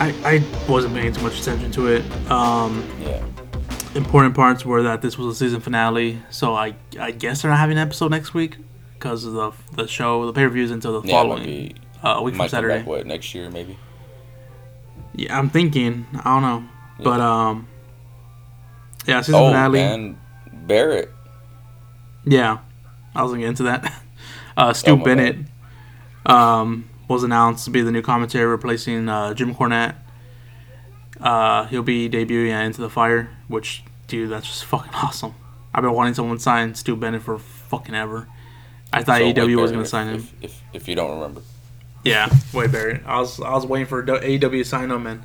I, 0.00 0.14
I 0.24 0.44
wasn't 0.70 0.94
paying 0.94 1.12
too 1.12 1.22
much 1.22 1.40
attention 1.40 1.70
to 1.72 1.86
it. 1.86 2.30
Um, 2.30 2.84
Yeah. 3.00 3.22
important 3.94 4.34
parts 4.34 4.64
were 4.66 4.82
that 4.82 5.00
this 5.00 5.16
was 5.16 5.34
a 5.34 5.38
season 5.38 5.60
finale, 5.60 6.20
so 6.30 6.54
I 6.54 6.74
I 7.00 7.12
guess 7.12 7.42
they're 7.42 7.50
not 7.50 7.60
having 7.60 7.78
an 7.78 7.82
episode 7.86 8.10
next 8.10 8.34
week 8.34 8.56
because 9.02 9.24
of 9.24 9.32
the 9.32 9.50
the 9.72 9.88
show, 9.88 10.24
the 10.26 10.32
pay 10.32 10.42
per 10.42 10.48
views 10.50 10.70
until 10.70 11.00
the 11.00 11.08
Yeah, 11.08 11.14
following 11.14 11.42
be. 11.44 11.74
uh, 12.02 12.20
week 12.22 12.36
from 12.36 12.48
Saturday. 12.48 12.78
back, 12.78 12.86
what, 12.86 13.04
next 13.06 13.34
year, 13.34 13.50
maybe? 13.50 13.76
Yeah, 15.14 15.36
I'm 15.36 15.50
thinking. 15.50 16.06
I 16.24 16.34
don't 16.40 16.42
know, 16.42 16.64
but 17.02 17.20
um, 17.20 17.66
yeah, 19.06 19.20
season 19.20 19.40
Oh, 19.40 19.48
finale. 19.48 19.80
and 19.80 20.16
Barrett. 20.66 21.10
Yeah, 22.24 22.58
I 23.14 23.22
was 23.22 23.32
gonna 23.32 23.40
get 23.42 23.48
into 23.48 23.64
that. 23.64 23.92
Uh, 24.54 24.74
Stu 24.74 24.90
Oh, 24.90 24.96
Bennett 24.96 25.36
um, 26.26 26.86
was 27.08 27.22
announced 27.24 27.64
to 27.64 27.70
be 27.70 27.80
the 27.80 27.90
new 27.90 28.02
commentator, 28.02 28.46
replacing 28.46 29.08
uh, 29.08 29.32
Jim 29.32 29.54
Cornette. 29.54 29.94
Uh, 31.18 31.64
he'll 31.68 31.82
be 31.82 32.06
debuting 32.10 32.50
at 32.50 32.66
Into 32.66 32.82
the 32.82 32.90
Fire, 32.90 33.30
which, 33.48 33.82
dude, 34.08 34.28
that's 34.28 34.46
just 34.46 34.66
fucking 34.66 34.92
awesome. 35.02 35.34
I've 35.72 35.82
been 35.82 35.94
wanting 35.94 36.12
someone 36.12 36.36
to 36.36 36.42
sign 36.42 36.74
Stu 36.74 36.96
Bennett 36.96 37.22
for 37.22 37.38
fucking 37.38 37.94
ever. 37.94 38.28
I 38.92 39.02
thought 39.02 39.18
So 39.18 39.24
AEW 39.24 39.60
was 39.60 39.72
gonna 39.72 39.86
sign 39.86 40.08
him. 40.08 40.16
If, 40.16 40.44
if, 40.44 40.62
if 40.72 40.88
you 40.88 40.94
don't 40.94 41.12
remember. 41.12 41.42
Yeah, 42.04 42.28
Wade 42.52 42.72
Barrett. 42.72 43.02
I 43.06 43.20
was 43.20 43.40
I 43.40 43.52
was 43.52 43.66
waiting 43.66 43.86
for 43.86 44.02
AEW 44.02 44.40
to 44.40 44.64
sign 44.64 44.90
him, 44.90 45.06
and 45.06 45.22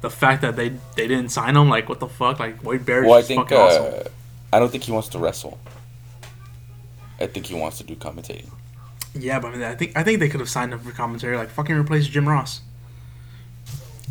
the 0.00 0.10
fact 0.10 0.42
that 0.42 0.56
they 0.56 0.70
they 0.96 1.06
didn't 1.08 1.30
sign 1.30 1.56
him, 1.56 1.68
like 1.68 1.88
what 1.88 2.00
the 2.00 2.08
fuck, 2.08 2.38
like 2.38 2.62
Wade 2.62 2.84
Barrett. 2.84 3.08
Well, 3.08 3.18
I 3.18 3.22
think 3.22 3.42
fucking 3.42 3.58
awesome. 3.58 3.84
uh, 3.84 4.08
I 4.52 4.58
don't 4.58 4.70
think 4.70 4.84
he 4.84 4.92
wants 4.92 5.08
to 5.10 5.18
wrestle. 5.18 5.58
I 7.20 7.26
think 7.26 7.46
he 7.46 7.54
wants 7.54 7.78
to 7.78 7.84
do 7.84 7.94
commentating. 7.96 8.50
Yeah, 9.14 9.38
but 9.40 9.48
I, 9.48 9.50
mean, 9.52 9.62
I 9.62 9.74
think 9.74 9.92
I 9.96 10.02
think 10.02 10.20
they 10.20 10.28
could 10.28 10.40
have 10.40 10.50
signed 10.50 10.72
him 10.72 10.80
for 10.80 10.92
commentary, 10.92 11.36
like 11.36 11.48
fucking 11.48 11.74
replace 11.74 12.06
Jim 12.08 12.28
Ross. 12.28 12.60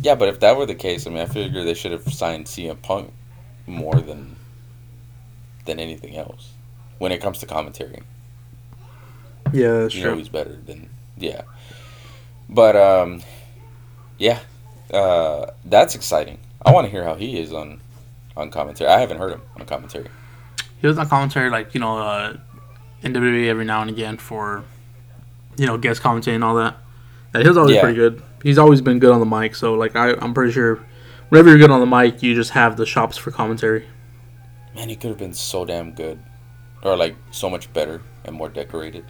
Yeah, 0.00 0.14
but 0.14 0.28
if 0.28 0.40
that 0.40 0.56
were 0.56 0.66
the 0.66 0.74
case, 0.74 1.06
I 1.06 1.10
mean, 1.10 1.20
I 1.20 1.26
figure 1.26 1.64
they 1.64 1.74
should 1.74 1.92
have 1.92 2.12
signed 2.12 2.46
CM 2.46 2.80
Punk 2.82 3.12
more 3.66 3.94
than 3.94 4.36
than 5.64 5.80
anything 5.80 6.16
else 6.16 6.52
when 6.98 7.12
it 7.12 7.20
comes 7.20 7.38
to 7.38 7.46
commentary. 7.46 8.02
Yeah, 9.52 9.72
that's 9.80 9.94
You 9.94 10.04
know, 10.04 10.16
he's 10.16 10.28
better 10.28 10.56
than 10.66 10.88
yeah. 11.16 11.42
But 12.48 12.76
um, 12.76 13.22
yeah, 14.18 14.40
uh, 14.92 15.46
that's 15.64 15.94
exciting. 15.94 16.38
I 16.64 16.72
want 16.72 16.86
to 16.86 16.90
hear 16.90 17.04
how 17.04 17.14
he 17.14 17.38
is 17.38 17.52
on 17.52 17.80
on 18.36 18.50
commentary. 18.50 18.90
I 18.90 19.00
haven't 19.00 19.18
heard 19.18 19.32
him 19.32 19.42
on 19.58 19.66
commentary. 19.66 20.08
He 20.80 20.86
was 20.86 20.98
on 20.98 21.08
commentary, 21.08 21.50
like 21.50 21.74
you 21.74 21.80
know, 21.80 21.98
uh, 21.98 22.36
NWA 23.02 23.48
every 23.48 23.64
now 23.64 23.80
and 23.82 23.90
again 23.90 24.16
for, 24.18 24.64
you 25.56 25.66
know, 25.66 25.78
guest 25.78 26.02
commentary 26.02 26.34
and 26.34 26.44
all 26.44 26.54
that. 26.56 26.76
And 27.34 27.42
he 27.42 27.48
was 27.48 27.56
always 27.56 27.74
Yeah. 27.74 27.80
pretty 27.82 27.96
good. 27.96 28.22
He's 28.42 28.58
always 28.58 28.80
been 28.80 28.98
good 28.98 29.12
on 29.12 29.20
the 29.20 29.26
mic. 29.26 29.54
So 29.54 29.74
like, 29.74 29.96
I 29.96 30.12
I'm 30.20 30.34
pretty 30.34 30.52
sure, 30.52 30.78
whenever 31.30 31.48
you're 31.48 31.58
good 31.58 31.70
on 31.70 31.80
the 31.80 31.86
mic, 31.86 32.22
you 32.22 32.34
just 32.34 32.50
have 32.50 32.76
the 32.76 32.86
shops 32.86 33.16
for 33.16 33.30
commentary. 33.30 33.86
Man, 34.74 34.88
he 34.88 34.96
could 34.96 35.08
have 35.10 35.18
been 35.18 35.32
so 35.34 35.64
damn 35.64 35.92
good, 35.92 36.18
or 36.82 36.96
like 36.96 37.16
so 37.30 37.48
much 37.48 37.72
better 37.72 38.02
and 38.24 38.36
more 38.36 38.48
decorated, 38.50 39.04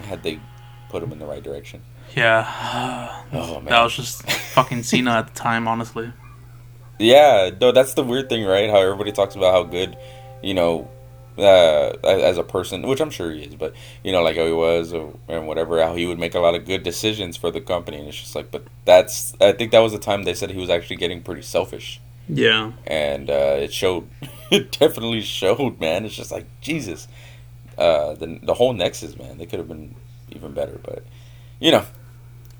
had 0.00 0.22
they 0.22 0.40
put 0.88 1.02
him 1.02 1.12
in 1.12 1.18
the 1.18 1.26
right 1.26 1.42
direction. 1.42 1.82
Yeah, 2.16 3.22
Oh 3.32 3.60
man, 3.60 3.66
that 3.66 3.82
was 3.82 3.94
just 3.96 4.22
fucking 4.30 4.82
Cena 4.82 5.12
at 5.18 5.28
the 5.28 5.34
time, 5.34 5.68
honestly. 5.68 6.12
Yeah, 6.98 7.50
no, 7.60 7.70
that's 7.72 7.94
the 7.94 8.02
weird 8.02 8.28
thing, 8.28 8.44
right? 8.44 8.68
How 8.70 8.78
everybody 8.80 9.12
talks 9.12 9.36
about 9.36 9.52
how 9.52 9.62
good, 9.62 9.96
you 10.42 10.54
know, 10.54 10.90
uh, 11.38 11.92
as 12.02 12.36
a 12.38 12.42
person, 12.42 12.82
which 12.82 13.00
I'm 13.00 13.10
sure 13.10 13.30
he 13.30 13.42
is, 13.44 13.54
but 13.54 13.74
you 14.02 14.10
know, 14.10 14.22
like 14.22 14.36
how 14.36 14.46
he 14.46 14.52
was 14.52 14.92
or, 14.92 15.14
and 15.28 15.46
whatever, 15.46 15.80
how 15.80 15.94
he 15.94 16.06
would 16.06 16.18
make 16.18 16.34
a 16.34 16.40
lot 16.40 16.56
of 16.56 16.64
good 16.66 16.82
decisions 16.82 17.36
for 17.36 17.50
the 17.52 17.60
company, 17.60 17.98
and 17.98 18.08
it's 18.08 18.18
just 18.20 18.34
like, 18.34 18.50
but 18.50 18.64
that's, 18.84 19.34
I 19.40 19.52
think 19.52 19.70
that 19.72 19.78
was 19.80 19.92
the 19.92 19.98
time 20.00 20.24
they 20.24 20.34
said 20.34 20.50
he 20.50 20.58
was 20.58 20.70
actually 20.70 20.96
getting 20.96 21.22
pretty 21.22 21.42
selfish, 21.42 22.00
Yeah, 22.28 22.72
and 22.86 23.30
uh, 23.30 23.56
it 23.60 23.72
showed, 23.72 24.08
it 24.50 24.72
definitely 24.72 25.20
showed, 25.20 25.78
man. 25.78 26.04
It's 26.04 26.16
just 26.16 26.32
like 26.32 26.46
Jesus, 26.60 27.06
uh, 27.78 28.14
the 28.14 28.38
the 28.42 28.54
whole 28.54 28.72
Nexus, 28.72 29.16
man, 29.18 29.38
they 29.38 29.46
could 29.46 29.58
have 29.58 29.68
been 29.68 29.94
even 30.30 30.52
better, 30.52 30.78
but 30.84 31.04
you 31.60 31.70
know, 31.72 31.84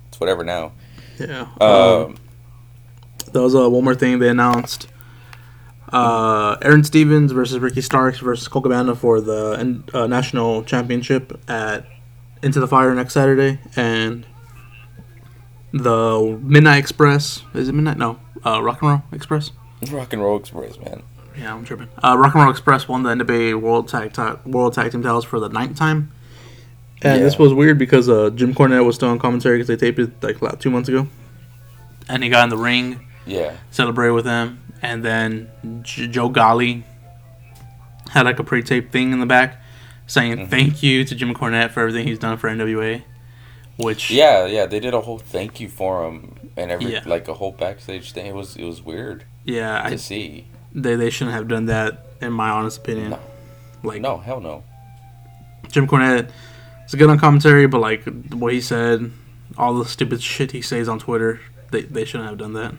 it's 0.09 0.19
whatever 0.21 0.45
now. 0.45 0.73
yeah. 1.19 1.49
Um, 1.61 1.71
Um, 1.71 2.17
That 3.33 3.43
was 3.43 3.55
uh, 3.55 3.69
one 3.69 3.85
more 3.85 3.95
thing 3.95 4.19
they 4.21 4.29
announced. 4.31 4.89
Uh, 5.93 6.57
Aron 6.63 6.85
Stevens 6.85 7.33
versus 7.33 7.59
Ricky 7.61 7.81
Starks 7.81 8.19
versus 8.19 8.47
Colt 8.49 8.65
Cabana 8.65 8.95
for 8.95 9.21
the 9.21 9.83
uh, 9.95 10.07
national 10.07 10.63
championship 10.65 11.39
at 11.49 11.87
Into 12.43 12.61
the 12.61 12.69
Fire 12.69 12.95
next 12.95 13.15
Saturday, 13.15 13.59
and 13.77 14.27
the 15.73 16.39
Midnight 16.43 16.79
Express 16.79 17.43
is 17.55 17.69
it 17.69 17.73
Midnight? 17.73 17.99
No, 17.99 18.19
uh, 18.45 18.63
Rock 18.63 18.83
and 18.83 18.91
Roll 18.91 19.03
Express. 19.13 19.51
Rock 19.91 20.13
and 20.13 20.23
Roll 20.23 20.39
Express, 20.39 20.79
man. 20.79 21.03
Yeah, 21.39 21.55
I'm 21.55 21.65
tripping. 21.65 21.89
Uh, 22.03 22.17
Rock 22.19 22.35
and 22.35 22.43
Roll 22.43 22.51
Express 22.51 22.89
won 22.89 23.03
the 23.05 23.11
NWA 23.11 23.61
World 23.61 23.89
Tag 23.89 24.13
Ti- 24.13 24.49
World 24.51 24.75
Tag 24.75 24.91
Team 24.93 25.03
titles 25.03 25.25
for 25.25 25.39
the 25.39 25.49
ninth 25.49 25.77
time. 25.77 26.11
And 27.03 27.23
this 27.23 27.39
was 27.39 27.55
weird 27.55 27.79
because 27.79 28.09
uh, 28.09 28.31
Jim 28.31 28.55
Cornette 28.55 28.85
was 28.85 28.97
still 28.97 29.09
on 29.11 29.21
commentary 29.21 29.59
because 29.59 29.69
they 29.69 29.77
taped 29.77 30.01
it 30.01 30.21
like 30.23 30.37
about 30.37 30.59
two 30.61 30.71
months 30.71 30.89
ago. 30.89 31.07
And 32.09 32.25
he 32.25 32.29
got 32.29 32.45
in 32.45 32.51
the 32.51 32.57
ring 32.57 33.07
Yeah. 33.27 33.55
celebrate 33.71 34.11
with 34.11 34.25
them. 34.25 34.61
and 34.83 35.05
then 35.05 35.49
J- 35.83 36.07
Joe 36.09 36.29
Galli 36.29 36.85
had 38.11 38.25
like 38.27 38.39
a 38.39 38.45
pre-tape 38.45 38.91
thing 38.91 39.13
in 39.13 39.21
the 39.21 39.27
back 39.27 39.61
saying 40.07 40.37
Mm-hmm. 40.39 40.51
thank 40.51 40.83
you 40.83 41.05
to 41.05 41.15
Jim 41.15 41.35
Cornette 41.35 41.71
for 41.71 41.81
everything 41.81 42.07
he's 42.07 42.19
done 42.19 42.37
for 42.39 42.49
NWA, 42.49 43.03
which 43.77 44.11
Yeah, 44.11 44.47
yeah, 44.47 44.67
they 44.67 44.81
did 44.81 44.95
a 44.95 45.01
whole 45.03 45.19
thank 45.19 45.61
you 45.61 45.69
for 45.69 46.05
him 46.07 46.51
and 46.57 46.71
every 46.71 46.93
Yeah. 46.95 47.03
like 47.07 47.29
a 47.29 47.35
whole 47.35 47.53
backstage 47.53 48.13
thing. 48.13 48.27
It 48.27 48.35
was 48.35 48.57
it 48.57 48.65
was 48.65 48.83
weird 48.83 49.25
yeah, 49.45 49.83
to 49.83 49.95
I, 49.95 49.97
see. 49.97 50.47
They 50.83 50.97
they 50.97 51.11
shouldn't 51.11 51.35
have 51.35 51.49
done 51.49 51.67
that 51.67 52.07
in 52.21 52.33
my 52.33 52.51
honest 52.51 52.79
opinion. 52.79 53.11
No. 53.11 53.21
Like 53.83 54.01
No, 54.01 54.19
hell 54.19 54.41
no. 54.41 54.65
Jim 55.69 55.87
Cornette 55.87 56.31
is 56.87 56.95
good 56.95 57.11
on 57.11 57.19
commentary, 57.19 57.67
but 57.67 57.81
like 57.81 58.05
what 58.33 58.53
he 58.53 58.61
said, 58.61 59.11
all 59.57 59.75
the 59.75 59.85
stupid 59.85 60.23
shit 60.23 60.53
he 60.53 60.63
says 60.63 60.89
on 60.89 60.99
Twitter, 60.99 61.41
they 61.71 61.83
they 61.83 62.05
shouldn't 62.05 62.29
have 62.29 62.39
done 62.39 62.55
that. 62.55 62.75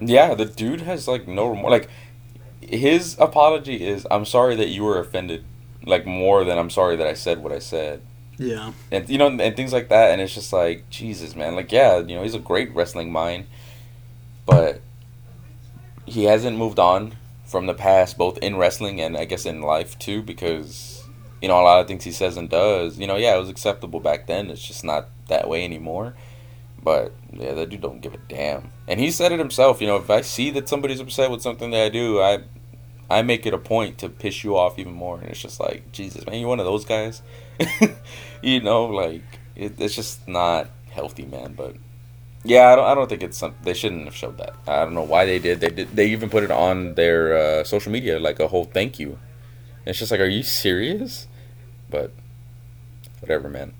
Yeah, 0.00 0.34
the 0.34 0.44
dude 0.44 0.82
has 0.82 1.08
like 1.08 1.26
no 1.26 1.48
remorse. 1.48 1.70
Like 1.70 1.88
his 2.60 3.16
apology 3.18 3.86
is, 3.86 4.06
"I'm 4.10 4.24
sorry 4.24 4.56
that 4.56 4.68
you 4.68 4.84
were 4.84 4.98
offended." 4.98 5.44
Like 5.84 6.04
more 6.04 6.44
than 6.44 6.58
I'm 6.58 6.70
sorry 6.70 6.96
that 6.96 7.06
I 7.06 7.14
said 7.14 7.42
what 7.44 7.52
I 7.52 7.60
said, 7.60 8.02
Yeah, 8.38 8.72
and 8.90 9.08
you 9.08 9.18
know, 9.18 9.28
and 9.28 9.54
things 9.54 9.72
like 9.72 9.88
that. 9.88 10.10
And 10.10 10.20
it's 10.20 10.34
just 10.34 10.52
like 10.52 10.90
Jesus, 10.90 11.36
man. 11.36 11.54
Like 11.54 11.70
yeah, 11.70 11.98
you 11.98 12.16
know, 12.16 12.22
he's 12.22 12.34
a 12.34 12.40
great 12.40 12.74
wrestling 12.74 13.12
mind, 13.12 13.46
but 14.44 14.80
he 16.06 16.24
hasn't 16.24 16.56
moved 16.56 16.78
on 16.78 17.16
from 17.44 17.66
the 17.66 17.74
past, 17.74 18.16
both 18.16 18.38
in 18.38 18.56
wrestling 18.56 19.00
and 19.00 19.16
I 19.16 19.24
guess 19.24 19.46
in 19.46 19.60
life 19.60 19.98
too, 19.98 20.22
because 20.22 21.04
you 21.42 21.48
know 21.48 21.60
a 21.60 21.62
lot 21.62 21.80
of 21.80 21.88
things 21.88 22.04
he 22.04 22.12
says 22.12 22.36
and 22.36 22.48
does. 22.48 22.98
You 22.98 23.06
know, 23.06 23.16
yeah, 23.16 23.36
it 23.36 23.40
was 23.40 23.50
acceptable 23.50 24.00
back 24.00 24.26
then. 24.26 24.50
It's 24.50 24.66
just 24.66 24.84
not 24.84 25.08
that 25.28 25.48
way 25.48 25.64
anymore. 25.64 26.14
But 26.82 27.14
yeah, 27.32 27.52
that 27.54 27.70
dude 27.70 27.80
don't 27.80 28.00
give 28.00 28.14
a 28.14 28.18
damn. 28.28 28.70
And 28.86 29.00
he 29.00 29.10
said 29.10 29.32
it 29.32 29.38
himself. 29.38 29.80
You 29.80 29.88
know, 29.88 29.96
if 29.96 30.08
I 30.08 30.20
see 30.20 30.50
that 30.52 30.68
somebody's 30.68 31.00
upset 31.00 31.30
with 31.30 31.42
something 31.42 31.70
that 31.72 31.82
I 31.82 31.88
do, 31.88 32.20
I 32.20 32.44
I 33.10 33.22
make 33.22 33.46
it 33.46 33.54
a 33.54 33.58
point 33.58 33.98
to 33.98 34.08
piss 34.08 34.44
you 34.44 34.56
off 34.56 34.78
even 34.78 34.92
more. 34.92 35.18
And 35.18 35.28
it's 35.28 35.40
just 35.40 35.60
like 35.60 35.92
Jesus, 35.92 36.26
man, 36.26 36.40
you're 36.40 36.48
one 36.48 36.60
of 36.60 36.66
those 36.66 36.84
guys. 36.84 37.22
you 38.42 38.60
know, 38.60 38.86
like 38.86 39.22
it, 39.54 39.80
it's 39.80 39.94
just 39.94 40.26
not 40.28 40.70
healthy, 40.90 41.24
man. 41.24 41.54
But 41.54 41.76
yeah, 42.46 42.72
I 42.72 42.76
don't. 42.76 42.84
I 42.86 42.94
don't 42.94 43.08
think 43.08 43.22
it's 43.22 43.36
something 43.38 43.60
they 43.62 43.74
shouldn't 43.74 44.04
have 44.04 44.14
showed 44.14 44.38
that. 44.38 44.54
I 44.66 44.84
don't 44.84 44.94
know 44.94 45.02
why 45.02 45.24
they 45.26 45.38
did. 45.38 45.60
They 45.60 45.70
did. 45.70 45.88
They 45.94 46.06
even 46.08 46.30
put 46.30 46.42
it 46.44 46.50
on 46.50 46.94
their 46.94 47.36
uh, 47.36 47.64
social 47.64 47.92
media, 47.92 48.18
like 48.18 48.40
a 48.40 48.48
whole 48.48 48.64
thank 48.64 48.98
you. 48.98 49.10
And 49.10 49.88
it's 49.92 49.98
just 49.98 50.10
like, 50.10 50.20
are 50.20 50.26
you 50.26 50.42
serious? 50.42 51.26
But 51.90 52.12
whatever, 53.20 53.48
man. 53.48 53.74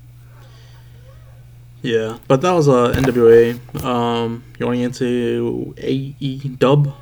yeah. 1.83 2.19
But 2.29 2.41
that 2.43 2.53
was 2.53 2.69
uh, 2.69 2.93
NWA. 2.97 3.59
Um, 3.85 4.45
going 4.59 4.81
into 4.81 5.75
AE 5.79 6.39
Dub. 6.59 6.95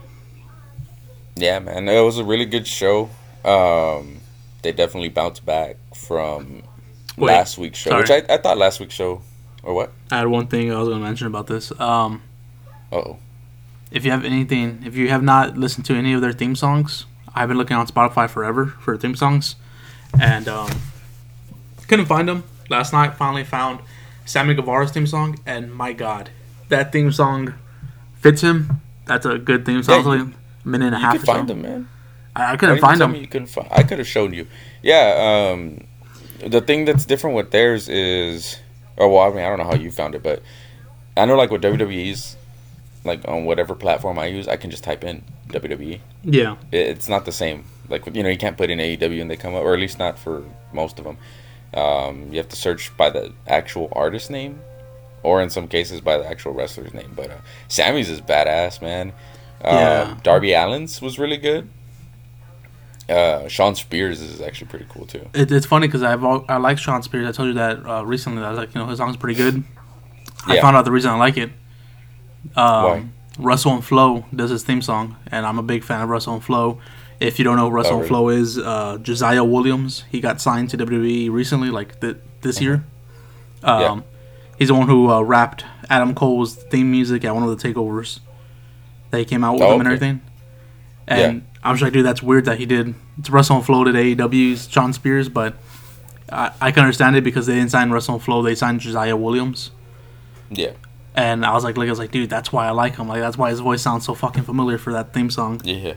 Yeah, 1.37 1.59
man, 1.59 1.89
it 1.89 2.01
was 2.01 2.19
a 2.19 2.25
really 2.25 2.45
good 2.47 2.67
show. 2.67 3.11
Um, 3.45 4.21
they 4.63 4.73
definitely 4.73 5.09
bounced 5.09 5.45
back 5.45 5.77
from 5.95 6.63
Wait, 7.17 7.27
last 7.29 7.59
week's 7.59 7.79
show, 7.79 7.91
sorry. 7.91 8.03
which 8.03 8.11
I, 8.11 8.35
I 8.35 8.37
thought 8.39 8.57
last 8.57 8.79
week's 8.81 8.95
show, 8.95 9.21
or 9.65 9.75
what? 9.75 9.93
I 10.11 10.19
had 10.19 10.27
one 10.29 10.47
thing 10.47 10.71
I 10.73 10.79
was 10.79 10.89
going 10.89 11.01
to 11.01 11.05
mention 11.05 11.27
about 11.27 11.47
this. 11.47 11.73
Um, 11.81 12.23
Oh, 12.93 13.17
if 13.91 14.05
you 14.05 14.11
have 14.13 14.25
anything, 14.25 14.83
if 14.87 14.95
you 14.95 15.09
have 15.09 15.23
not 15.23 15.57
listened 15.57 15.85
to 15.87 15.95
any 15.95 16.13
of 16.13 16.21
their 16.21 16.33
theme 16.33 16.55
songs, 16.55 17.07
I've 17.35 17.49
been 17.49 17.59
looking 17.59 17.77
on 17.77 17.87
Spotify 17.89 18.29
forever 18.31 18.67
for 18.67 18.97
theme 18.97 19.17
songs, 19.17 19.57
and 20.21 20.47
um, 20.49 20.71
couldn't 21.89 22.07
find 22.07 22.29
them. 22.29 22.45
Last 22.71 22.93
night, 22.93 23.15
finally 23.15 23.43
found 23.45 23.81
Sammy 24.25 24.55
Guevara's 24.55 24.91
theme 24.93 25.07
song, 25.07 25.39
and 25.45 25.73
my 25.75 25.93
God, 25.93 26.31
that 26.69 26.93
theme 26.93 27.11
song 27.13 27.55
fits 28.21 28.41
him. 28.43 28.81
That's 29.07 29.27
a 29.27 29.39
good 29.39 29.67
theme 29.67 29.83
song. 29.83 30.03
Yeah, 30.03 30.09
like 30.09 30.19
you- 30.21 30.35
a 30.65 30.69
minute 30.69 30.87
and 30.87 30.95
a 30.95 30.99
You 30.99 31.05
half 31.05 31.13
could 31.15 31.23
or 31.23 31.27
find 31.27 31.49
them, 31.49 31.63
man. 31.63 31.89
I, 32.37 32.53
I 32.53 32.57
couldn't 32.57 32.79
find 32.81 33.01
them. 33.01 33.15
You 33.15 33.27
couldn't 33.27 33.49
find. 33.49 33.69
I 33.71 33.83
could 33.83 33.99
have 33.99 34.07
shown 34.09 34.33
you. 34.33 34.47
Yeah. 34.83 35.51
Um, 35.53 35.85
the 36.49 36.61
thing 36.61 36.85
that's 36.85 37.05
different 37.05 37.37
with 37.37 37.51
theirs 37.51 37.89
is, 37.89 38.59
oh 38.99 39.09
well, 39.09 39.23
I 39.23 39.35
mean, 39.35 39.45
I 39.45 39.49
don't 39.49 39.59
know 39.59 39.65
how 39.65 39.75
you 39.75 39.91
found 39.91 40.15
it, 40.15 40.23
but 40.23 40.43
I 41.17 41.25
know 41.27 41.37
like 41.37 41.51
with 41.51 41.63
WWE's, 41.63 42.37
like 43.05 43.27
on 43.29 43.45
whatever 43.45 43.75
platform 43.75 44.19
I 44.19 44.27
use, 44.27 44.49
I 44.49 44.57
can 44.57 44.71
just 44.71 44.85
type 44.85 45.05
in 45.05 45.23
WWE. 45.49 46.01
Yeah, 46.25 46.57
It- 46.73 46.89
It's 46.89 47.09
not 47.09 47.25
the 47.25 47.33
same. 47.33 47.65
Like 47.89 48.07
you 48.15 48.23
know, 48.23 48.29
you 48.31 48.39
can't 48.39 48.57
put 48.57 48.71
in 48.71 48.79
AEW 48.79 49.21
and 49.21 49.31
they 49.31 49.37
come 49.37 49.55
up, 49.55 49.63
or 49.63 49.75
at 49.75 49.81
least 49.81 49.99
not 49.99 50.19
for 50.19 50.43
most 50.73 50.99
of 50.99 51.05
them. 51.05 51.19
Um, 51.75 52.29
you 52.31 52.39
have 52.39 52.49
to 52.51 52.57
search 52.57 52.97
by 52.97 53.11
the 53.11 53.33
actual 53.49 53.89
artist 53.93 54.31
name, 54.31 54.61
or 55.23 55.43
in 55.43 55.51
some 55.51 55.69
cases 55.69 56.01
by 56.01 56.17
the 56.19 56.27
actual 56.27 56.53
wrestler's 56.53 56.95
name. 56.95 57.13
But 57.15 57.31
uh, 57.31 57.37
Sammy's 57.69 58.09
is 58.09 58.21
badass, 58.21 58.81
man. 58.81 59.13
Uh, 59.63 59.71
Yeah. 59.73 60.17
Darby 60.23 60.55
Allin's 60.55 61.03
was 61.03 61.19
really 61.19 61.37
good. 61.37 61.69
Uh, 63.09 63.47
Shawn 63.49 63.75
Spears 63.75 64.21
is 64.23 64.41
actually 64.41 64.69
pretty 64.69 64.87
cool 64.89 65.05
too. 65.07 65.29
it, 65.35 65.53
it's 65.53 65.67
funny 65.67 65.87
because 65.89 66.03
I've 66.03 66.25
I 66.25 66.57
like 66.57 66.79
Shawn 66.79 67.03
Spears. 67.03 67.27
I 67.29 67.33
told 67.33 67.49
you 67.49 67.55
that 67.55 67.85
uh, 67.87 68.05
recently. 68.05 68.43
I 68.43 68.49
was 68.51 68.59
like, 68.59 68.75
you 68.75 68.81
know, 68.81 68.87
his 68.87 68.99
song's 68.99 69.17
pretty 69.17 69.37
good. 69.37 69.63
I 70.47 70.61
found 70.61 70.77
out 70.77 70.85
the 70.85 70.93
reason 70.93 71.11
I 71.11 71.17
like 71.17 71.37
it. 71.37 71.51
Um, 72.57 72.85
Why? 72.85 73.05
Russell 73.39 73.73
and 73.73 73.85
Flo 73.85 74.25
does 74.35 74.51
his 74.51 74.63
theme 74.63 74.81
song, 74.83 75.17
and 75.31 75.45
I'm 75.47 75.59
a 75.59 75.63
big 75.63 75.83
fan 75.85 76.01
of 76.03 76.09
Russell 76.09 76.35
and 76.35 76.45
Flo. 76.45 76.79
If 77.21 77.39
you 77.39 77.45
don't 77.45 77.57
know 77.57 77.69
who 77.71 77.75
Russell 77.75 77.95
Oh, 77.95 78.01
and 78.01 78.03
really? 78.03 78.09
Flo 78.09 78.29
is, 78.29 78.59
uh, 78.59 78.99
Josiah 79.03 79.45
Williams. 79.45 80.05
He 80.11 80.21
got 80.21 80.41
signed 80.41 80.71
to 80.71 80.77
WWE 80.79 81.31
recently, 81.31 81.71
like 81.71 82.01
th- 82.01 82.17
this 82.43 82.61
year. 82.61 82.85
Um, 83.63 83.81
Yeah. 83.81 84.01
He's 84.59 84.69
the 84.69 84.75
one 84.75 84.87
who 84.89 85.11
uh, 85.11 85.21
rapped 85.23 85.65
Adam 85.91 86.15
Cole's 86.15 86.55
theme 86.55 86.91
music 86.91 87.25
at 87.25 87.35
one 87.35 87.43
of 87.43 87.51
the 87.51 87.69
takeovers 87.69 88.21
that 89.11 89.19
he 89.19 89.25
came 89.25 89.43
out 89.43 89.55
with 89.55 89.63
Oh, 89.63 89.75
him 89.75 89.81
and 89.81 89.89
everything. 89.89 90.21
And 91.09 91.47
I 91.65 91.73
was 91.73 91.81
like, 91.83 91.93
dude, 91.93 92.05
that's 92.05 92.23
weird 92.23 92.45
that 92.45 92.59
he 92.59 92.67
did. 92.67 92.95
It's 93.19 93.31
Russell 93.31 93.57
and 93.57 93.65
Flo 93.65 93.85
did 93.85 93.95
AEW's 93.95 94.69
Shawn 94.71 94.93
Spears, 94.93 95.29
but 95.31 95.55
I, 96.31 96.53
I 96.61 96.71
can 96.73 96.83
understand 96.83 97.17
it 97.17 97.25
because 97.25 97.47
they 97.47 97.55
didn't 97.55 97.71
sign 97.71 97.91
Russell 97.91 98.15
and 98.17 98.23
Flo. 98.23 98.43
They 98.43 98.55
signed 98.55 98.81
Josiah 98.81 99.17
Williams. 99.17 99.71
Yeah, 100.51 100.73
And 101.15 101.45
I 101.45 101.55
was 101.55 101.65
like, 101.65 101.77
like 101.79 101.87
I 101.87 101.91
was 101.91 101.99
like, 101.99 102.11
dude, 102.11 102.29
that's 102.31 102.53
why 102.53 102.67
I 102.67 102.71
like 102.71 102.97
him. 102.97 103.09
Like 103.09 103.21
that's 103.23 103.39
why 103.39 103.51
his 103.51 103.61
voice 103.61 103.81
sounds 103.83 104.05
so 104.05 104.15
fucking 104.15 104.43
familiar 104.45 104.77
for 104.79 104.93
that 104.93 105.15
theme 105.15 105.31
song. 105.31 105.61
yeah, 105.65 105.95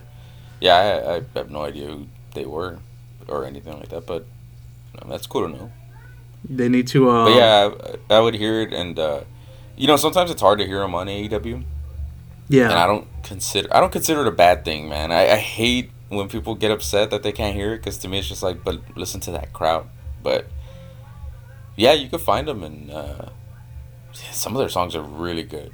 yeah. 0.61 0.75
I, 0.75 1.15
I 1.17 1.21
have 1.35 1.51
no 1.51 1.61
idea 1.63 1.87
who 1.87 2.07
they 2.33 2.45
were 2.45 2.79
or 3.27 3.45
anything 3.45 3.73
like 3.77 3.89
that, 3.89 4.05
but 4.07 4.25
that's 5.05 5.27
cool 5.27 5.47
to 5.47 5.53
know. 5.53 5.71
They 6.49 6.69
need 6.69 6.87
to. 6.89 7.09
Uh, 7.09 7.25
But 7.25 7.35
yeah, 7.35 7.69
I, 8.09 8.15
I 8.15 8.19
would 8.21 8.35
hear 8.35 8.61
it, 8.61 8.71
and 8.73 8.97
uh, 8.97 9.21
you 9.75 9.85
know, 9.85 9.97
sometimes 9.97 10.31
it's 10.31 10.41
hard 10.41 10.59
to 10.59 10.65
hear 10.65 10.79
them 10.79 10.95
on 10.95 11.07
AEW. 11.07 11.63
Yeah. 12.49 12.65
and 12.65 12.73
I 12.73 12.87
don't 12.87 13.07
consider 13.23 13.73
I 13.75 13.79
don't 13.79 13.91
consider 13.91 14.21
it 14.21 14.27
a 14.27 14.31
bad 14.31 14.65
thing, 14.65 14.89
man. 14.89 15.11
I, 15.11 15.31
I 15.31 15.37
hate 15.37 15.91
when 16.09 16.29
people 16.29 16.55
get 16.55 16.71
upset 16.71 17.09
that 17.09 17.23
they 17.23 17.31
can't 17.31 17.55
hear 17.55 17.73
it 17.73 17.77
because 17.77 17.97
to 17.99 18.07
me 18.07 18.19
it's 18.19 18.27
just 18.27 18.43
like, 18.43 18.63
but 18.63 18.81
listen 18.95 19.19
to 19.21 19.31
that 19.31 19.53
crowd. 19.53 19.87
But 20.23 20.47
yeah, 21.75 21.93
you 21.93 22.09
could 22.09 22.21
find 22.21 22.47
them, 22.47 22.63
and 22.63 22.91
uh, 22.91 23.29
some 24.13 24.53
of 24.53 24.59
their 24.59 24.69
songs 24.69 24.95
are 24.95 25.01
really 25.01 25.43
good. 25.43 25.71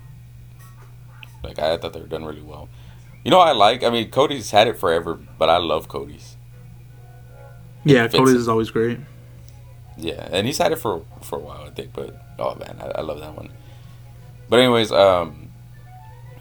Like 1.43 1.59
I 1.59 1.77
thought 1.77 1.93
they 1.93 2.01
were 2.01 2.07
done 2.07 2.25
really 2.25 2.41
well. 2.41 2.69
You 3.23 3.31
know, 3.31 3.37
what 3.37 3.47
I 3.47 3.53
like. 3.53 3.83
I 3.83 3.89
mean, 3.89 4.09
Cody's 4.11 4.51
had 4.51 4.67
it 4.67 4.77
forever, 4.77 5.17
but 5.37 5.49
I 5.49 5.57
love 5.57 5.87
Cody's. 5.87 6.35
yeah, 7.85 8.07
Cody's 8.07 8.33
is 8.35 8.49
always 8.49 8.69
great. 8.69 8.99
Yeah, 9.97 10.27
and 10.31 10.45
he's 10.45 10.57
had 10.57 10.71
it 10.71 10.77
for 10.77 11.05
for 11.21 11.37
a 11.37 11.41
while, 11.41 11.63
I 11.63 11.69
think. 11.69 11.93
But 11.93 12.15
oh 12.39 12.55
man, 12.55 12.77
I, 12.81 12.99
I 12.99 13.01
love 13.01 13.19
that 13.19 13.35
one. 13.35 13.49
But 14.49 14.59
anyways, 14.59 14.91
um, 14.91 15.42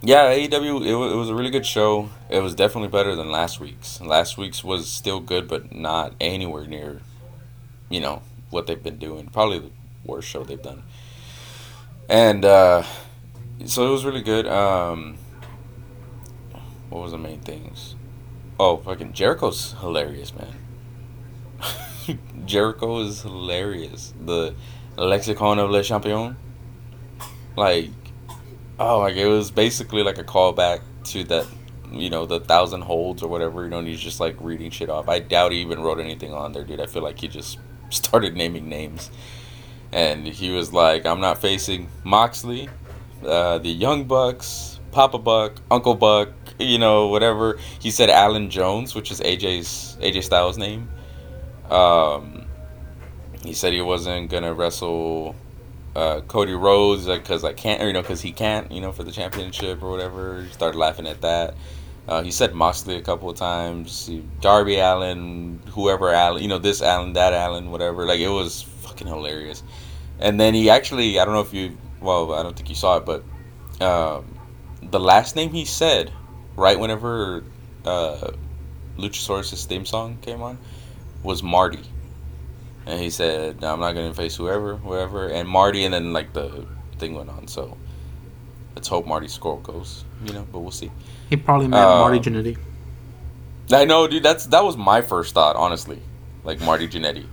yeah, 0.03 0.33
AEW 0.35 0.85
it, 0.87 0.95
wa- 0.95 1.11
it 1.11 1.17
was 1.17 1.29
a 1.29 1.35
really 1.35 1.51
good 1.51 1.67
show. 1.67 2.09
It 2.29 2.41
was 2.41 2.55
definitely 2.55 2.89
better 2.89 3.15
than 3.15 3.31
last 3.31 3.61
week's. 3.61 4.01
Last 4.01 4.37
week's 4.37 4.65
was 4.65 4.89
still 4.89 5.21
good, 5.21 5.47
but 5.49 5.75
not 5.75 6.15
anywhere 6.21 6.67
near, 6.67 7.01
you 7.89 8.01
know, 8.01 8.23
what 8.51 8.67
they've 8.67 8.83
been 8.83 8.99
doing. 8.99 9.29
Probably 9.29 9.59
the 9.61 9.71
worst 10.05 10.29
show 10.29 10.43
they've 10.43 10.61
done. 10.63 10.83
And 12.09 12.45
uh, 12.45 12.83
so 13.65 13.87
it 13.87 13.91
was 13.91 14.05
really 14.05 14.23
good. 14.23 14.47
Um, 14.47 15.19
what 16.89 17.03
was 17.03 17.13
the 17.13 17.19
main 17.19 17.41
things? 17.41 17.95
Oh, 18.59 18.77
fucking 18.79 19.13
Jericho's 19.13 19.73
hilarious, 19.81 20.33
man. 20.35 22.19
Jericho 22.45 23.01
is 23.01 23.23
hilarious. 23.23 24.13
The 24.25 24.55
lexicon 24.97 25.59
of 25.59 25.71
Le 25.71 25.83
Champion. 25.83 26.37
Like, 27.57 27.91
oh, 28.79 29.01
like 29.01 29.16
it 29.16 29.27
was 29.27 29.51
basically 29.51 30.03
like 30.03 30.18
a 30.18 30.25
callback 30.25 30.81
to 31.05 31.25
that, 31.25 31.47
you 31.91 32.11
know, 32.11 32.27
the 32.27 32.41
thousand 32.41 32.83
holds 32.83 33.23
or 33.23 33.29
whatever. 33.29 33.64
You 33.64 33.70
know, 33.70 33.79
and 33.79 33.89
he's 33.89 34.01
just 34.01 34.20
like 34.20 34.37
reading 34.41 34.70
shit 34.70 34.91
off. 34.91 35.09
I 35.09 35.18
doubt 35.18 35.53
he 35.53 35.59
even 35.59 35.81
wrote 35.81 36.01
anything 36.01 36.33
on 36.33 36.53
there, 36.53 36.64
dude. 36.64 36.81
I 36.81 36.87
feel 36.87 37.03
like 37.03 37.18
he 37.18 37.29
just 37.29 37.59
started 37.91 38.37
naming 38.37 38.68
names. 38.68 39.11
And 39.93 40.27
he 40.27 40.51
was 40.51 40.73
like, 40.73 41.05
I'm 41.05 41.20
not 41.20 41.41
facing 41.41 41.89
Moxley, 42.03 42.70
uh, 43.27 43.59
the 43.59 43.68
Young 43.68 44.05
Bucks, 44.05 44.81
Papa 44.91 45.18
Buck, 45.18 45.61
Uncle 45.70 45.95
Buck, 45.95 46.31
you 46.59 46.79
know, 46.79 47.09
whatever. 47.09 47.59
He 47.79 47.91
said 47.91 48.09
Alan 48.09 48.49
Jones, 48.51 48.95
which 48.95 49.11
is 49.11 49.20
AJ's 49.20 49.97
AJ 50.01 50.25
Styles' 50.25 50.57
name. 50.57 50.89
Um, 51.70 52.47
he 53.43 53.53
said 53.53 53.73
he 53.73 53.81
wasn't 53.81 54.31
gonna 54.31 54.55
wrestle 54.55 55.35
uh, 55.95 56.20
Cody 56.22 56.55
Rhodes 56.55 57.07
because 57.07 57.45
I 57.45 57.53
can't, 57.53 57.82
or, 57.82 57.86
you 57.86 57.93
know, 57.93 58.03
because 58.03 58.22
he 58.22 58.32
can't, 58.32 58.70
you 58.72 58.80
know, 58.80 58.93
for 58.93 59.05
the 59.05 59.12
championship 59.12 59.82
or 59.82 59.90
whatever. 59.90 60.47
Started 60.53 60.78
laughing 60.78 61.07
at 61.07 61.20
that. 61.20 61.55
Uh, 62.09 62.22
he 62.22 62.30
said 62.30 62.55
Moxley 62.55 62.97
a 62.97 63.03
couple 63.03 63.30
of 63.30 63.36
times. 63.36 64.11
Darby 64.40 64.78
Allin, 64.78 65.61
whoever 65.70 66.11
Allen, 66.11 66.43
you 66.43 66.49
know, 66.49 66.59
this 66.59 66.82
Allen, 66.82 67.12
that 67.12 67.32
Allen, 67.32 67.70
whatever. 67.70 68.07
Like 68.07 68.20
it 68.20 68.28
was 68.28 68.62
fucking 68.62 69.07
hilarious. 69.07 69.62
And 70.18 70.40
then 70.40 70.55
he 70.55 70.70
actually, 70.70 71.18
I 71.18 71.24
don't 71.24 71.34
know 71.34 71.40
if 71.40 71.55
you, 71.55 71.76
well, 72.01 72.32
I 72.34 72.43
don't 72.43 72.57
think 72.57 72.68
you 72.68 72.74
saw 72.74 72.99
it, 72.99 73.07
but 73.07 73.22
um, 73.80 74.38
the 74.82 75.01
last 75.01 75.36
name 75.36 75.51
he 75.51 75.64
said, 75.64 76.12
right 76.57 76.78
whenever 76.78 77.45
uh, 77.84 78.32
Luchasaurus' 78.99 79.64
theme 79.66 79.86
song 79.86 80.18
came 80.22 80.43
on, 80.43 80.59
was 81.22 81.43
Marty. 81.43 81.82
And 82.87 83.01
he 83.01 83.11
said, 83.11 83.61
no, 83.61 83.72
I'm 83.72 83.80
not 83.80 83.93
going 83.93 84.11
to 84.11 84.14
face 84.14 84.35
whoever, 84.37 84.76
whoever. 84.76 85.28
And 85.28 85.49
Marty, 85.49 85.85
and 85.85 85.95
then 85.95 86.12
like 86.12 86.33
the 86.33 86.66
thing 86.99 87.14
went 87.14 87.30
on. 87.30 87.47
So 87.47 87.76
let's 88.74 88.89
hope 88.89 89.07
Marty's 89.07 89.33
score 89.33 89.61
goes, 89.61 90.05
you 90.24 90.33
know, 90.33 90.47
but 90.51 90.61
we'll 90.61 90.70
see. 90.72 90.91
He 91.30 91.37
probably 91.37 91.68
meant 91.68 91.83
Uh, 91.83 91.99
Marty 92.01 92.18
Jannetty. 92.18 92.59
I 93.72 93.85
know, 93.85 94.07
dude. 94.07 94.22
That's 94.22 94.47
that 94.47 94.64
was 94.64 94.76
my 94.76 95.01
first 95.01 95.33
thought, 95.33 95.57
honestly, 95.57 96.01
like 96.45 96.61
Marty 96.61 96.89
Jannetty, 96.89 97.26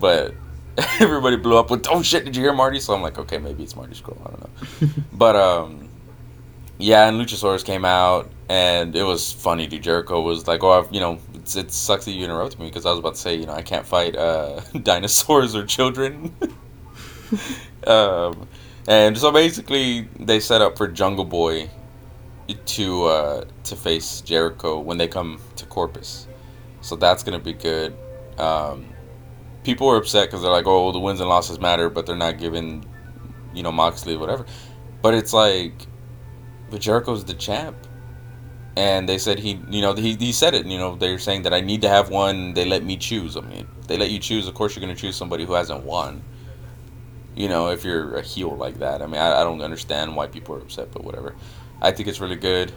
but 0.00 0.34
everybody 0.98 1.36
blew 1.36 1.56
up 1.56 1.70
with, 1.70 1.86
"Oh 1.88 2.02
shit, 2.02 2.24
did 2.24 2.34
you 2.34 2.42
hear 2.42 2.52
Marty?" 2.52 2.80
So 2.80 2.94
I'm 2.94 3.02
like, 3.02 3.18
okay, 3.18 3.38
maybe 3.38 3.62
it's 3.62 3.76
Marty 3.76 3.94
Scurll. 3.94 4.20
I 4.22 4.30
don't 4.30 4.40
know, 4.96 5.04
but 5.12 5.36
um, 5.36 5.88
yeah. 6.78 7.06
And 7.06 7.20
Luchasaurus 7.20 7.64
came 7.64 7.84
out, 7.84 8.28
and 8.48 8.94
it 8.94 9.02
was 9.04 9.32
funny. 9.32 9.66
Dude, 9.66 9.82
Jericho 9.82 10.20
was 10.20 10.46
like, 10.46 10.62
"Oh, 10.62 10.70
I've, 10.70 10.92
you 10.92 11.00
know, 11.00 11.18
it's, 11.34 11.56
it 11.56 11.70
sucks 11.72 12.04
that 12.04 12.12
you 12.12 12.24
interrupted 12.24 12.60
me 12.60 12.66
because 12.66 12.86
I 12.86 12.90
was 12.90 12.98
about 12.98 13.14
to 13.14 13.20
say, 13.20 13.36
you 13.36 13.46
know, 13.46 13.54
I 13.54 13.62
can't 13.62 13.86
fight 13.86 14.16
uh, 14.16 14.60
dinosaurs 14.82 15.54
or 15.54 15.64
children." 15.64 16.34
um, 17.86 18.48
and 18.86 19.16
so 19.16 19.32
basically, 19.32 20.08
they 20.20 20.40
set 20.40 20.60
up 20.60 20.76
for 20.76 20.88
Jungle 20.88 21.24
Boy 21.24 21.70
to 22.66 23.04
uh, 23.04 23.44
to 23.64 23.76
face 23.76 24.20
Jericho 24.20 24.78
when 24.78 24.98
they 24.98 25.08
come 25.08 25.40
to 25.56 25.66
Corpus. 25.66 26.26
So 26.80 26.96
that's 26.96 27.22
gonna 27.22 27.38
be 27.38 27.54
good. 27.54 27.96
Um, 28.38 28.86
people 29.62 29.88
are 29.88 29.96
upset 29.96 30.28
because 30.28 30.42
they're 30.42 30.50
like, 30.50 30.66
"Oh, 30.66 30.92
the 30.92 31.00
wins 31.00 31.20
and 31.20 31.28
losses 31.28 31.58
matter," 31.58 31.88
but 31.88 32.04
they're 32.04 32.16
not 32.16 32.38
giving, 32.38 32.84
you 33.54 33.62
know, 33.62 33.72
Moxley 33.72 34.16
whatever. 34.16 34.44
But 35.00 35.14
it's 35.14 35.32
like, 35.32 35.86
but 36.70 36.80
Jericho's 36.80 37.24
the 37.24 37.34
champ, 37.34 37.83
and 38.76 39.08
they 39.08 39.18
said 39.18 39.38
he, 39.38 39.60
you 39.70 39.80
know, 39.80 39.94
he, 39.94 40.14
he 40.16 40.32
said 40.32 40.54
it. 40.54 40.66
You 40.66 40.78
know, 40.78 40.96
they're 40.96 41.18
saying 41.18 41.42
that 41.42 41.54
I 41.54 41.60
need 41.60 41.82
to 41.82 41.88
have 41.88 42.10
one. 42.10 42.54
They 42.54 42.64
let 42.64 42.82
me 42.82 42.96
choose. 42.96 43.36
I 43.36 43.40
mean, 43.40 43.68
they 43.86 43.96
let 43.96 44.10
you 44.10 44.18
choose. 44.18 44.48
Of 44.48 44.54
course, 44.54 44.74
you're 44.74 44.80
gonna 44.80 44.96
choose 44.96 45.16
somebody 45.16 45.44
who 45.44 45.52
hasn't 45.52 45.84
won. 45.84 46.22
You 47.36 47.48
know, 47.48 47.70
if 47.70 47.84
you're 47.84 48.16
a 48.16 48.22
heel 48.22 48.56
like 48.56 48.78
that, 48.78 49.02
I 49.02 49.06
mean, 49.06 49.20
I, 49.20 49.40
I 49.40 49.44
don't 49.44 49.60
understand 49.60 50.14
why 50.16 50.26
people 50.26 50.56
are 50.56 50.60
upset, 50.60 50.92
but 50.92 51.04
whatever. 51.04 51.34
I 51.80 51.92
think 51.92 52.08
it's 52.08 52.20
really 52.20 52.36
good, 52.36 52.72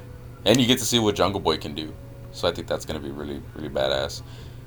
and 0.46 0.60
you 0.60 0.68
get 0.68 0.80
to 0.80 0.86
see 0.86 1.00
what 1.00 1.16
Jungle 1.16 1.40
Boy 1.40 1.58
can 1.58 1.74
do. 1.74 1.94
So 2.32 2.48
I 2.48 2.52
think 2.52 2.68
that's 2.68 2.86
gonna 2.86 3.00
be 3.00 3.12
really, 3.12 3.42
really 3.56 3.70
badass. 3.70 4.22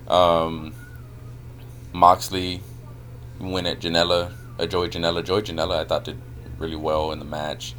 Um, 0.08 0.74
Moxley 1.92 2.60
win 3.38 3.66
at 3.66 3.78
Janela, 3.78 4.32
uh, 4.58 4.66
Joey 4.66 4.88
Janela. 4.88 5.24
Joey 5.24 5.42
Janela, 5.42 5.78
I 5.78 5.84
thought 5.84 6.04
did 6.04 6.20
really 6.58 6.76
well 6.76 7.12
in 7.12 7.20
the 7.20 7.24
match, 7.24 7.74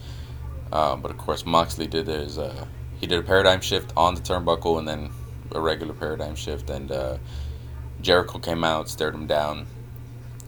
um, 0.71 1.01
but 1.01 1.11
of 1.11 1.17
course 1.17 1.45
Moxley 1.45 1.87
did 1.87 2.07
his. 2.07 2.37
Uh, 2.37 2.65
he 3.01 3.07
did 3.07 3.19
a 3.19 3.23
paradigm 3.23 3.59
shift 3.61 3.91
on 3.97 4.15
the 4.15 4.21
turnbuckle 4.21 4.79
and 4.79 4.87
then 4.87 5.09
a 5.53 5.59
regular 5.59 5.93
paradigm 5.93 6.35
shift, 6.35 6.69
and 6.69 6.91
uh, 6.91 7.17
Jericho 8.01 8.39
came 8.39 8.63
out, 8.63 8.87
stared 8.87 9.13
him 9.13 9.27
down. 9.27 9.67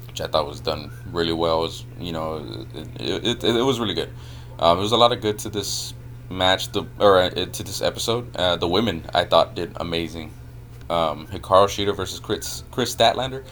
which 0.08 0.22
I 0.22 0.28
thought 0.28 0.47
was 0.47 0.62
done 0.62 0.91
really 1.12 1.34
well. 1.34 1.60
It 1.60 1.64
was 1.64 1.86
you 1.99 2.12
know 2.12 2.66
it 2.76 2.88
it, 3.01 3.43
it, 3.43 3.56
it 3.58 3.62
was 3.64 3.80
really 3.80 3.95
good. 3.95 4.10
Um, 4.60 4.78
was 4.78 4.91
a 4.91 4.97
lot 4.97 5.12
of 5.12 5.22
good 5.22 5.39
to 5.39 5.49
this 5.49 5.93
match, 6.30 6.72
the 6.72 6.86
or 6.99 7.18
uh, 7.20 7.30
to 7.32 7.64
this 7.64 7.82
episode. 7.82 8.36
Uh, 8.36 8.56
the 8.56 8.68
women 8.68 9.04
I 9.14 9.26
thought 9.26 9.56
did 9.56 9.72
amazing. 9.78 10.32
Um, 10.89 11.26
Hikaru 11.28 11.68
Shida 11.68 11.95
versus 11.95 12.20
Kris 12.20 12.64
Kris 12.72 12.95
Statlander. 12.95 13.43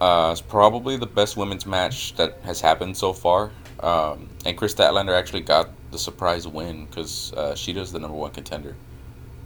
Uh, 0.00 0.30
it's 0.32 0.40
probably 0.40 0.96
the 0.96 1.06
best 1.06 1.36
women's 1.36 1.66
match 1.66 2.14
that 2.16 2.38
has 2.42 2.60
happened 2.60 2.96
so 2.96 3.12
far. 3.12 3.52
Um, 3.80 4.28
and 4.44 4.56
Kris 4.56 4.74
Statlander 4.74 5.12
actually 5.16 5.42
got 5.42 5.70
the 5.90 5.98
surprise 5.98 6.46
win 6.46 6.86
because 6.86 7.32
uh, 7.36 7.52
Shida's 7.52 7.92
the 7.92 7.98
number 7.98 8.16
one 8.16 8.30
contender. 8.30 8.76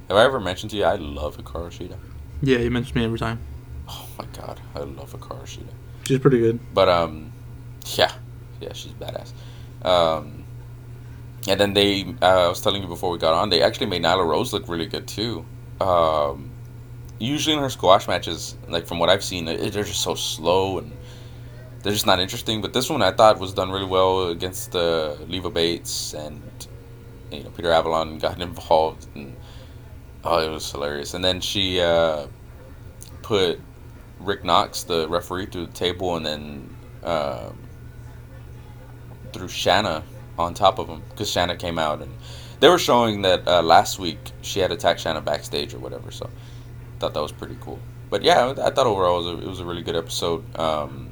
Have 0.08 0.16
I 0.16 0.24
ever 0.24 0.40
mentioned 0.40 0.70
to 0.72 0.76
you 0.76 0.84
I 0.84 0.96
love 0.96 1.36
Hikaru 1.36 1.70
Shida? 1.70 1.96
Yeah, 2.42 2.58
you 2.58 2.70
mentioned 2.70 2.96
me 2.96 3.04
every 3.04 3.18
time. 3.18 3.40
Oh 3.88 4.06
my 4.18 4.26
god, 4.36 4.60
I 4.74 4.80
love 4.80 5.12
Hikaru 5.12 5.44
Shida. 5.44 5.72
She's 6.04 6.18
pretty 6.18 6.40
good. 6.40 6.60
But 6.74 6.88
um, 6.88 7.32
yeah, 7.96 8.12
yeah, 8.60 8.72
she's 8.72 8.92
badass. 8.92 9.32
Um, 9.84 10.44
and 11.48 11.60
then 11.60 11.74
they, 11.74 12.14
uh, 12.22 12.46
I 12.46 12.48
was 12.48 12.60
telling 12.60 12.82
you 12.82 12.88
before 12.88 13.10
we 13.10 13.18
got 13.18 13.34
on, 13.34 13.50
they 13.50 13.62
actually 13.62 13.86
made 13.86 14.02
Nyla 14.02 14.26
Rose 14.26 14.52
look 14.52 14.68
really 14.68 14.86
good 14.86 15.06
too. 15.06 15.44
Um, 15.80 16.50
usually 17.18 17.56
in 17.56 17.62
her 17.62 17.70
squash 17.70 18.08
matches, 18.08 18.56
like 18.68 18.86
from 18.86 18.98
what 18.98 19.10
I've 19.10 19.24
seen, 19.24 19.44
they're 19.44 19.70
just 19.70 20.00
so 20.00 20.14
slow 20.14 20.78
and 20.78 20.92
they're 21.84 21.92
just 21.92 22.06
not 22.06 22.18
interesting. 22.18 22.62
But 22.62 22.72
this 22.72 22.88
one 22.88 23.02
I 23.02 23.12
thought 23.12 23.38
was 23.38 23.52
done 23.52 23.70
really 23.70 23.86
well 23.86 24.28
against 24.28 24.74
uh, 24.74 25.14
Leva 25.28 25.50
Bates 25.50 26.14
and 26.14 26.42
you 27.30 27.44
know 27.44 27.50
Peter 27.50 27.70
Avalon 27.70 28.18
got 28.18 28.40
involved 28.48 29.06
and 29.14 29.36
oh 30.24 30.38
it 30.38 30.50
was 30.50 30.68
hilarious. 30.72 31.14
And 31.14 31.22
then 31.22 31.40
she 31.40 31.80
uh, 31.80 32.26
put 33.22 33.60
Rick 34.18 34.44
Knox, 34.44 34.82
the 34.84 35.06
referee, 35.08 35.46
through 35.46 35.66
the 35.66 35.72
table 35.72 36.16
and 36.16 36.24
then 36.24 36.76
uh, 37.04 37.50
threw 39.34 39.46
Shanna 39.46 40.02
on 40.38 40.54
top 40.54 40.78
of 40.78 40.88
him 40.88 41.02
because 41.10 41.30
Shanna 41.30 41.54
came 41.54 41.78
out 41.78 42.00
and 42.00 42.12
they 42.60 42.68
were 42.70 42.78
showing 42.78 43.20
that 43.22 43.46
uh, 43.46 43.62
last 43.62 43.98
week 43.98 44.18
she 44.40 44.58
had 44.58 44.72
attacked 44.72 45.00
Shanna 45.00 45.20
backstage 45.20 45.74
or 45.74 45.78
whatever. 45.78 46.10
So 46.10 46.30
thought 46.98 47.12
that 47.12 47.20
was 47.20 47.32
pretty 47.32 47.58
cool. 47.60 47.78
But 48.08 48.22
yeah, 48.22 48.54
I 48.62 48.70
thought 48.70 48.86
overall 48.86 49.20
it 49.20 49.24
was 49.24 49.26
a, 49.26 49.46
it 49.46 49.48
was 49.48 49.60
a 49.60 49.66
really 49.66 49.82
good 49.82 49.96
episode. 49.96 50.58
Um, 50.58 51.03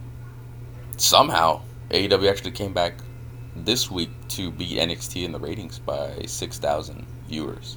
somehow 0.97 1.63
AEW 1.91 2.31
actually 2.31 2.53
came 2.53 2.73
back 2.73 2.95
this 3.55 3.91
week 3.91 4.11
to 4.29 4.51
beat 4.51 4.79
NXT 4.79 5.25
in 5.25 5.33
the 5.33 5.39
ratings 5.39 5.79
by 5.79 6.23
six 6.27 6.59
thousand 6.59 7.07
viewers 7.29 7.77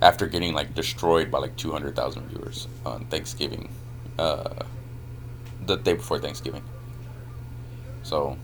after 0.00 0.26
getting 0.26 0.54
like 0.54 0.74
destroyed 0.74 1.30
by 1.30 1.38
like 1.38 1.56
two 1.56 1.72
hundred 1.72 1.96
thousand 1.96 2.28
viewers 2.28 2.68
on 2.86 3.04
Thanksgiving, 3.06 3.68
uh, 4.18 4.64
the 5.66 5.76
day 5.76 5.94
before 5.94 6.18
Thanksgiving. 6.18 6.62
So, 8.02 8.38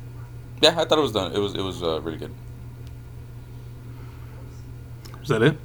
yeah, 0.61 0.79
I 0.79 0.85
thought 0.85 0.99
it 0.99 1.03
was 1.03 1.13
done. 1.13 1.33
It 1.33 1.39
was 1.39 1.55
it 1.55 1.63
was 1.63 1.83
uh, 1.83 2.01
really 2.03 2.19
good. 2.19 2.35
Is 5.23 5.29
that 5.29 5.43
it? 5.43 5.57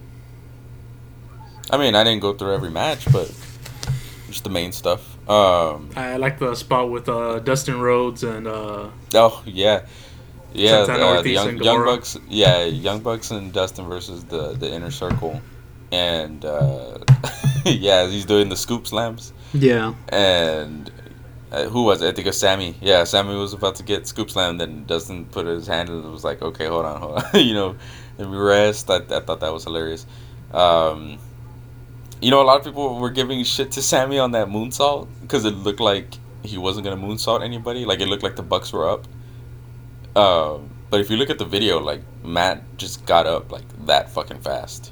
I 1.71 1.77
mean, 1.77 1.95
I 1.95 2.03
didn't 2.03 2.21
go 2.21 2.34
through 2.34 2.53
every 2.53 2.71
match, 2.71 3.11
but 3.11 3.32
just 4.30 4.43
the 4.43 4.49
main 4.49 4.71
stuff. 4.71 5.17
Um, 5.30 5.89
I 5.95 6.17
like 6.17 6.39
the 6.39 6.55
spot 6.55 6.89
with 6.89 7.09
uh, 7.09 7.39
Dustin 7.39 7.80
Rhodes 7.80 8.23
and 8.23 8.47
uh, 8.47 8.89
oh 9.13 9.43
yeah, 9.45 9.86
yeah. 10.53 10.86
Santana 10.86 11.05
Uh, 11.05 11.21
the 11.21 11.30
young, 11.32 11.57
young 11.57 11.86
bucks, 11.86 12.17
yeah, 12.30 12.63
young 12.63 12.99
bucks 13.01 13.32
and 13.32 13.51
Dustin 13.53 13.88
versus 13.88 14.23
the 14.25 14.53
the 14.53 14.71
inner 14.71 14.91
circle, 14.91 15.41
and 15.91 16.43
uh, 16.45 16.97
yeah, 17.65 18.07
he's 18.07 18.25
doing 18.25 18.49
the 18.49 18.55
scoop 18.55 18.88
slams. 18.88 19.34
yeah, 19.53 19.93
and 20.09 20.91
uh, 21.51 21.65
who 21.65 21.84
was 21.84 22.01
it? 22.01 22.07
I 22.07 22.11
think 22.11 22.25
it 22.27 22.30
was 22.30 22.39
Sammy. 22.39 22.75
Yeah, 22.82 23.03
Sammy 23.03 23.36
was 23.36 23.53
about 23.53 23.75
to 23.75 23.84
get 23.84 24.07
scoop 24.07 24.30
slammed, 24.30 24.59
then 24.61 24.86
Dustin 24.86 25.25
put 25.25 25.45
his 25.47 25.67
hand 25.67 25.89
in 25.89 25.95
and 25.95 26.11
was 26.11 26.23
like, 26.23 26.41
"Okay, 26.41 26.67
hold 26.67 26.86
on, 26.86 27.01
hold 27.01 27.23
on," 27.23 27.25
you 27.39 27.53
know, 27.53 27.75
and 28.17 28.32
we 28.32 28.38
rest. 28.38 28.89
I, 28.89 28.97
I 28.97 29.19
thought 29.19 29.39
that 29.41 29.51
was 29.53 29.63
hilarious. 29.63 30.05
Um, 30.53 31.19
you 32.22 32.32
know, 32.32 32.41
a 32.41 32.43
lot 32.43 32.59
of 32.59 32.65
people 32.65 32.99
were 32.99 33.09
giving 33.09 33.43
shit 33.43 33.72
to 33.72 33.82
Sammy 33.82 34.20
on 34.20 34.32
that 34.32 34.47
moonsault 34.47 35.07
because 35.22 35.45
it 35.45 35.51
looked 35.51 35.80
like 35.80 36.15
he 36.43 36.57
wasn't 36.57 36.86
gonna 36.86 37.01
moonsault 37.01 37.43
anybody. 37.43 37.86
Like 37.86 38.01
it 38.01 38.07
looked 38.07 38.24
like 38.24 38.36
the 38.36 38.43
Bucks 38.43 38.74
were 38.74 38.89
up. 38.89 39.05
Um, 40.15 40.70
but 40.89 40.99
if 40.99 41.09
you 41.09 41.17
look 41.17 41.30
at 41.30 41.39
the 41.39 41.45
video, 41.45 41.80
like 41.80 42.01
Matt 42.24 42.63
just 42.78 43.05
got 43.05 43.26
up 43.26 43.51
like 43.51 43.63
that 43.86 44.09
fucking 44.09 44.39
fast. 44.41 44.91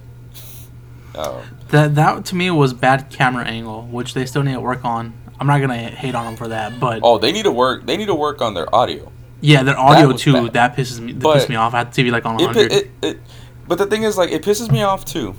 Um, 1.16 1.42
that 1.70 1.96
that 1.96 2.26
to 2.26 2.36
me 2.36 2.52
was 2.52 2.74
bad 2.74 3.10
camera 3.10 3.46
angle, 3.46 3.84
which 3.84 4.14
they 4.14 4.26
still 4.26 4.44
need 4.44 4.54
to 4.54 4.62
work 4.62 4.86
on. 4.86 5.14
I'm 5.40 5.48
not 5.48 5.60
gonna 5.60 5.76
hate 5.76 6.16
on 6.16 6.26
them 6.26 6.36
for 6.36 6.48
that, 6.50 6.80
but 6.80 7.02
oh, 7.04 7.18
they 7.18 7.32
need 7.32 7.44
to 7.44 7.52
work. 7.52 7.86
They 7.86 7.98
need 7.98 8.08
to 8.08 8.16
work 8.16 8.42
on 8.42 8.54
their 8.54 8.74
audio. 8.74 9.12
yeah, 9.42 9.64
their 9.64 9.78
audio 9.78 10.08
was 10.14 10.22
too. 10.22 10.34
bad. 10.34 10.54
That 10.54 10.76
pisses 10.76 11.00
me. 11.00 11.14
That 11.14 11.22
But 11.22 11.38
pisses 11.38 11.50
me 11.50 11.56
off. 11.56 11.74
I 11.74 11.80
had 11.80 11.92
TV 11.92 12.12
like 12.12 12.26
on 12.26 12.40
it, 12.40 12.46
100. 12.46 12.72
it, 12.72 12.92
it, 13.02 13.20
but 13.68 13.78
the 13.78 13.86
thing 13.86 14.04
is 14.04 14.18
like 14.18 14.32
it 14.32 14.44
pisses 14.44 14.72
me 14.72 14.82
off 14.84 15.06
too 15.06 15.36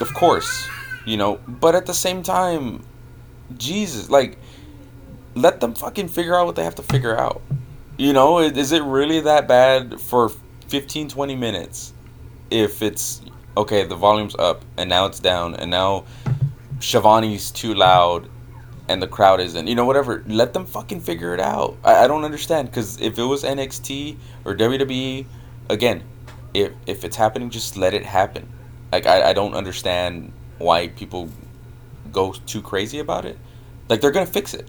of 0.00 0.14
course 0.14 0.68
you 1.08 1.16
know 1.16 1.40
but 1.46 1.74
at 1.74 1.86
the 1.86 1.94
same 1.94 2.22
time 2.22 2.84
jesus 3.56 4.10
like 4.10 4.38
let 5.34 5.60
them 5.60 5.74
fucking 5.74 6.08
figure 6.08 6.36
out 6.36 6.46
what 6.46 6.56
they 6.56 6.64
have 6.64 6.74
to 6.74 6.82
figure 6.82 7.16
out 7.16 7.40
you 7.96 8.12
know 8.12 8.38
is 8.38 8.72
it 8.72 8.82
really 8.82 9.20
that 9.20 9.48
bad 9.48 10.00
for 10.00 10.30
15 10.68 11.08
20 11.08 11.34
minutes 11.34 11.92
if 12.50 12.82
it's 12.82 13.22
okay 13.56 13.84
the 13.84 13.96
volume's 13.96 14.34
up 14.36 14.64
and 14.76 14.90
now 14.90 15.06
it's 15.06 15.18
down 15.18 15.54
and 15.54 15.70
now 15.70 16.04
Schiavone's 16.80 17.50
too 17.50 17.74
loud 17.74 18.28
and 18.88 19.02
the 19.02 19.06
crowd 19.06 19.40
isn't. 19.40 19.66
You 19.66 19.74
know, 19.74 19.84
whatever. 19.84 20.24
Let 20.26 20.54
them 20.54 20.64
fucking 20.64 21.00
figure 21.00 21.34
it 21.34 21.40
out. 21.40 21.76
I, 21.84 22.04
I 22.04 22.08
don't 22.08 22.24
understand 22.24 22.68
because 22.70 23.00
if 23.00 23.18
it 23.18 23.24
was 23.24 23.44
NXT 23.44 24.16
or 24.44 24.54
WWE, 24.54 25.26
again, 25.68 26.02
if 26.54 26.72
if 26.86 27.04
it's 27.04 27.16
happening, 27.16 27.50
just 27.50 27.76
let 27.76 27.94
it 27.94 28.04
happen. 28.04 28.48
Like 28.92 29.06
I, 29.06 29.30
I 29.30 29.32
don't 29.32 29.54
understand 29.54 30.32
why 30.58 30.88
people 30.88 31.30
go 32.12 32.32
too 32.32 32.62
crazy 32.62 32.98
about 32.98 33.24
it. 33.24 33.38
Like 33.88 34.00
they're 34.00 34.10
gonna 34.10 34.26
fix 34.26 34.54
it, 34.54 34.68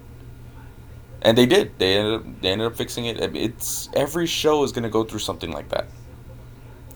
and 1.22 1.38
they 1.38 1.46
did. 1.46 1.78
They 1.78 1.98
ended 1.98 2.14
up 2.14 2.42
they 2.42 2.50
ended 2.50 2.68
up 2.68 2.76
fixing 2.76 3.06
it. 3.06 3.36
It's 3.36 3.90
every 3.94 4.26
show 4.26 4.64
is 4.64 4.72
gonna 4.72 4.90
go 4.90 5.04
through 5.04 5.20
something 5.20 5.52
like 5.52 5.70
that. 5.70 5.88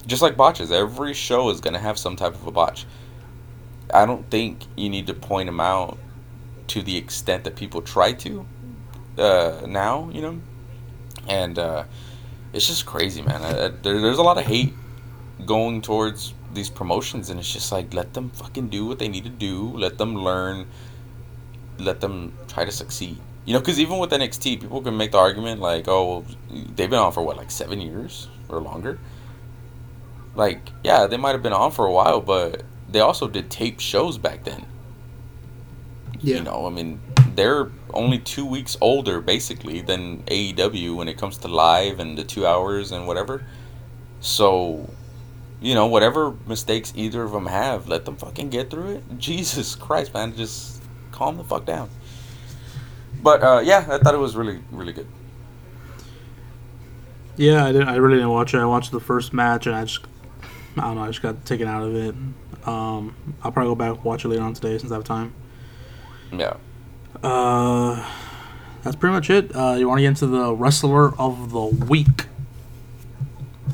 Just 0.06 0.22
like 0.22 0.36
botches, 0.36 0.72
every 0.72 1.14
show 1.14 1.50
is 1.50 1.60
gonna 1.62 1.80
have 1.80 1.98
some 1.98 2.16
type 2.16 2.34
of 2.34 2.48
a 2.48 2.52
botch. 2.52 2.86
I 3.94 4.06
don't 4.06 4.30
think 4.30 4.66
you 4.76 4.90
need 4.90 5.08
to 5.08 5.14
point 5.14 5.48
them 5.48 5.60
out 5.60 5.98
to 6.68 6.82
the 6.82 6.98
extent 6.98 7.44
that 7.44 7.56
people 7.56 7.82
try 7.82 8.14
to 8.14 8.46
uh, 9.18 9.62
now, 9.68 10.10
you 10.12 10.22
know, 10.22 10.42
and 11.28 11.60
uh, 11.60 11.84
it's 12.54 12.68
just 12.68 12.86
crazy, 12.86 13.22
man. 13.22 13.42
I, 13.42 13.50
I, 13.50 13.68
there, 13.70 14.02
there's 14.02 14.18
a 14.18 14.24
lot 14.24 14.38
of 14.38 14.46
hate 14.46 14.74
going 15.46 15.82
towards 15.82 16.34
these 16.54 16.70
promotions, 16.70 17.30
and 17.30 17.40
it's 17.40 17.52
just 17.52 17.72
like 17.72 17.94
let 17.94 18.14
them 18.14 18.30
fucking 18.32 18.70
do 18.70 18.86
what 18.86 19.00
they 19.00 19.08
need 19.08 19.24
to 19.26 19.30
do. 19.30 19.70
Let 19.78 19.98
them 19.98 20.16
learn. 20.16 20.68
Let 21.78 22.02
them 22.02 22.40
try 22.48 22.66
to 22.66 22.72
succeed. 22.72 23.20
You 23.46 23.54
know, 23.54 23.60
because 23.60 23.80
even 23.80 24.00
with 24.00 24.12
NXT, 24.12 24.58
people 24.58 24.82
can 24.82 24.96
make 24.98 25.12
the 25.12 25.18
argument 25.20 25.60
like, 25.62 25.88
"Oh, 25.88 26.26
they've 26.50 26.90
been 26.90 27.00
on 27.00 27.12
for 27.12 27.24
what, 27.24 27.38
like 27.38 27.52
seven 27.52 27.82
years 27.82 28.30
or 28.50 28.62
longer." 28.62 29.00
Like, 30.36 30.74
yeah, 30.84 31.08
they 31.08 31.18
might 31.18 31.32
have 31.32 31.42
been 31.44 31.54
on 31.54 31.72
for 31.72 31.86
a 31.88 31.92
while, 31.92 32.22
but 32.22 32.66
they 32.88 33.00
also 33.00 33.28
did 33.28 33.50
tape 33.50 33.80
shows 33.80 34.18
back 34.20 34.44
then. 34.44 34.68
yeah, 36.20 36.38
You 36.38 36.42
know, 36.42 36.66
I 36.66 36.70
mean, 36.70 37.02
they're 37.36 37.72
only 37.94 38.20
two 38.20 38.46
weeks 38.46 38.78
older, 38.82 39.22
basically, 39.22 39.82
than 39.82 40.24
AEW 40.28 40.96
when 40.96 41.08
it 41.08 41.18
comes 41.18 41.38
to 41.40 41.48
live 41.48 42.00
and 42.00 42.18
the 42.18 42.24
two 42.24 42.46
hours 42.46 42.92
and 42.92 43.08
whatever. 43.08 43.46
So, 44.20 44.96
you 45.64 45.74
know, 45.74 45.88
whatever 45.88 46.36
mistakes 46.46 46.92
either 46.96 47.24
of 47.24 47.32
them 47.32 47.48
have, 47.48 47.88
let 47.88 48.06
them 48.06 48.18
fucking 48.18 48.50
get 48.50 48.70
through 48.70 48.98
it. 48.98 49.04
Jesus 49.18 49.74
Christ, 49.76 50.14
man, 50.14 50.36
just 50.36 50.82
calm 51.12 51.38
the 51.38 51.44
fuck 51.44 51.66
down. 51.66 51.90
But 53.24 53.42
uh, 53.42 53.62
yeah, 53.64 53.88
I 53.90 53.98
thought 53.98 54.14
it 54.14 54.20
was 54.20 54.36
really, 54.36 54.60
really 54.72 54.94
good. 54.94 55.08
yeah. 57.38 57.66
I 57.66 57.72
didn't. 57.72 57.88
I 57.88 57.96
really 57.96 58.16
didn't 58.18 58.32
watch 58.32 58.54
it. 58.54 58.58
I 58.60 58.66
watched 58.66 58.92
the 58.92 59.00
first 59.00 59.34
match, 59.34 59.66
and 59.66 59.76
I 59.76 59.86
just, 59.86 60.02
I 60.78 60.82
don't 60.82 60.96
know. 60.96 61.04
I 61.04 61.08
just 61.08 61.22
got 61.22 61.46
taken 61.46 61.68
out 61.68 61.84
of 61.84 61.96
it. 61.96 62.16
Um, 62.68 63.16
I'll 63.44 63.52
probably 63.52 63.72
go 63.72 63.76
back 63.76 63.96
and 63.96 64.04
watch 64.04 64.26
it 64.26 64.28
later 64.30 64.44
on 64.44 64.54
today 64.54 64.78
since 64.78 64.92
I 64.92 64.96
have 64.96 65.04
time. 65.04 65.34
Yeah. 66.32 66.56
Uh, 67.24 68.06
that's 68.84 68.96
pretty 68.98 69.14
much 69.14 69.30
it. 69.30 69.56
Uh, 69.56 69.76
you 69.78 69.88
want 69.88 70.00
to 70.00 70.02
get 70.02 70.10
into 70.10 70.28
the 70.28 70.54
wrestler 70.54 71.18
of 71.20 71.52
the 71.52 71.62
week? 71.64 72.26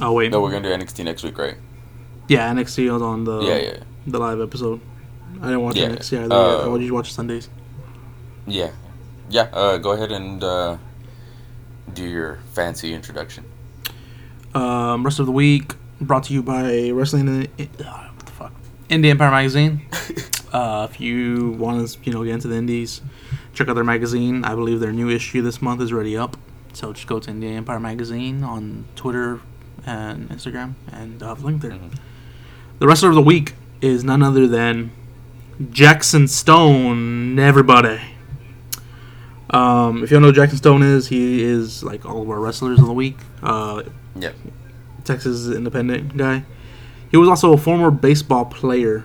Oh 0.02 0.14
wait, 0.14 0.32
No, 0.32 0.42
we're 0.42 0.52
gonna 0.52 0.70
do 0.78 0.86
NXT 0.86 1.04
next 1.04 1.24
week, 1.24 1.38
right? 1.38 1.56
Yeah, 2.30 2.54
NXT 2.54 2.94
was 2.94 3.02
on 3.02 3.26
the 3.26 3.42
Yeah, 3.42 3.58
yeah, 3.58 3.78
the 4.06 4.20
live 4.20 4.40
episode. 4.40 4.80
I 5.42 5.46
didn't 5.46 5.62
watch 5.62 5.76
Yeah, 5.78 5.90
NXT. 5.90 6.24
Either. 6.24 6.34
uh, 6.34 6.62
I 6.62 6.66
usually 6.76 6.92
watch 6.92 7.12
Sundays. 7.12 7.50
Yeah, 8.46 8.72
yeah. 9.30 9.50
Uh, 9.52 9.78
go 9.78 9.92
ahead 9.92 10.12
and 10.12 10.44
uh, 10.44 10.78
do 11.94 12.06
your 12.06 12.40
fancy 12.54 12.94
introduction. 12.94 13.46
Um, 14.54 15.04
rest 15.04 15.20
of 15.20 15.26
the 15.26 15.32
week 15.32 15.74
brought 16.00 16.24
to 16.26 16.34
you 16.34 16.44
by 16.44 16.90
Wrestling. 16.92 17.28
In, 17.58 17.70
uh, 17.84 18.10
what 18.16 18.26
the 18.26 18.32
fuck? 18.32 18.54
Indie 18.90 19.10
Empire 19.10 19.32
Magazine. 19.32 19.82
uh, 20.54 20.88
if 20.90 21.02
you 21.02 21.52
want 21.52 21.88
to, 21.88 21.98
you 22.04 22.14
know, 22.14 22.24
get 22.24 22.36
into 22.36 22.48
the 22.48 22.56
indies, 22.56 23.02
check 23.54 23.68
out 23.68 23.74
their 23.74 23.84
magazine. 23.84 24.44
I 24.46 24.54
believe 24.56 24.80
their 24.80 24.92
new 24.92 25.10
issue 25.10 25.42
this 25.42 25.62
month 25.62 25.82
is 25.82 25.92
already 25.92 26.16
up. 26.16 26.38
So 26.74 26.94
just 26.94 27.08
go 27.08 27.20
to 27.20 27.32
Indie 27.32 27.56
Empire 27.56 27.80
Magazine 27.80 28.44
on 28.44 28.86
Twitter 28.96 29.42
and 29.86 30.30
Instagram, 30.30 30.76
and 30.92 31.22
I'll 31.24 31.30
have 31.30 31.44
a 31.44 31.46
link 31.46 31.62
there. 31.62 31.78
The 32.80 32.88
wrestler 32.88 33.10
of 33.10 33.16
the 33.16 33.22
week 33.22 33.56
is 33.82 34.04
none 34.04 34.24
other 34.24 34.48
than 34.48 34.92
Jackson 35.72 36.28
Stone. 36.28 37.38
Everybody. 37.38 38.00
Um, 39.50 40.04
if 40.04 40.12
you 40.12 40.16
don't 40.16 40.22
know 40.22 40.28
who 40.30 40.34
Jackson 40.34 40.58
Stone 40.58 40.84
is, 40.84 41.08
he 41.08 41.44
is 41.44 41.84
like 41.84 42.06
all 42.06 42.22
of 42.22 42.30
our 42.30 42.40
wrestlers 42.40 42.80
of 42.80 42.86
the 42.86 42.94
week. 42.94 43.18
Uh, 43.42 43.84
Yeah. 44.16 44.32
Texas 45.04 45.48
independent 45.50 46.16
guy. 46.16 46.46
He 47.10 47.18
was 47.18 47.28
also 47.28 47.54
a 47.54 47.58
former 47.58 47.90
baseball 47.90 48.46
player, 48.46 49.04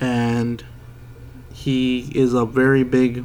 and 0.00 0.64
he 1.52 2.10
is 2.14 2.32
a 2.34 2.46
very 2.46 2.84
big 2.84 3.24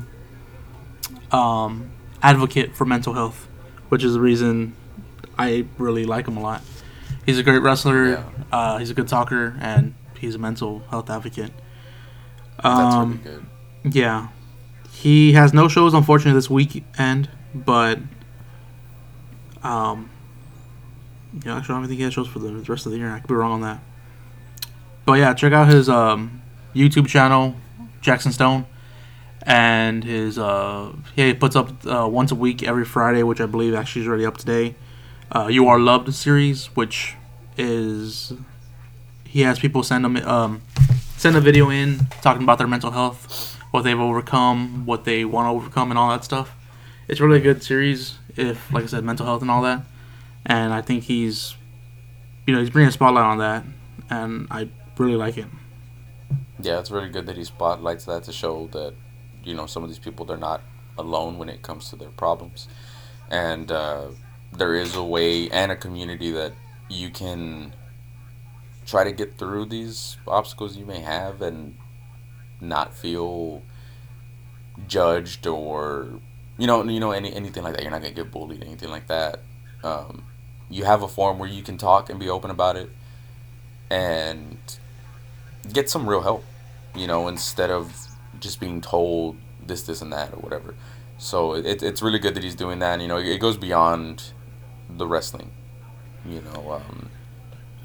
um, 1.31 1.91
advocate 2.23 2.75
for 2.75 2.85
mental 2.85 3.13
health, 3.13 3.47
which 3.89 4.03
is 4.03 4.13
the 4.13 4.19
reason 4.19 4.75
I 5.37 5.67
really 5.77 6.05
like 6.05 6.27
him 6.27 6.37
a 6.37 6.41
lot. 6.41 6.63
He's 7.29 7.37
a 7.39 7.43
great 7.43 7.61
wrestler. 7.61 8.09
Yeah. 8.09 8.23
Uh, 8.51 8.77
he's 8.77 8.89
a 8.89 8.93
good 8.93 9.07
talker, 9.07 9.55
and 9.61 9.93
he's 10.19 10.35
a 10.35 10.39
mental 10.39 10.83
health 10.89 11.09
advocate. 11.09 11.51
That's 12.61 12.95
Um, 12.95 13.21
really 13.23 13.37
good. 13.83 13.95
yeah. 13.95 14.27
He 14.91 15.33
has 15.33 15.53
no 15.53 15.67
shows, 15.67 15.93
unfortunately, 15.93 16.37
this 16.37 16.49
weekend, 16.49 17.29
but. 17.53 17.99
Um. 19.63 20.09
Yeah, 21.45 21.57
actually, 21.57 21.75
I 21.75 21.77
don't 21.79 21.87
think 21.87 21.97
he 21.99 22.03
has 22.05 22.13
shows 22.13 22.27
for 22.27 22.39
the 22.39 22.51
rest 22.55 22.85
of 22.87 22.91
the 22.91 22.97
year. 22.97 23.11
I 23.11 23.19
could 23.19 23.27
be 23.27 23.35
wrong 23.35 23.51
on 23.51 23.61
that. 23.61 23.79
But 25.05 25.13
yeah, 25.19 25.33
check 25.35 25.53
out 25.53 25.67
his 25.67 25.87
um, 25.87 26.41
YouTube 26.73 27.07
channel, 27.07 27.55
Jackson 28.01 28.31
Stone. 28.31 28.65
And 29.43 30.03
his. 30.03 30.37
Uh, 30.39 30.91
yeah, 31.15 31.27
he 31.27 31.33
puts 31.33 31.55
up 31.55 31.69
uh, 31.85 32.07
once 32.07 32.31
a 32.31 32.35
week 32.35 32.63
every 32.63 32.83
Friday, 32.83 33.21
which 33.23 33.39
I 33.39 33.45
believe 33.45 33.73
actually 33.75 34.01
is 34.01 34.07
already 34.07 34.25
up 34.25 34.37
today. 34.37 34.75
Uh, 35.31 35.47
you 35.47 35.67
Are 35.67 35.79
Loved 35.79 36.11
series, 36.15 36.65
which 36.75 37.15
is. 37.59 38.33
He 39.25 39.41
has 39.41 39.59
people 39.59 39.83
send 39.83 40.05
him. 40.05 40.17
Um, 40.17 40.61
send 41.19 41.35
a 41.35 41.41
video 41.41 41.69
in 41.69 41.99
talking 42.21 42.43
about 42.43 42.57
their 42.57 42.67
mental 42.67 42.91
health, 42.91 43.59
what 43.71 43.81
they've 43.81 43.99
overcome, 43.99 44.85
what 44.85 45.03
they 45.03 45.25
want 45.25 45.45
to 45.47 45.49
overcome, 45.49 45.91
and 45.91 45.97
all 45.99 46.09
that 46.09 46.23
stuff. 46.23 46.55
It's 47.09 47.19
really 47.19 47.39
a 47.39 47.41
good 47.41 47.61
series 47.61 48.17
if, 48.37 48.71
like 48.71 48.85
I 48.85 48.87
said, 48.87 49.03
mental 49.03 49.25
health 49.25 49.41
and 49.41 49.51
all 49.51 49.61
that. 49.63 49.83
And 50.45 50.73
I 50.73 50.81
think 50.81 51.03
he's, 51.03 51.55
you 52.47 52.53
know, 52.53 52.61
he's 52.61 52.69
bringing 52.69 52.87
a 52.87 52.91
spotlight 52.93 53.25
on 53.25 53.39
that, 53.39 53.65
and 54.09 54.47
I 54.49 54.69
really 54.97 55.17
like 55.17 55.37
it. 55.37 55.47
Yeah, 56.61 56.79
it's 56.79 56.89
really 56.89 57.09
good 57.09 57.25
that 57.25 57.35
he 57.35 57.43
spotlights 57.43 58.05
that 58.05 58.23
to 58.23 58.31
show 58.31 58.67
that, 58.71 58.93
you 59.43 59.53
know, 59.53 59.65
some 59.65 59.83
of 59.83 59.89
these 59.89 59.99
people 59.99 60.25
they're 60.25 60.37
not 60.37 60.61
alone 60.97 61.37
when 61.37 61.49
it 61.49 61.61
comes 61.61 61.89
to 61.89 61.97
their 61.97 62.09
problems, 62.09 62.69
and 63.29 63.71
uh, 63.71 64.07
there 64.53 64.73
is 64.73 64.95
a 64.95 65.03
way 65.03 65.49
and 65.49 65.71
a 65.71 65.75
community 65.75 66.31
that 66.31 66.53
you 66.89 67.09
can 67.09 67.73
try 68.85 69.03
to 69.03 69.11
get 69.11 69.37
through 69.37 69.65
these 69.65 70.17
obstacles 70.27 70.75
you 70.75 70.85
may 70.85 70.99
have 70.99 71.41
and 71.41 71.77
not 72.59 72.93
feel 72.93 73.61
judged 74.87 75.45
or 75.45 76.19
you 76.57 76.65
know 76.65 76.83
you 76.83 76.99
know 76.99 77.11
any 77.11 77.33
anything 77.33 77.63
like 77.63 77.73
that. 77.73 77.83
You're 77.83 77.91
not 77.91 78.01
gonna 78.01 78.13
get 78.13 78.31
bullied, 78.31 78.63
anything 78.63 78.89
like 78.89 79.07
that. 79.07 79.41
Um, 79.83 80.25
you 80.69 80.83
have 80.83 81.03
a 81.03 81.07
forum 81.07 81.39
where 81.39 81.49
you 81.49 81.63
can 81.63 81.77
talk 81.77 82.09
and 82.09 82.19
be 82.19 82.29
open 82.29 82.51
about 82.51 82.75
it, 82.75 82.89
and 83.89 84.57
get 85.71 85.89
some 85.89 86.07
real 86.07 86.21
help, 86.21 86.43
you 86.95 87.07
know, 87.07 87.27
instead 87.27 87.69
of 87.69 88.07
just 88.39 88.59
being 88.59 88.81
told 88.81 89.37
this, 89.65 89.83
this, 89.83 90.01
and 90.01 90.11
that, 90.13 90.33
or 90.33 90.37
whatever. 90.37 90.75
So 91.17 91.53
it, 91.53 91.83
it's 91.83 92.01
really 92.01 92.19
good 92.19 92.35
that 92.35 92.43
he's 92.43 92.55
doing 92.55 92.79
that. 92.79 92.93
And, 92.93 93.01
you 93.01 93.07
know, 93.07 93.17
it 93.17 93.39
goes 93.39 93.57
beyond 93.57 94.31
the 94.89 95.07
wrestling. 95.07 95.51
You 96.29 96.41
know, 96.41 96.71
um, 96.73 97.09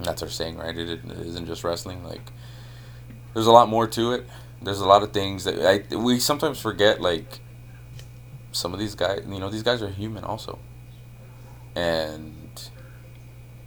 that's 0.01 0.22
our 0.22 0.28
saying, 0.28 0.59
right? 0.59 0.76
It, 0.76 0.88
it 0.88 1.05
isn't 1.05 1.47
just 1.47 1.64
wrestling. 1.64 2.05
Like, 2.05 2.32
there's 3.32 3.47
a 3.47 3.53
lot 3.53 3.68
more 3.68 3.86
to 3.88 4.12
it. 4.12 4.26
There's 4.62 4.80
a 4.80 4.86
lot 4.86 5.03
of 5.03 5.12
things 5.12 5.45
that 5.45 5.61
I 5.64 5.97
we 5.97 6.18
sometimes 6.18 6.61
forget. 6.61 7.01
Like, 7.01 7.40
some 8.53 8.72
of 8.72 8.78
these 8.78 8.95
guys, 8.95 9.22
you 9.26 9.38
know, 9.38 9.51
these 9.51 9.62
guys 9.62 9.82
are 9.82 9.88
human 9.88 10.24
also, 10.24 10.59
and 11.74 12.70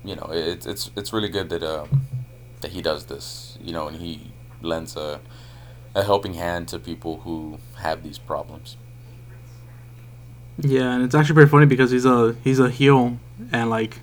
you 0.04 0.16
know, 0.16 0.30
it's 0.32 0.66
it's 0.66 0.92
it's 0.96 1.12
really 1.12 1.30
good 1.30 1.50
that 1.50 1.64
um, 1.64 2.08
that 2.62 2.72
he 2.72 2.82
does 2.82 3.06
this, 3.06 3.58
you 3.62 3.74
know, 3.74 3.88
and 3.88 3.98
he 3.98 4.32
lends 4.62 4.96
a 4.96 5.20
a 5.96 6.04
helping 6.04 6.36
hand 6.36 6.68
to 6.70 6.80
people 6.80 7.22
who 7.22 7.58
have 7.80 8.04
these 8.04 8.18
problems. 8.18 8.78
Yeah, 10.60 10.94
and 10.94 11.04
it's 11.04 11.14
actually 11.14 11.36
pretty 11.36 11.52
funny 11.52 11.66
because 11.66 11.92
he's 11.92 12.06
a 12.06 12.36
he's 12.44 12.60
a 12.60 12.70
heel, 12.70 13.20
and 13.52 13.70
like 13.70 14.00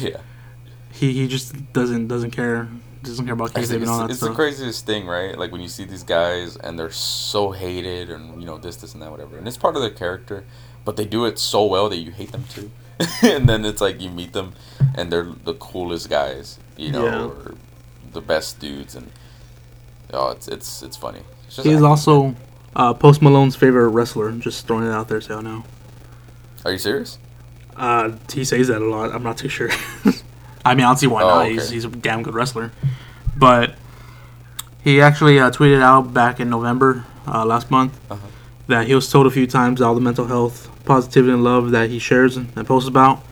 Yeah, 0.00 0.18
he, 0.92 1.12
he 1.12 1.28
just 1.28 1.72
doesn't 1.72 2.08
doesn't 2.08 2.30
care 2.30 2.68
doesn't 3.02 3.26
care 3.26 3.34
about 3.34 3.52
kayfabe 3.52 3.76
and 3.82 3.88
all 3.88 3.98
that 4.00 4.10
it's 4.10 4.20
the 4.20 4.32
craziest 4.32 4.86
thing, 4.86 5.06
right? 5.06 5.38
Like 5.38 5.52
when 5.52 5.60
you 5.60 5.68
see 5.68 5.84
these 5.84 6.02
guys 6.02 6.56
and 6.56 6.78
they're 6.78 6.90
so 6.90 7.50
hated, 7.50 8.10
and 8.10 8.40
you 8.40 8.46
know 8.46 8.56
this, 8.58 8.76
this, 8.76 8.94
and 8.94 9.02
that, 9.02 9.10
whatever, 9.10 9.36
and 9.36 9.46
it's 9.46 9.58
part 9.58 9.76
of 9.76 9.82
their 9.82 9.90
character, 9.90 10.44
but 10.84 10.96
they 10.96 11.04
do 11.04 11.26
it 11.26 11.38
so 11.38 11.64
well 11.66 11.88
that 11.90 11.98
you 11.98 12.10
hate 12.12 12.32
them 12.32 12.44
too. 12.48 12.70
and 13.22 13.48
then 13.48 13.64
it's 13.64 13.80
like 13.80 14.00
you 14.00 14.08
meet 14.08 14.32
them, 14.32 14.54
and 14.94 15.12
they're 15.12 15.32
the 15.44 15.54
coolest 15.54 16.08
guys, 16.08 16.58
you 16.76 16.92
know, 16.92 17.04
Yeah. 17.04 17.26
or 17.26 17.54
the 18.12 18.20
best 18.20 18.58
dudes, 18.60 18.94
and 18.94 19.10
oh, 20.12 20.30
it's 20.30 20.48
it's 20.48 20.82
it's 20.82 20.96
funny. 20.96 21.20
It's 21.46 21.56
just 21.56 21.66
He 21.66 21.74
is 21.74 21.82
also 21.82 22.34
uh, 22.76 22.94
Post 22.94 23.20
Malone's 23.20 23.56
favorite 23.56 23.88
wrestler. 23.88 24.32
Just 24.32 24.66
throwing 24.66 24.86
it 24.86 24.92
out 24.92 25.08
there, 25.08 25.20
so 25.20 25.38
I 25.38 25.42
know. 25.42 25.64
Are 26.64 26.72
you 26.72 26.78
serious? 26.78 27.18
Uh, 27.76 28.12
he 28.32 28.44
says 28.44 28.68
that 28.68 28.80
a 28.82 28.84
lot. 28.88 29.12
I'm 29.14 29.22
not 29.22 29.38
too 29.38 29.48
sure. 29.48 29.70
I 30.64 30.74
mean, 30.74 30.84
I 30.84 30.88
don't 30.88 30.96
see 30.96 31.06
why 31.06 31.22
Oh, 31.22 31.28
not. 31.28 31.42
okay. 31.46 31.52
He's, 31.54 31.70
he's 31.70 31.84
a 31.84 31.88
damn 31.88 32.22
good 32.22 32.34
wrestler. 32.34 32.72
But 33.36 33.74
he 34.82 35.00
actually 35.00 35.38
uh, 35.38 35.50
tweeted 35.50 35.82
out 35.82 36.14
back 36.14 36.40
in 36.40 36.48
November 36.50 37.04
uh, 37.26 37.44
last 37.44 37.70
month 37.70 37.98
Uh-huh. 38.10 38.26
that 38.68 38.86
he 38.86 38.94
was 38.94 39.10
told 39.10 39.26
a 39.26 39.30
few 39.30 39.46
times 39.46 39.80
all 39.80 39.94
the 39.94 40.00
mental 40.00 40.26
health, 40.26 40.70
positivity, 40.84 41.32
and 41.32 41.42
love 41.44 41.70
that 41.72 41.90
he 41.90 41.98
shares 41.98 42.36
and 42.36 42.54
posts 42.66 42.88
about 42.88 43.22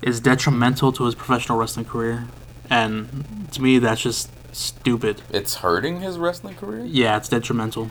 is 0.00 0.20
detrimental 0.20 0.92
to 0.92 1.04
his 1.04 1.14
professional 1.14 1.58
wrestling 1.58 1.84
career. 1.84 2.26
And 2.70 3.48
to 3.52 3.60
me, 3.62 3.78
that's 3.78 4.00
just 4.00 4.30
stupid. 4.54 5.22
It's 5.30 5.56
hurting 5.56 6.00
his 6.00 6.18
wrestling 6.18 6.54
career. 6.54 6.84
Yeah, 6.84 7.16
it's 7.16 7.28
detrimental. 7.28 7.90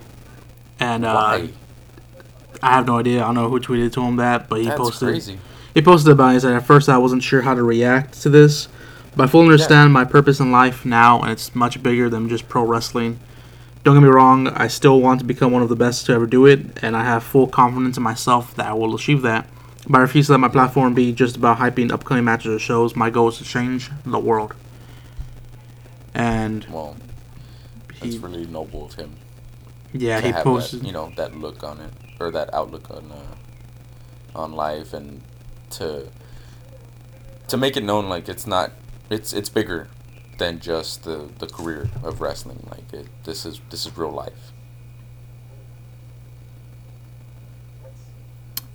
And 0.79 1.03
uh? 1.05 1.47
I 2.63 2.71
have 2.75 2.87
no 2.87 2.97
idea. 2.99 3.21
I 3.21 3.25
don't 3.25 3.35
know 3.35 3.49
who 3.49 3.59
tweeted 3.59 3.91
to 3.93 4.01
him 4.01 4.15
that, 4.15 4.47
but 4.49 4.61
he 4.61 4.65
That's 4.67 4.79
posted. 4.79 5.09
crazy. 5.09 5.39
He 5.73 5.81
posted 5.81 6.11
about 6.11 6.31
it. 6.31 6.33
He 6.35 6.39
said, 6.41 6.53
At 6.53 6.65
first, 6.65 6.89
I 6.89 6.97
wasn't 6.97 7.23
sure 7.23 7.41
how 7.41 7.53
to 7.53 7.63
react 7.63 8.21
to 8.21 8.29
this, 8.29 8.67
but 9.15 9.23
I 9.23 9.27
fully 9.27 9.45
understand 9.45 9.93
my 9.93 10.05
purpose 10.05 10.39
in 10.39 10.51
life 10.51 10.85
now, 10.85 11.21
and 11.21 11.31
it's 11.31 11.55
much 11.55 11.81
bigger 11.83 12.09
than 12.09 12.29
just 12.29 12.47
pro 12.49 12.63
wrestling. 12.63 13.19
Don't 13.83 13.95
get 13.95 14.01
me 14.01 14.09
wrong, 14.09 14.47
I 14.49 14.67
still 14.67 14.99
want 14.99 15.19
to 15.21 15.25
become 15.25 15.51
one 15.51 15.61
of 15.61 15.69
the 15.69 15.75
best 15.75 16.05
to 16.07 16.13
ever 16.13 16.25
do 16.25 16.45
it, 16.45 16.83
and 16.83 16.95
I 16.97 17.03
have 17.03 17.23
full 17.23 17.47
confidence 17.47 17.95
in 17.95 18.03
myself 18.03 18.55
that 18.55 18.65
I 18.65 18.73
will 18.73 18.93
achieve 18.95 19.21
that. 19.21 19.47
But 19.87 19.99
I 19.99 20.01
refuse 20.01 20.25
to 20.25 20.33
let 20.33 20.41
my 20.41 20.49
platform 20.49 20.93
be 20.93 21.13
just 21.13 21.37
about 21.37 21.57
hyping 21.59 21.91
upcoming 21.91 22.25
matches 22.25 22.47
or 22.47 22.59
shows. 22.59 22.95
My 22.95 23.09
goal 23.09 23.29
is 23.29 23.37
to 23.37 23.45
change 23.45 23.89
the 24.05 24.19
world. 24.19 24.53
And 26.13 26.65
Well, 26.69 26.97
he, 27.93 28.09
it's 28.09 28.17
really 28.17 28.45
noble 28.47 28.85
of 28.85 28.95
him 28.95 29.15
yeah, 29.93 30.19
to 30.19 30.27
he 30.27 30.33
have 30.33 30.43
posted. 30.43 30.81
that, 30.81 30.85
you 30.85 30.91
know, 30.91 31.13
that 31.15 31.35
look 31.37 31.63
on 31.63 31.79
it 31.79 31.93
or 32.19 32.31
that 32.31 32.53
outlook 32.53 32.89
on 32.89 33.11
uh, 33.11 34.37
on 34.37 34.53
life, 34.53 34.93
and 34.93 35.21
to 35.71 36.09
to 37.47 37.57
make 37.57 37.77
it 37.77 37.83
known 37.83 38.09
like 38.09 38.27
it's 38.27 38.45
not 38.45 38.71
it's 39.09 39.33
it's 39.33 39.49
bigger 39.49 39.87
than 40.37 40.59
just 40.59 41.03
the 41.03 41.29
the 41.39 41.47
career 41.47 41.89
of 42.03 42.21
wrestling. 42.21 42.65
Like 42.69 42.93
it, 42.93 43.07
this 43.23 43.45
is 43.45 43.61
this 43.69 43.85
is 43.85 43.97
real 43.97 44.11
life. 44.11 44.51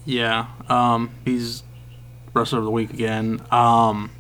Yeah, 0.05 0.49
um, 0.69 1.11
he's 1.25 1.63
wrestler 2.35 2.59
of 2.59 2.65
the 2.65 2.71
week 2.71 2.93
again. 2.93 3.41
Um, 3.51 4.11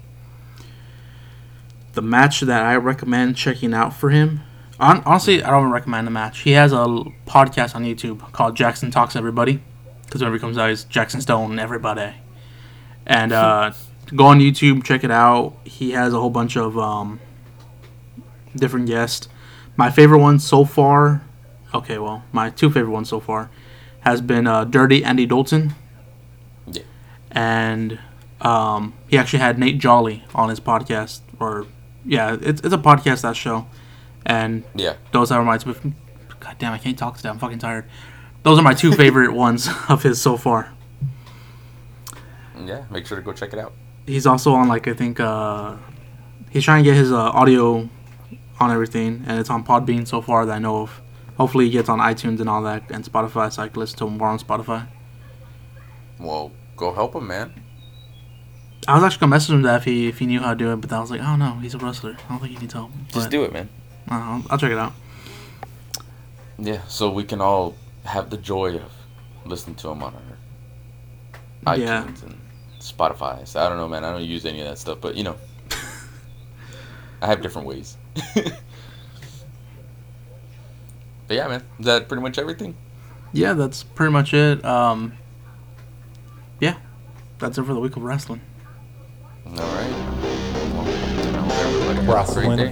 the 1.94 2.02
match 2.02 2.40
that 2.40 2.62
I 2.62 2.76
recommend 2.76 3.36
checking 3.36 3.74
out 3.74 3.94
for 3.94 4.10
him. 4.10 4.42
Honestly, 4.78 5.42
I 5.42 5.50
don't 5.50 5.70
recommend 5.70 6.06
the 6.06 6.10
match. 6.10 6.40
He 6.40 6.52
has 6.52 6.72
a 6.72 6.86
podcast 7.26 7.74
on 7.74 7.84
YouTube 7.84 8.32
called 8.32 8.56
Jackson 8.56 8.90
Talks 8.90 9.14
Everybody, 9.16 9.60
because 10.04 10.20
whenever 10.20 10.36
he 10.36 10.40
comes 10.40 10.58
out, 10.58 10.70
he's 10.70 10.84
Jackson 10.84 11.20
Stone 11.20 11.58
Everybody. 11.58 12.14
And 13.06 13.32
uh, 13.32 13.72
go 14.14 14.26
on 14.26 14.38
YouTube, 14.40 14.84
check 14.84 15.04
it 15.04 15.10
out. 15.10 15.54
He 15.64 15.92
has 15.92 16.12
a 16.14 16.20
whole 16.20 16.30
bunch 16.30 16.56
of 16.56 16.78
um, 16.78 17.20
different 18.56 18.86
guests. 18.86 19.28
My 19.76 19.90
favorite 19.90 20.18
one 20.18 20.38
so 20.38 20.64
far, 20.64 21.22
okay, 21.74 21.98
well, 21.98 22.22
my 22.32 22.50
two 22.50 22.70
favorite 22.70 22.92
ones 22.92 23.08
so 23.08 23.20
far, 23.20 23.50
has 24.00 24.20
been 24.20 24.46
uh, 24.46 24.64
Dirty 24.64 25.02
Andy 25.04 25.26
Dalton, 25.26 25.74
Yeah. 26.66 26.82
and 27.30 27.98
um, 28.40 28.94
he 29.08 29.16
actually 29.16 29.38
had 29.38 29.58
Nate 29.58 29.78
Jolly 29.78 30.24
on 30.34 30.48
his 30.48 30.60
podcast, 30.60 31.20
or 31.40 31.66
yeah, 32.04 32.36
it's, 32.40 32.60
it's 32.62 32.74
a 32.74 32.78
podcast 32.78 33.22
that 33.22 33.36
show, 33.36 33.66
and 34.26 34.64
Yeah. 34.74 34.94
those 35.12 35.30
that 35.30 35.38
reminds 35.38 35.64
me. 35.66 35.74
God 36.40 36.56
damn, 36.58 36.72
I 36.72 36.78
can't 36.78 36.98
talk 36.98 37.16
today. 37.16 37.28
I'm 37.30 37.38
fucking 37.38 37.60
tired. 37.60 37.84
those 38.42 38.58
are 38.58 38.62
my 38.62 38.74
two 38.74 38.92
favorite 38.92 39.32
ones 39.46 39.68
of 39.88 40.02
his 40.02 40.20
so 40.20 40.36
far. 40.36 40.72
Yeah, 42.66 42.84
make 42.90 43.06
sure 43.06 43.16
to 43.16 43.22
go 43.22 43.32
check 43.32 43.52
it 43.52 43.58
out. 43.58 43.72
He's 44.06 44.26
also 44.26 44.52
on 44.54 44.68
like 44.68 44.88
I 44.88 44.94
think 44.94 45.20
uh, 45.20 45.76
he's 46.50 46.64
trying 46.64 46.84
to 46.84 46.90
get 46.90 46.96
his 46.96 47.12
uh, 47.12 47.16
audio 47.30 47.88
on 48.60 48.70
everything, 48.70 49.24
and 49.26 49.38
it's 49.40 49.50
on 49.50 49.64
Podbean 49.64 50.06
so 50.06 50.20
far 50.22 50.46
that 50.46 50.52
I 50.52 50.58
know 50.58 50.82
of. 50.82 51.00
Hopefully, 51.36 51.64
he 51.66 51.70
gets 51.70 51.88
on 51.88 51.98
iTunes 51.98 52.40
and 52.40 52.48
all 52.48 52.62
that, 52.62 52.90
and 52.90 53.04
Spotify, 53.04 53.50
so 53.52 53.62
I 53.62 53.68
can 53.68 53.80
listen 53.80 53.98
to 53.98 54.06
him 54.06 54.18
more 54.18 54.28
on 54.28 54.38
Spotify. 54.38 54.86
Well, 56.18 56.52
go 56.76 56.92
help 56.92 57.14
him, 57.14 57.26
man. 57.26 57.52
I 58.86 58.94
was 58.94 59.04
actually 59.04 59.20
gonna 59.20 59.30
message 59.30 59.54
him 59.54 59.62
that 59.62 59.76
if 59.76 59.84
he 59.84 60.08
if 60.08 60.18
he 60.18 60.26
knew 60.26 60.40
how 60.40 60.50
to 60.50 60.56
do 60.56 60.72
it, 60.72 60.76
but 60.76 60.90
then 60.90 60.98
I 60.98 61.00
was 61.00 61.10
like, 61.10 61.20
oh 61.20 61.36
no, 61.36 61.54
he's 61.60 61.74
a 61.74 61.78
wrestler. 61.78 62.16
I 62.26 62.28
don't 62.32 62.40
think 62.40 62.52
he 62.54 62.58
needs 62.58 62.72
help. 62.74 62.90
Just 63.08 63.14
But, 63.26 63.30
do 63.30 63.44
it, 63.44 63.52
man. 63.52 63.68
uh, 64.10 64.14
I'll, 64.14 64.44
I'll 64.50 64.58
check 64.58 64.72
it 64.72 64.78
out. 64.78 64.92
Yeah, 66.58 66.82
so 66.88 67.10
we 67.10 67.24
can 67.24 67.40
all 67.40 67.74
have 68.04 68.30
the 68.30 68.36
joy 68.36 68.76
of 68.76 68.92
listening 69.44 69.76
to 69.76 69.88
him 69.90 70.02
on 70.02 70.14
our 71.64 71.76
iTunes 71.76 71.80
Yeah. 71.80 72.02
and 72.04 72.38
Spotify. 72.82 73.46
So 73.46 73.60
I 73.64 73.68
don't 73.68 73.78
know, 73.78 73.86
man. 73.88 74.04
I 74.04 74.10
don't 74.12 74.24
use 74.24 74.44
any 74.44 74.60
of 74.60 74.66
that 74.66 74.76
stuff, 74.78 74.98
but 75.00 75.14
you 75.16 75.22
know, 75.24 75.36
I 77.20 77.26
have 77.26 77.40
different 77.40 77.66
ways. 77.68 77.96
but 78.34 78.52
yeah, 81.28 81.46
man, 81.48 81.62
is 81.78 81.86
that 81.86 82.08
pretty 82.08 82.22
much 82.22 82.36
everything? 82.38 82.74
Yeah, 83.32 83.52
that's 83.54 83.82
pretty 83.84 84.12
much 84.12 84.34
it. 84.34 84.62
Um, 84.64 85.14
yeah, 86.60 86.76
that's 87.38 87.56
it 87.56 87.62
for 87.64 87.72
the 87.72 87.80
week 87.80 87.96
of 87.96 88.02
wrestling. 88.02 88.40
All 89.46 89.52
right. 89.54 89.90
Well, 90.74 90.82
I 90.82 90.84
hope 91.54 91.56
everybody 91.62 92.06
has 92.06 92.36
a 92.36 92.38
great 92.40 92.48
Wrestling. 92.48 92.56
day. 92.58 92.70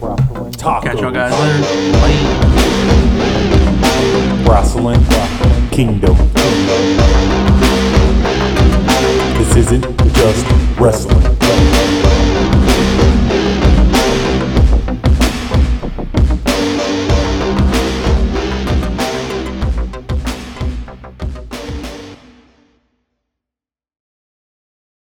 Tacos. 0.58 0.82
Catch 0.82 1.00
y'all 1.00 1.12
guys 1.12 1.32
later. 1.40 1.62
Wrestling 4.50 5.00
Kingdom. 5.70 6.16
This 9.38 9.56
isn't 9.56 9.99
just 10.14 10.78
wrestling. 10.78 11.29